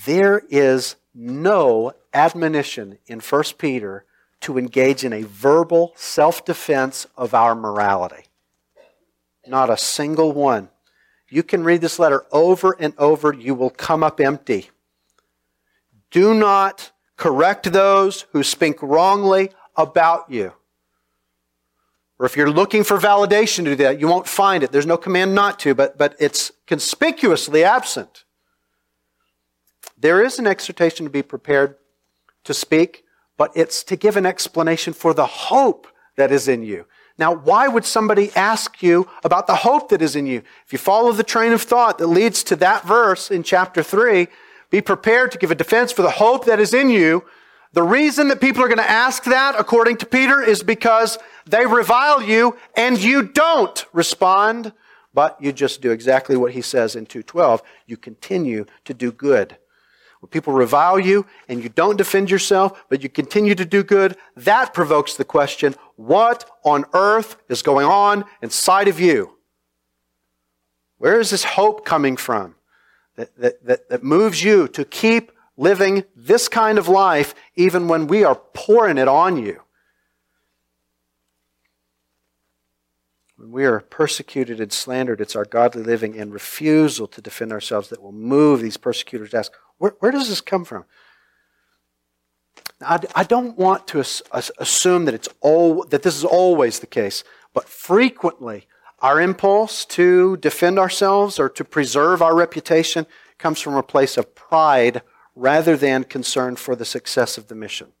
There 0.06 0.42
is 0.48 0.96
no 1.14 1.92
admonition 2.12 2.98
in 3.06 3.18
1 3.20 3.42
Peter 3.58 4.04
to 4.42 4.56
engage 4.56 5.04
in 5.04 5.12
a 5.12 5.22
verbal 5.22 5.92
self 5.96 6.44
defense 6.44 7.06
of 7.16 7.34
our 7.34 7.54
morality. 7.54 8.24
Not 9.46 9.68
a 9.68 9.76
single 9.76 10.32
one. 10.32 10.68
You 11.28 11.42
can 11.42 11.64
read 11.64 11.80
this 11.80 11.98
letter 11.98 12.24
over 12.30 12.76
and 12.78 12.94
over, 12.98 13.32
you 13.32 13.54
will 13.54 13.70
come 13.70 14.04
up 14.04 14.20
empty. 14.20 14.70
Do 16.10 16.34
not 16.34 16.92
correct 17.16 17.72
those 17.72 18.26
who 18.32 18.42
speak 18.44 18.80
wrongly 18.82 19.50
about 19.76 20.30
you. 20.30 20.52
Or 22.18 22.26
if 22.26 22.36
you're 22.36 22.50
looking 22.50 22.84
for 22.84 22.98
validation 22.98 23.64
to 23.64 23.70
do 23.70 23.76
that, 23.76 24.00
you 24.00 24.06
won't 24.06 24.28
find 24.28 24.62
it. 24.62 24.70
There's 24.70 24.86
no 24.86 24.96
command 24.96 25.34
not 25.34 25.58
to, 25.60 25.74
but, 25.74 25.98
but 25.98 26.14
it's 26.20 26.52
conspicuously 26.66 27.64
absent. 27.64 28.24
There 29.98 30.22
is 30.22 30.38
an 30.38 30.46
exhortation 30.46 31.06
to 31.06 31.10
be 31.10 31.22
prepared 31.22 31.76
to 32.44 32.54
speak, 32.54 33.04
but 33.36 33.50
it's 33.56 33.82
to 33.84 33.96
give 33.96 34.16
an 34.16 34.26
explanation 34.26 34.92
for 34.92 35.12
the 35.12 35.26
hope 35.26 35.88
that 36.16 36.30
is 36.30 36.46
in 36.46 36.62
you. 36.62 36.86
Now, 37.16 37.32
why 37.32 37.68
would 37.68 37.84
somebody 37.84 38.30
ask 38.34 38.82
you 38.82 39.08
about 39.22 39.46
the 39.46 39.56
hope 39.56 39.88
that 39.90 40.02
is 40.02 40.16
in 40.16 40.26
you? 40.26 40.42
If 40.66 40.72
you 40.72 40.78
follow 40.78 41.12
the 41.12 41.22
train 41.22 41.52
of 41.52 41.62
thought 41.62 41.98
that 41.98 42.08
leads 42.08 42.42
to 42.44 42.56
that 42.56 42.84
verse 42.84 43.30
in 43.30 43.42
chapter 43.42 43.82
3, 43.82 44.26
be 44.70 44.80
prepared 44.80 45.30
to 45.32 45.38
give 45.38 45.50
a 45.50 45.54
defense 45.54 45.92
for 45.92 46.02
the 46.02 46.10
hope 46.10 46.44
that 46.46 46.58
is 46.58 46.74
in 46.74 46.90
you. 46.90 47.24
The 47.74 47.82
reason 47.82 48.28
that 48.28 48.40
people 48.40 48.62
are 48.62 48.68
going 48.68 48.78
to 48.78 48.88
ask 48.88 49.24
that, 49.24 49.56
according 49.58 49.96
to 49.96 50.06
Peter, 50.06 50.40
is 50.40 50.62
because 50.62 51.18
they 51.44 51.66
revile 51.66 52.22
you 52.22 52.56
and 52.76 52.96
you 52.96 53.24
don't 53.24 53.84
respond, 53.92 54.72
but 55.12 55.36
you 55.40 55.52
just 55.52 55.82
do 55.82 55.90
exactly 55.90 56.36
what 56.36 56.52
he 56.52 56.62
says 56.62 56.94
in 56.94 57.04
212. 57.04 57.62
You 57.88 57.96
continue 57.96 58.66
to 58.84 58.94
do 58.94 59.10
good. 59.10 59.56
When 60.20 60.28
people 60.28 60.52
revile 60.52 61.00
you 61.00 61.26
and 61.48 61.64
you 61.64 61.68
don't 61.68 61.96
defend 61.96 62.30
yourself, 62.30 62.84
but 62.88 63.02
you 63.02 63.08
continue 63.08 63.56
to 63.56 63.64
do 63.64 63.82
good, 63.82 64.16
that 64.36 64.72
provokes 64.72 65.16
the 65.16 65.24
question, 65.24 65.74
what 65.96 66.48
on 66.64 66.84
earth 66.92 67.38
is 67.48 67.62
going 67.62 67.86
on 67.86 68.24
inside 68.40 68.86
of 68.86 69.00
you? 69.00 69.36
Where 70.98 71.18
is 71.18 71.30
this 71.30 71.42
hope 71.42 71.84
coming 71.84 72.16
from 72.16 72.54
that, 73.16 73.36
that, 73.36 73.66
that, 73.66 73.88
that 73.88 74.04
moves 74.04 74.44
you 74.44 74.68
to 74.68 74.84
keep 74.84 75.32
living 75.56 76.04
this 76.16 76.48
kind 76.48 76.78
of 76.78 76.88
life 76.88 77.34
even 77.54 77.88
when 77.88 78.06
we 78.06 78.24
are 78.24 78.34
pouring 78.34 78.98
it 78.98 79.08
on 79.08 79.36
you? 79.36 79.60
When 83.36 83.52
we 83.52 83.64
are 83.64 83.80
persecuted 83.80 84.60
and 84.60 84.72
slandered, 84.72 85.20
it's 85.20 85.36
our 85.36 85.44
godly 85.44 85.82
living 85.82 86.18
and 86.18 86.32
refusal 86.32 87.06
to 87.08 87.20
defend 87.20 87.52
ourselves 87.52 87.88
that 87.88 88.02
will 88.02 88.12
move 88.12 88.60
these 88.60 88.76
persecutors 88.76 89.30
to 89.30 89.38
ask, 89.38 89.52
where, 89.78 89.94
where 89.98 90.12
does 90.12 90.28
this 90.28 90.40
come 90.40 90.64
from? 90.64 90.84
I, 92.80 93.00
I 93.14 93.24
don't 93.24 93.58
want 93.58 93.86
to 93.88 94.00
assume 94.00 95.04
that, 95.04 95.14
it's 95.14 95.28
all, 95.40 95.84
that 95.84 96.02
this 96.02 96.16
is 96.16 96.24
always 96.24 96.80
the 96.80 96.86
case, 96.86 97.24
but 97.52 97.68
frequently 97.68 98.66
our 99.00 99.20
impulse 99.20 99.84
to 99.84 100.36
defend 100.38 100.78
ourselves 100.78 101.38
or 101.38 101.48
to 101.50 101.64
preserve 101.64 102.22
our 102.22 102.34
reputation 102.34 103.06
comes 103.38 103.60
from 103.60 103.74
a 103.74 103.82
place 103.82 104.16
of 104.16 104.34
pride 104.34 105.02
rather 105.34 105.76
than 105.76 106.04
concern 106.04 106.56
for 106.56 106.76
the 106.76 106.84
success 106.84 107.36
of 107.38 107.48
the 107.48 107.54
mission. 107.54 107.92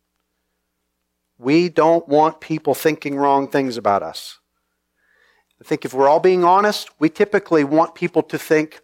We 1.38 1.68
don't 1.68 2.08
want 2.08 2.40
people 2.40 2.74
thinking 2.74 3.16
wrong 3.16 3.48
things 3.48 3.76
about 3.76 4.02
us. 4.02 4.38
I 5.60 5.64
think 5.64 5.84
if 5.84 5.92
we're 5.92 6.08
all 6.08 6.20
being 6.20 6.44
honest, 6.44 6.90
we 6.98 7.08
typically 7.08 7.64
want 7.64 7.94
people 7.94 8.22
to 8.22 8.38
think 8.38 8.80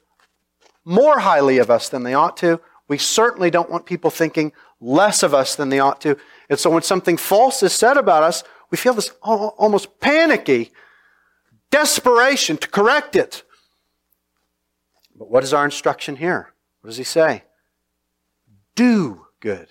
more 0.85 1.21
highly 1.21 1.59
of 1.59 1.71
us 1.71 1.89
than 1.89 2.03
they 2.03 2.15
ought 2.15 2.37
to, 2.39 2.61
we 2.89 2.99
certainly 2.99 3.51
don't 3.51 3.71
want 3.71 3.87
people 3.87 4.11
thinking 4.11 4.53
less 4.81 5.23
of 5.23 5.33
us 5.33 5.55
than 5.55 5.69
they 5.69 5.79
ought 5.79 6.01
to. 6.01 6.17
And 6.49 6.59
so 6.59 6.71
when 6.71 6.83
something 6.83 7.17
false 7.17 7.63
is 7.63 7.73
said 7.73 7.97
about 7.97 8.25
us, 8.25 8.43
we 8.71 8.79
feel 8.79 8.95
this 8.95 9.13
almost 9.23 10.01
panicky 10.01 10.73
desperation 11.71 12.57
to 12.57 12.69
correct 12.69 13.15
it. 13.15 13.45
But 15.15 15.31
what 15.31 15.45
is 15.45 15.53
our 15.53 15.65
instruction 15.65 16.17
here? 16.17 16.53
What 16.81 16.89
does 16.89 16.97
he 16.97 17.05
say? 17.05 17.45
Do 18.81 19.27
good. 19.41 19.69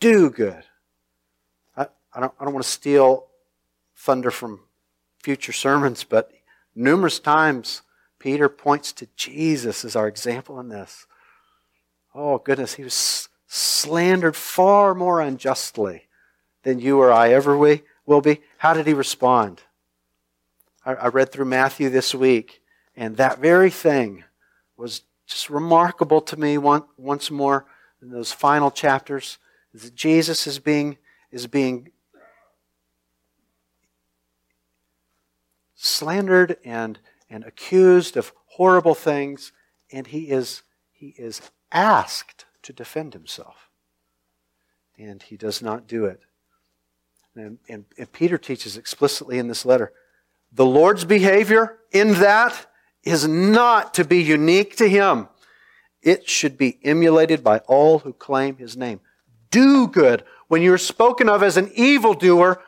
Do 0.00 0.28
good. 0.28 0.64
I, 1.76 1.86
I, 2.12 2.18
don't, 2.18 2.34
I 2.40 2.44
don't 2.44 2.52
want 2.52 2.64
to 2.64 2.68
steal 2.68 3.28
thunder 3.94 4.32
from 4.32 4.62
future 5.22 5.52
sermons, 5.52 6.02
but 6.02 6.32
numerous 6.74 7.20
times 7.20 7.82
Peter 8.18 8.48
points 8.48 8.92
to 8.94 9.06
Jesus 9.14 9.84
as 9.84 9.94
our 9.94 10.08
example 10.08 10.58
in 10.58 10.68
this. 10.68 11.06
Oh, 12.12 12.38
goodness, 12.38 12.74
he 12.74 12.82
was 12.82 13.28
slandered 13.46 14.34
far 14.34 14.92
more 14.92 15.20
unjustly 15.20 16.08
than 16.64 16.80
you 16.80 16.98
or 16.98 17.12
I 17.12 17.32
ever 17.32 17.56
will 17.56 18.20
be. 18.20 18.40
How 18.58 18.74
did 18.74 18.88
he 18.88 18.94
respond? 18.94 19.62
I 20.84 21.06
read 21.06 21.30
through 21.30 21.44
Matthew 21.44 21.88
this 21.88 22.16
week, 22.16 22.62
and 22.96 23.16
that 23.18 23.38
very 23.38 23.70
thing 23.70 24.24
was 24.76 25.02
just 25.30 25.48
remarkable 25.48 26.20
to 26.20 26.36
me 26.36 26.58
once 26.58 27.30
more 27.30 27.64
in 28.02 28.10
those 28.10 28.32
final 28.32 28.70
chapters. 28.70 29.38
Is 29.72 29.82
that 29.82 29.94
Jesus 29.94 30.46
is 30.46 30.58
being, 30.58 30.98
is 31.30 31.46
being 31.46 31.90
slandered 35.76 36.56
and, 36.64 36.98
and 37.30 37.44
accused 37.44 38.16
of 38.16 38.32
horrible 38.46 38.94
things, 38.94 39.52
and 39.92 40.08
he 40.08 40.30
is, 40.30 40.62
he 40.92 41.14
is 41.16 41.40
asked 41.70 42.44
to 42.62 42.72
defend 42.72 43.14
himself. 43.14 43.70
And 44.98 45.22
he 45.22 45.36
does 45.36 45.62
not 45.62 45.86
do 45.86 46.04
it. 46.06 46.20
And, 47.36 47.58
and, 47.68 47.84
and, 47.96 48.12
Peter 48.12 48.36
teaches 48.36 48.76
explicitly 48.76 49.38
in 49.38 49.46
this 49.46 49.64
letter 49.64 49.92
the 50.52 50.66
Lord's 50.66 51.04
behavior 51.04 51.78
in 51.92 52.14
that 52.14 52.66
is 53.04 53.26
not 53.26 53.94
to 53.94 54.04
be 54.04 54.22
unique 54.22 54.76
to 54.76 54.88
him. 54.88 55.28
It 56.02 56.28
should 56.28 56.56
be 56.56 56.78
emulated 56.82 57.44
by 57.44 57.58
all 57.60 58.00
who 58.00 58.12
claim 58.12 58.56
his 58.56 58.76
name. 58.76 59.00
Do 59.50 59.86
good. 59.86 60.24
When 60.48 60.62
you're 60.62 60.78
spoken 60.78 61.28
of 61.28 61.42
as 61.42 61.56
an 61.56 61.70
evildoer, 61.74 62.62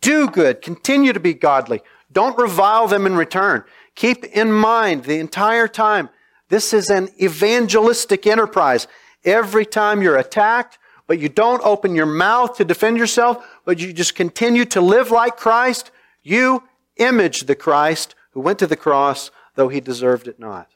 do 0.00 0.28
good. 0.28 0.62
Continue 0.62 1.12
to 1.12 1.20
be 1.20 1.34
godly. 1.34 1.82
Don't 2.10 2.38
revile 2.38 2.88
them 2.88 3.06
in 3.06 3.16
return. 3.16 3.64
Keep 3.94 4.24
in 4.24 4.52
mind 4.52 5.04
the 5.04 5.18
entire 5.18 5.68
time 5.68 6.08
this 6.48 6.72
is 6.72 6.90
an 6.90 7.10
evangelistic 7.20 8.26
enterprise. 8.26 8.86
Every 9.24 9.66
time 9.66 10.02
you're 10.02 10.16
attacked, 10.16 10.78
but 11.06 11.18
you 11.18 11.28
don't 11.28 11.64
open 11.64 11.94
your 11.94 12.06
mouth 12.06 12.56
to 12.56 12.64
defend 12.64 12.98
yourself, 12.98 13.46
but 13.64 13.78
you 13.78 13.92
just 13.92 14.14
continue 14.14 14.64
to 14.66 14.80
live 14.80 15.10
like 15.10 15.36
Christ, 15.36 15.90
you 16.22 16.64
image 16.96 17.42
the 17.42 17.54
Christ 17.54 18.14
who 18.32 18.40
went 18.40 18.58
to 18.58 18.66
the 18.66 18.76
cross, 18.76 19.30
though 19.58 19.68
he 19.68 19.80
deserved 19.80 20.28
it 20.28 20.38
not. 20.38 20.70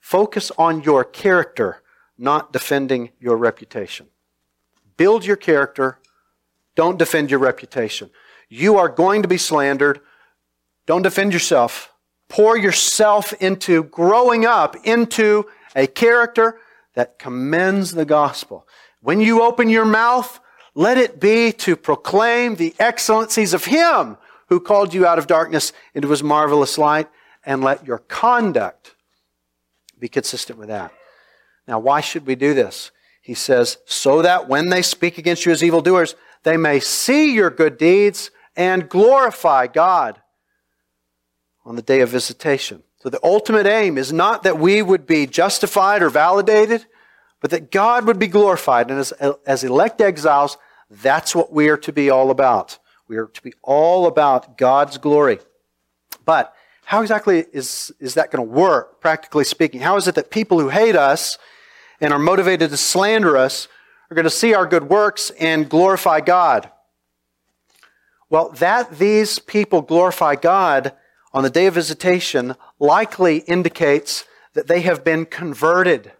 Focus 0.00 0.50
on 0.56 0.82
your 0.82 1.04
character, 1.04 1.82
not 2.16 2.54
defending 2.54 3.10
your 3.20 3.36
reputation. 3.36 4.06
Build 4.96 5.24
your 5.24 5.36
character, 5.36 5.98
don't 6.74 6.98
defend 6.98 7.30
your 7.30 7.40
reputation. 7.40 8.08
You 8.48 8.78
are 8.78 8.88
going 8.88 9.20
to 9.20 9.28
be 9.28 9.36
slandered. 9.36 10.00
Don't 10.86 11.02
defend 11.02 11.34
yourself 11.34 11.92
pour 12.32 12.56
yourself 12.56 13.34
into 13.42 13.84
growing 13.84 14.46
up 14.46 14.74
into 14.84 15.44
a 15.76 15.86
character 15.86 16.58
that 16.94 17.18
commends 17.18 17.92
the 17.92 18.06
gospel. 18.06 18.66
When 19.02 19.20
you 19.20 19.42
open 19.42 19.68
your 19.68 19.84
mouth, 19.84 20.40
let 20.74 20.96
it 20.96 21.20
be 21.20 21.52
to 21.52 21.76
proclaim 21.76 22.56
the 22.56 22.74
excellencies 22.78 23.52
of 23.52 23.66
Him 23.66 24.16
who 24.52 24.60
called 24.60 24.92
you 24.92 25.06
out 25.06 25.18
of 25.18 25.26
darkness 25.26 25.72
into 25.94 26.08
His 26.08 26.22
marvelous 26.22 26.76
light, 26.76 27.08
and 27.44 27.64
let 27.64 27.86
your 27.86 27.98
conduct 27.98 28.94
be 29.98 30.08
consistent 30.08 30.58
with 30.58 30.68
that. 30.68 30.92
Now, 31.66 31.78
why 31.78 32.00
should 32.00 32.26
we 32.26 32.34
do 32.34 32.52
this? 32.54 32.90
He 33.22 33.34
says, 33.34 33.78
so 33.86 34.20
that 34.20 34.48
when 34.48 34.68
they 34.68 34.82
speak 34.82 35.16
against 35.16 35.46
you 35.46 35.52
as 35.52 35.62
evildoers, 35.62 36.16
they 36.42 36.56
may 36.56 36.80
see 36.80 37.32
your 37.34 37.50
good 37.50 37.78
deeds 37.78 38.30
and 38.56 38.88
glorify 38.88 39.68
God 39.68 40.20
on 41.64 41.76
the 41.76 41.82
day 41.82 42.00
of 42.00 42.10
visitation. 42.10 42.82
So 42.98 43.08
the 43.08 43.20
ultimate 43.24 43.66
aim 43.66 43.96
is 43.96 44.12
not 44.12 44.42
that 44.42 44.58
we 44.58 44.82
would 44.82 45.06
be 45.06 45.26
justified 45.26 46.02
or 46.02 46.10
validated, 46.10 46.84
but 47.40 47.50
that 47.50 47.70
God 47.70 48.06
would 48.06 48.18
be 48.18 48.26
glorified. 48.26 48.90
And 48.90 49.00
as, 49.00 49.12
as 49.46 49.64
elect 49.64 50.00
exiles, 50.00 50.58
that's 50.90 51.34
what 51.34 51.52
we 51.52 51.68
are 51.68 51.78
to 51.78 51.92
be 51.92 52.10
all 52.10 52.30
about. 52.30 52.78
We 53.08 53.16
are 53.16 53.26
to 53.26 53.42
be 53.42 53.52
all 53.62 54.06
about 54.06 54.56
God's 54.56 54.98
glory. 54.98 55.38
But 56.24 56.54
how 56.84 57.02
exactly 57.02 57.44
is, 57.52 57.92
is 58.00 58.14
that 58.14 58.30
going 58.30 58.46
to 58.46 58.52
work, 58.52 59.00
practically 59.00 59.44
speaking? 59.44 59.80
How 59.80 59.96
is 59.96 60.08
it 60.08 60.14
that 60.14 60.30
people 60.30 60.60
who 60.60 60.68
hate 60.68 60.96
us 60.96 61.38
and 62.00 62.12
are 62.12 62.18
motivated 62.18 62.70
to 62.70 62.76
slander 62.76 63.36
us 63.36 63.68
are 64.10 64.14
going 64.14 64.24
to 64.24 64.30
see 64.30 64.54
our 64.54 64.66
good 64.66 64.88
works 64.88 65.30
and 65.38 65.68
glorify 65.68 66.20
God? 66.20 66.70
Well, 68.28 68.50
that 68.58 68.98
these 68.98 69.38
people 69.38 69.82
glorify 69.82 70.36
God 70.36 70.92
on 71.32 71.42
the 71.42 71.50
day 71.50 71.66
of 71.66 71.74
visitation 71.74 72.56
likely 72.78 73.38
indicates 73.38 74.24
that 74.54 74.68
they 74.68 74.82
have 74.82 75.04
been 75.04 75.26
converted. 75.26 76.12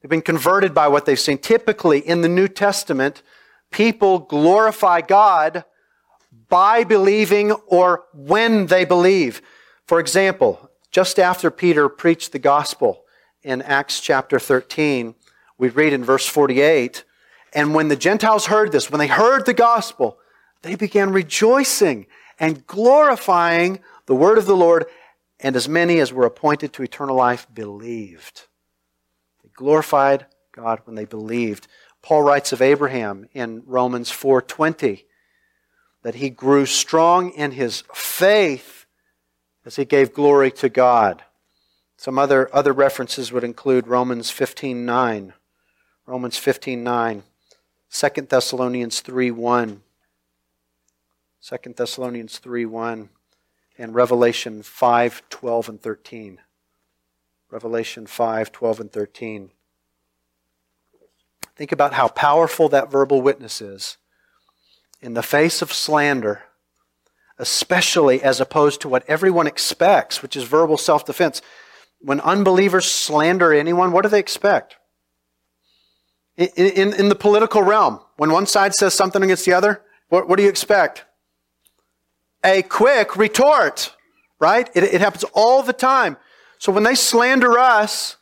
They've 0.00 0.10
been 0.10 0.22
converted 0.22 0.74
by 0.74 0.88
what 0.88 1.06
they've 1.06 1.18
seen. 1.18 1.38
Typically, 1.38 2.00
in 2.00 2.22
the 2.22 2.28
New 2.28 2.48
Testament, 2.48 3.22
people 3.70 4.20
glorify 4.20 5.00
God 5.00 5.64
by 6.48 6.84
believing 6.84 7.52
or 7.66 8.04
when 8.14 8.66
they 8.66 8.84
believe. 8.84 9.42
For 9.86 10.00
example, 10.00 10.70
just 10.90 11.18
after 11.18 11.50
Peter 11.50 11.88
preached 11.88 12.32
the 12.32 12.38
gospel 12.38 13.04
in 13.42 13.62
Acts 13.62 14.00
chapter 14.00 14.38
13, 14.38 15.14
we 15.58 15.68
read 15.68 15.92
in 15.92 16.04
verse 16.04 16.26
48, 16.26 17.04
and 17.52 17.74
when 17.74 17.88
the 17.88 17.96
Gentiles 17.96 18.46
heard 18.46 18.72
this, 18.72 18.90
when 18.90 18.98
they 18.98 19.06
heard 19.06 19.46
the 19.46 19.54
gospel, 19.54 20.18
they 20.62 20.74
began 20.74 21.10
rejoicing 21.10 22.06
and 22.38 22.66
glorifying 22.66 23.80
the 24.06 24.14
word 24.14 24.38
of 24.38 24.46
the 24.46 24.56
Lord, 24.56 24.86
and 25.40 25.56
as 25.56 25.68
many 25.68 25.98
as 25.98 26.12
were 26.12 26.26
appointed 26.26 26.72
to 26.72 26.82
eternal 26.82 27.16
life 27.16 27.46
believed. 27.52 28.46
They 29.42 29.50
glorified 29.54 30.26
God 30.52 30.80
when 30.84 30.96
they 30.96 31.04
believed. 31.04 31.68
Paul 32.02 32.22
writes 32.22 32.52
of 32.52 32.62
Abraham 32.62 33.28
in 33.32 33.62
Romans 33.66 34.10
4:20 34.10 35.04
that 36.08 36.14
he 36.14 36.30
grew 36.30 36.64
strong 36.64 37.28
in 37.32 37.50
his 37.52 37.84
faith 37.92 38.86
as 39.66 39.76
he 39.76 39.84
gave 39.84 40.14
glory 40.14 40.50
to 40.50 40.70
God. 40.70 41.22
Some 41.98 42.18
other, 42.18 42.48
other 42.50 42.72
references 42.72 43.30
would 43.30 43.44
include 43.44 43.86
Romans 43.86 44.30
15:9, 44.30 45.34
Romans 46.06 46.38
15:9, 46.38 47.24
2 47.90 48.22
Thessalonians 48.22 49.02
3:1, 49.02 49.82
2 51.42 51.74
Thessalonians 51.76 52.38
3:1, 52.38 53.10
and 53.76 53.94
Revelation 53.94 54.62
5:12 54.62 55.68
and 55.68 55.82
13. 55.82 56.40
Revelation 57.50 58.06
5:12 58.06 58.80
and 58.80 58.90
13. 58.90 59.50
Think 61.54 61.70
about 61.70 61.92
how 61.92 62.08
powerful 62.08 62.70
that 62.70 62.90
verbal 62.90 63.20
witness 63.20 63.60
is 63.60 63.98
in 65.00 65.14
the 65.14 65.22
face 65.22 65.62
of 65.62 65.72
slander, 65.72 66.42
especially 67.38 68.22
as 68.22 68.40
opposed 68.40 68.80
to 68.80 68.88
what 68.88 69.04
everyone 69.08 69.46
expects, 69.46 70.22
which 70.22 70.36
is 70.36 70.44
verbal 70.44 70.76
self 70.76 71.04
defense. 71.04 71.40
When 72.00 72.20
unbelievers 72.20 72.86
slander 72.86 73.52
anyone, 73.52 73.92
what 73.92 74.02
do 74.02 74.08
they 74.08 74.20
expect? 74.20 74.76
In, 76.36 76.48
in, 76.56 76.92
in, 76.94 77.08
the 77.08 77.16
political 77.16 77.62
realm, 77.62 78.00
when 78.16 78.30
one 78.30 78.46
side 78.46 78.74
says 78.74 78.94
something 78.94 79.22
against 79.22 79.44
the 79.44 79.52
other, 79.52 79.82
what, 80.08 80.28
what 80.28 80.36
do 80.36 80.44
you 80.44 80.48
expect? 80.48 81.04
A 82.44 82.62
quick 82.62 83.16
retort, 83.16 83.96
right? 84.38 84.70
It, 84.74 84.84
it 84.84 85.00
happens 85.00 85.24
all 85.34 85.64
the 85.64 85.72
time. 85.72 86.16
So 86.58 86.70
when 86.70 86.84
they 86.84 86.94
slander 86.94 87.58
us, 87.58 88.16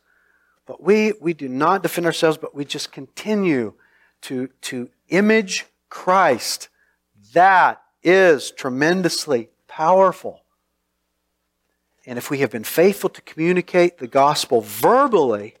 but 0.65 0.81
we, 0.81 1.13
we 1.21 1.33
do 1.33 1.47
not 1.47 1.83
defend 1.83 2.07
ourselves, 2.07 2.37
but 2.37 2.55
we 2.55 2.65
just 2.65 2.91
continue 2.91 3.73
to, 4.21 4.49
to 4.61 4.89
image 5.09 5.65
Christ. 5.89 6.69
That 7.33 7.81
is 8.03 8.51
tremendously 8.51 9.49
powerful. 9.67 10.41
And 12.05 12.17
if 12.17 12.29
we 12.29 12.39
have 12.39 12.51
been 12.51 12.63
faithful 12.63 13.09
to 13.09 13.21
communicate 13.21 13.97
the 13.97 14.07
gospel 14.07 14.61
verbally, 14.61 15.55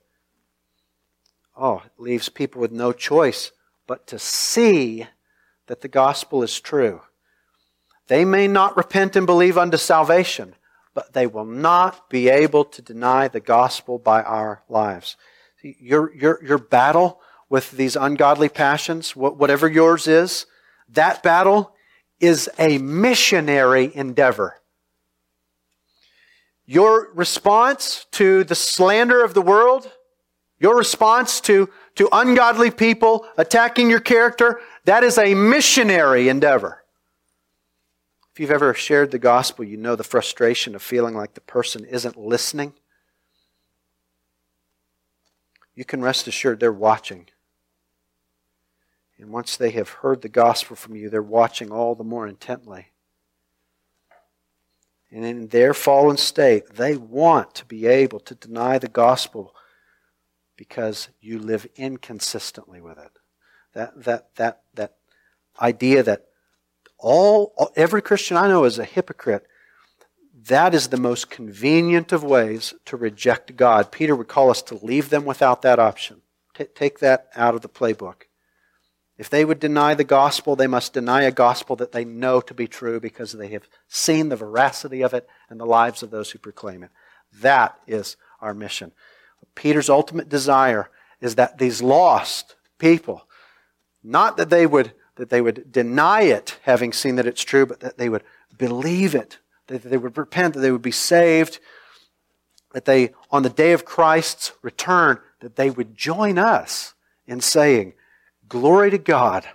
oh, 1.57 1.83
it 1.85 1.91
leaves 1.97 2.29
people 2.29 2.61
with 2.61 2.71
no 2.71 2.93
choice 2.93 3.51
but 3.85 4.07
to 4.07 4.19
see 4.19 5.07
that 5.67 5.81
the 5.81 5.87
gospel 5.87 6.43
is 6.43 6.59
true. 6.59 7.01
They 8.07 8.23
may 8.23 8.47
not 8.47 8.77
repent 8.77 9.15
and 9.15 9.25
believe 9.25 9.57
unto 9.57 9.77
salvation, 9.77 10.55
but 10.93 11.13
they 11.13 11.27
will 11.27 11.45
not 11.45 12.09
be 12.09 12.29
able 12.29 12.63
to 12.65 12.81
deny 12.81 13.27
the 13.27 13.39
gospel 13.39 13.99
by 13.99 14.23
our 14.23 14.63
lives. 14.69 15.17
See, 15.61 15.75
your, 15.79 16.13
your, 16.15 16.43
your 16.43 16.57
battle 16.57 17.19
with 17.49 17.71
these 17.71 17.95
ungodly 17.95 18.49
passions, 18.49 19.15
whatever 19.15 19.67
yours 19.67 20.07
is, 20.07 20.45
that 20.89 21.23
battle 21.23 21.73
is 22.19 22.49
a 22.59 22.77
missionary 22.77 23.91
endeavor. 23.95 24.59
Your 26.65 27.09
response 27.13 28.05
to 28.11 28.43
the 28.43 28.55
slander 28.55 29.23
of 29.23 29.33
the 29.33 29.41
world, 29.41 29.89
your 30.59 30.75
response 30.75 31.39
to, 31.41 31.69
to 31.95 32.09
ungodly 32.11 32.71
people 32.71 33.25
attacking 33.37 33.89
your 33.89 34.01
character, 34.01 34.59
that 34.83 35.03
is 35.03 35.17
a 35.17 35.33
missionary 35.33 36.27
endeavor. 36.27 36.83
If 38.33 38.41
you've 38.41 38.51
ever 38.51 38.73
shared 38.73 39.11
the 39.11 39.19
gospel, 39.19 39.63
you 39.63 39.77
know 39.77 39.95
the 39.95 40.03
frustration 40.03 40.75
of 40.75 40.81
feeling 40.81 41.15
like 41.15 41.33
the 41.33 41.41
person 41.41 41.85
isn't 41.85 42.17
listening. 42.17 42.73
You 45.73 45.85
can 45.85 46.01
rest 46.01 46.27
assured 46.27 46.59
they're 46.59 46.73
watching. 46.73 47.27
And 49.19 49.29
once 49.29 49.57
they 49.57 49.71
have 49.71 49.89
heard 49.89 50.21
the 50.21 50.29
gospel 50.29 50.75
from 50.75 50.95
you, 50.95 51.09
they're 51.09 51.21
watching 51.21 51.71
all 51.71 51.95
the 51.95 52.03
more 52.03 52.27
intently. 52.27 52.87
And 55.11 55.25
in 55.25 55.47
their 55.47 55.73
fallen 55.73 56.17
state, 56.17 56.75
they 56.75 56.97
want 56.97 57.55
to 57.55 57.65
be 57.65 57.87
able 57.87 58.19
to 58.21 58.35
deny 58.35 58.77
the 58.77 58.89
gospel 58.89 59.55
because 60.57 61.09
you 61.21 61.39
live 61.39 61.67
inconsistently 61.75 62.81
with 62.81 62.97
it. 62.97 63.11
That, 63.73 64.03
that, 64.03 64.35
that, 64.35 64.61
that 64.73 64.95
idea 65.61 66.03
that 66.03 66.25
all, 66.97 67.71
every 67.75 68.01
Christian 68.01 68.37
I 68.37 68.47
know 68.47 68.65
is 68.65 68.79
a 68.79 68.85
hypocrite. 68.85 69.45
That 70.47 70.73
is 70.73 70.87
the 70.87 70.97
most 70.97 71.29
convenient 71.29 72.11
of 72.11 72.23
ways 72.23 72.73
to 72.85 72.97
reject 72.97 73.55
God. 73.55 73.91
Peter 73.91 74.15
would 74.15 74.27
call 74.27 74.49
us 74.49 74.61
to 74.63 74.75
leave 74.75 75.09
them 75.09 75.25
without 75.25 75.61
that 75.61 75.79
option. 75.79 76.21
T- 76.55 76.65
take 76.75 76.99
that 76.99 77.27
out 77.35 77.55
of 77.55 77.61
the 77.61 77.69
playbook. 77.69 78.26
If 79.17 79.29
they 79.29 79.43
would 79.45 79.59
deny 79.59 79.95
the 79.95 80.03
gospel, 80.03 80.55
they 80.55 80.67
must 80.67 80.93
deny 80.93 81.23
a 81.23 81.31
gospel 81.31 81.75
that 81.77 81.91
they 81.91 82.05
know 82.05 82.39
to 82.41 82.53
be 82.53 82.67
true 82.67 82.99
because 82.99 83.31
they 83.31 83.47
have 83.49 83.67
seen 83.87 84.29
the 84.29 84.35
veracity 84.35 85.01
of 85.01 85.13
it 85.13 85.27
and 85.49 85.59
the 85.59 85.65
lives 85.65 86.03
of 86.03 86.11
those 86.11 86.31
who 86.31 86.39
proclaim 86.39 86.83
it. 86.83 86.91
That 87.41 87.77
is 87.87 88.15
our 88.41 88.53
mission. 88.53 88.91
Peter's 89.55 89.89
ultimate 89.89 90.29
desire 90.29 90.89
is 91.19 91.35
that 91.35 91.57
these 91.57 91.81
lost 91.81 92.55
people, 92.77 93.27
not 94.03 94.37
that 94.37 94.49
they 94.49 94.67
would 94.67 94.93
that 95.17 95.31
they 95.31 95.41
would 95.41 95.71
deny 95.71 96.21
it, 96.21 96.59
having 96.61 96.93
seen 96.93 97.15
that 97.15 97.25
it's 97.25 97.43
true, 97.43 97.65
but 97.65 97.79
that 97.79 97.97
they 97.97 98.07
would 98.07 98.23
believe 98.55 99.15
it, 99.15 99.39
that 99.65 99.81
they 99.81 99.97
would 99.97 100.15
repent, 100.15 100.53
that 100.53 100.59
they 100.59 100.71
would 100.71 100.81
be 100.81 100.91
saved, 100.91 101.59
that 102.73 102.85
they, 102.85 103.11
on 103.31 103.43
the 103.43 103.49
day 103.49 103.71
of 103.71 103.83
Christ's 103.83 104.53
return, 104.61 105.19
that 105.39 105.55
they 105.55 105.69
would 105.69 105.95
join 105.95 106.37
us 106.37 106.93
in 107.25 107.41
saying, 107.41 107.93
Glory 108.47 108.91
to 108.91 108.97
God, 108.97 109.45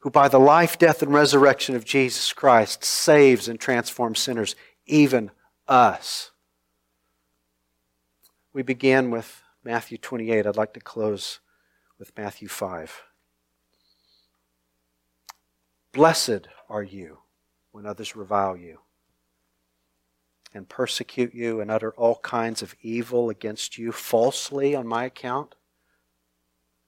who 0.00 0.10
by 0.10 0.28
the 0.28 0.40
life, 0.40 0.78
death, 0.78 1.02
and 1.02 1.12
resurrection 1.12 1.74
of 1.74 1.84
Jesus 1.84 2.32
Christ 2.32 2.84
saves 2.84 3.48
and 3.48 3.58
transforms 3.58 4.18
sinners, 4.18 4.54
even 4.86 5.30
us. 5.66 6.30
We 8.52 8.62
began 8.62 9.10
with 9.10 9.42
Matthew 9.64 9.98
28. 9.98 10.46
I'd 10.46 10.56
like 10.56 10.74
to 10.74 10.80
close 10.80 11.40
with 11.98 12.16
Matthew 12.16 12.48
5. 12.48 13.02
Blessed 15.92 16.48
are 16.68 16.82
you 16.82 17.18
when 17.72 17.86
others 17.86 18.14
revile 18.14 18.56
you 18.56 18.80
and 20.52 20.68
persecute 20.68 21.34
you 21.34 21.60
and 21.60 21.70
utter 21.70 21.92
all 21.92 22.16
kinds 22.16 22.62
of 22.62 22.74
evil 22.80 23.28
against 23.30 23.76
you 23.78 23.92
falsely 23.92 24.74
on 24.74 24.86
my 24.86 25.04
account. 25.04 25.54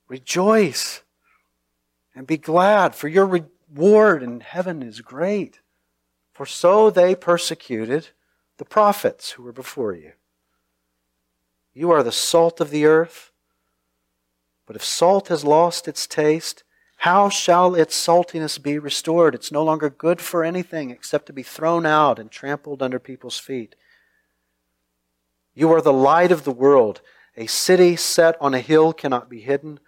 Rejoice 0.08 1.02
and 2.14 2.26
be 2.26 2.38
glad, 2.38 2.94
for 2.94 3.08
your 3.08 3.26
reward 3.26 4.22
in 4.22 4.40
heaven 4.40 4.82
is 4.82 5.00
great. 5.00 5.60
For 6.32 6.46
so 6.46 6.90
they 6.90 7.14
persecuted 7.14 8.08
the 8.56 8.64
prophets 8.64 9.32
who 9.32 9.42
were 9.42 9.52
before 9.52 9.94
you. 9.94 10.12
You 11.74 11.90
are 11.90 12.02
the 12.02 12.12
salt 12.12 12.60
of 12.60 12.70
the 12.70 12.86
earth. 12.86 13.30
But 14.66 14.76
if 14.76 14.84
salt 14.84 15.28
has 15.28 15.44
lost 15.44 15.86
its 15.86 16.06
taste, 16.06 16.64
how 16.98 17.28
shall 17.28 17.76
its 17.76 17.94
saltiness 17.94 18.60
be 18.60 18.78
restored? 18.78 19.34
It's 19.34 19.52
no 19.52 19.62
longer 19.62 19.88
good 19.88 20.20
for 20.20 20.42
anything 20.42 20.90
except 20.90 21.26
to 21.26 21.32
be 21.32 21.44
thrown 21.44 21.86
out 21.86 22.18
and 22.18 22.30
trampled 22.30 22.82
under 22.82 22.98
people's 22.98 23.38
feet. 23.38 23.76
You 25.54 25.72
are 25.72 25.80
the 25.80 25.92
light 25.92 26.32
of 26.32 26.42
the 26.42 26.50
world. 26.50 27.00
A 27.36 27.46
city 27.46 27.94
set 27.94 28.36
on 28.40 28.54
a 28.54 28.60
hill 28.60 28.92
cannot 28.92 29.30
be 29.30 29.40
hidden, 29.40 29.78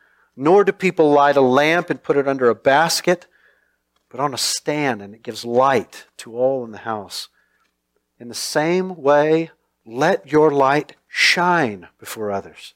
nor 0.41 0.65
do 0.65 0.73
people 0.73 1.13
light 1.13 1.37
a 1.37 1.43
lamp 1.43 1.91
and 1.91 2.03
put 2.03 2.17
it 2.17 2.27
under 2.27 2.49
a 2.49 2.55
basket, 2.55 3.27
but 4.09 4.21
on 4.21 4.33
a 4.33 4.39
stand, 4.39 5.03
and 5.03 5.15
it 5.15 5.23
gives 5.23 5.45
light 5.45 6.07
to 6.17 6.35
all 6.35 6.65
in 6.65 6.71
the 6.71 6.79
house. 6.79 7.29
In 8.19 8.29
the 8.29 8.35
same 8.35 8.97
way, 8.97 9.51
let 9.85 10.33
your 10.33 10.51
light 10.51 10.97
shine 11.07 11.89
before 11.99 12.31
others, 12.31 12.73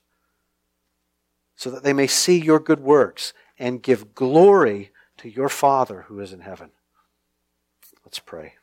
so 1.56 1.70
that 1.70 1.82
they 1.82 1.94
may 1.94 2.06
see 2.06 2.38
your 2.38 2.60
good 2.60 2.80
works 2.80 3.32
and 3.58 3.82
give 3.82 4.14
glory 4.14 4.90
to 5.16 5.30
your 5.30 5.48
Father 5.48 6.04
who 6.08 6.20
is 6.20 6.34
in 6.34 6.40
heaven. 6.40 6.70
Let's 8.04 8.18
pray. 8.18 8.56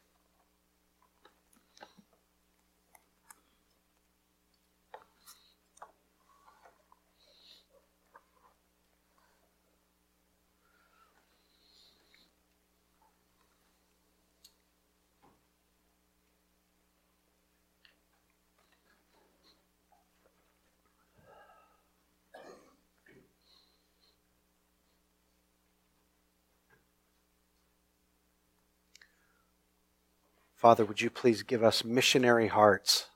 Father, 30.62 30.86
would 30.86 31.01
you 31.01 31.09
please 31.09 31.41
give 31.41 31.64
us 31.64 31.84
missionary 31.84 32.47
hearts? 32.47 33.07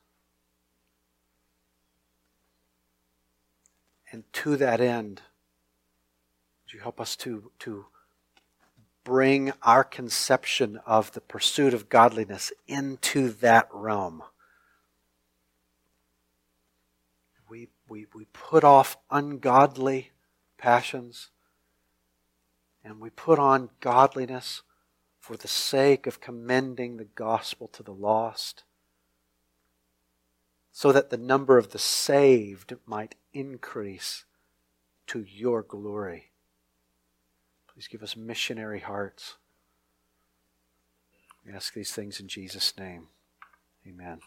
And 4.10 4.24
to 4.32 4.56
that 4.56 4.80
end, 4.80 5.22
would 6.64 6.74
you 6.74 6.80
help 6.80 7.00
us 7.00 7.14
to, 7.18 7.52
to 7.60 7.86
bring 9.04 9.52
our 9.62 9.84
conception 9.84 10.80
of 10.86 11.12
the 11.12 11.20
pursuit 11.20 11.72
of 11.72 11.88
godliness 11.88 12.52
into 12.66 13.30
that 13.34 13.68
realm? 13.72 14.24
We, 17.48 17.68
we, 17.88 18.06
we 18.12 18.24
put 18.32 18.64
off 18.64 18.96
ungodly 19.08 20.10
passions 20.58 21.30
and 22.82 22.98
we 22.98 23.10
put 23.10 23.38
on 23.38 23.70
godliness 23.78 24.62
for 25.26 25.36
the 25.36 25.48
sake 25.48 26.06
of 26.06 26.20
commending 26.20 26.96
the 26.96 27.04
gospel 27.04 27.66
to 27.66 27.82
the 27.82 27.92
lost, 27.92 28.62
so 30.70 30.92
that 30.92 31.10
the 31.10 31.16
number 31.16 31.58
of 31.58 31.72
the 31.72 31.80
saved 31.80 32.76
might 32.86 33.16
increase 33.32 34.24
to 35.08 35.24
your 35.28 35.62
glory. 35.62 36.30
Please 37.66 37.88
give 37.88 38.04
us 38.04 38.16
missionary 38.16 38.78
hearts. 38.78 39.34
We 41.44 41.52
ask 41.52 41.74
these 41.74 41.90
things 41.90 42.20
in 42.20 42.28
Jesus' 42.28 42.72
name. 42.78 43.08
Amen. 43.84 44.20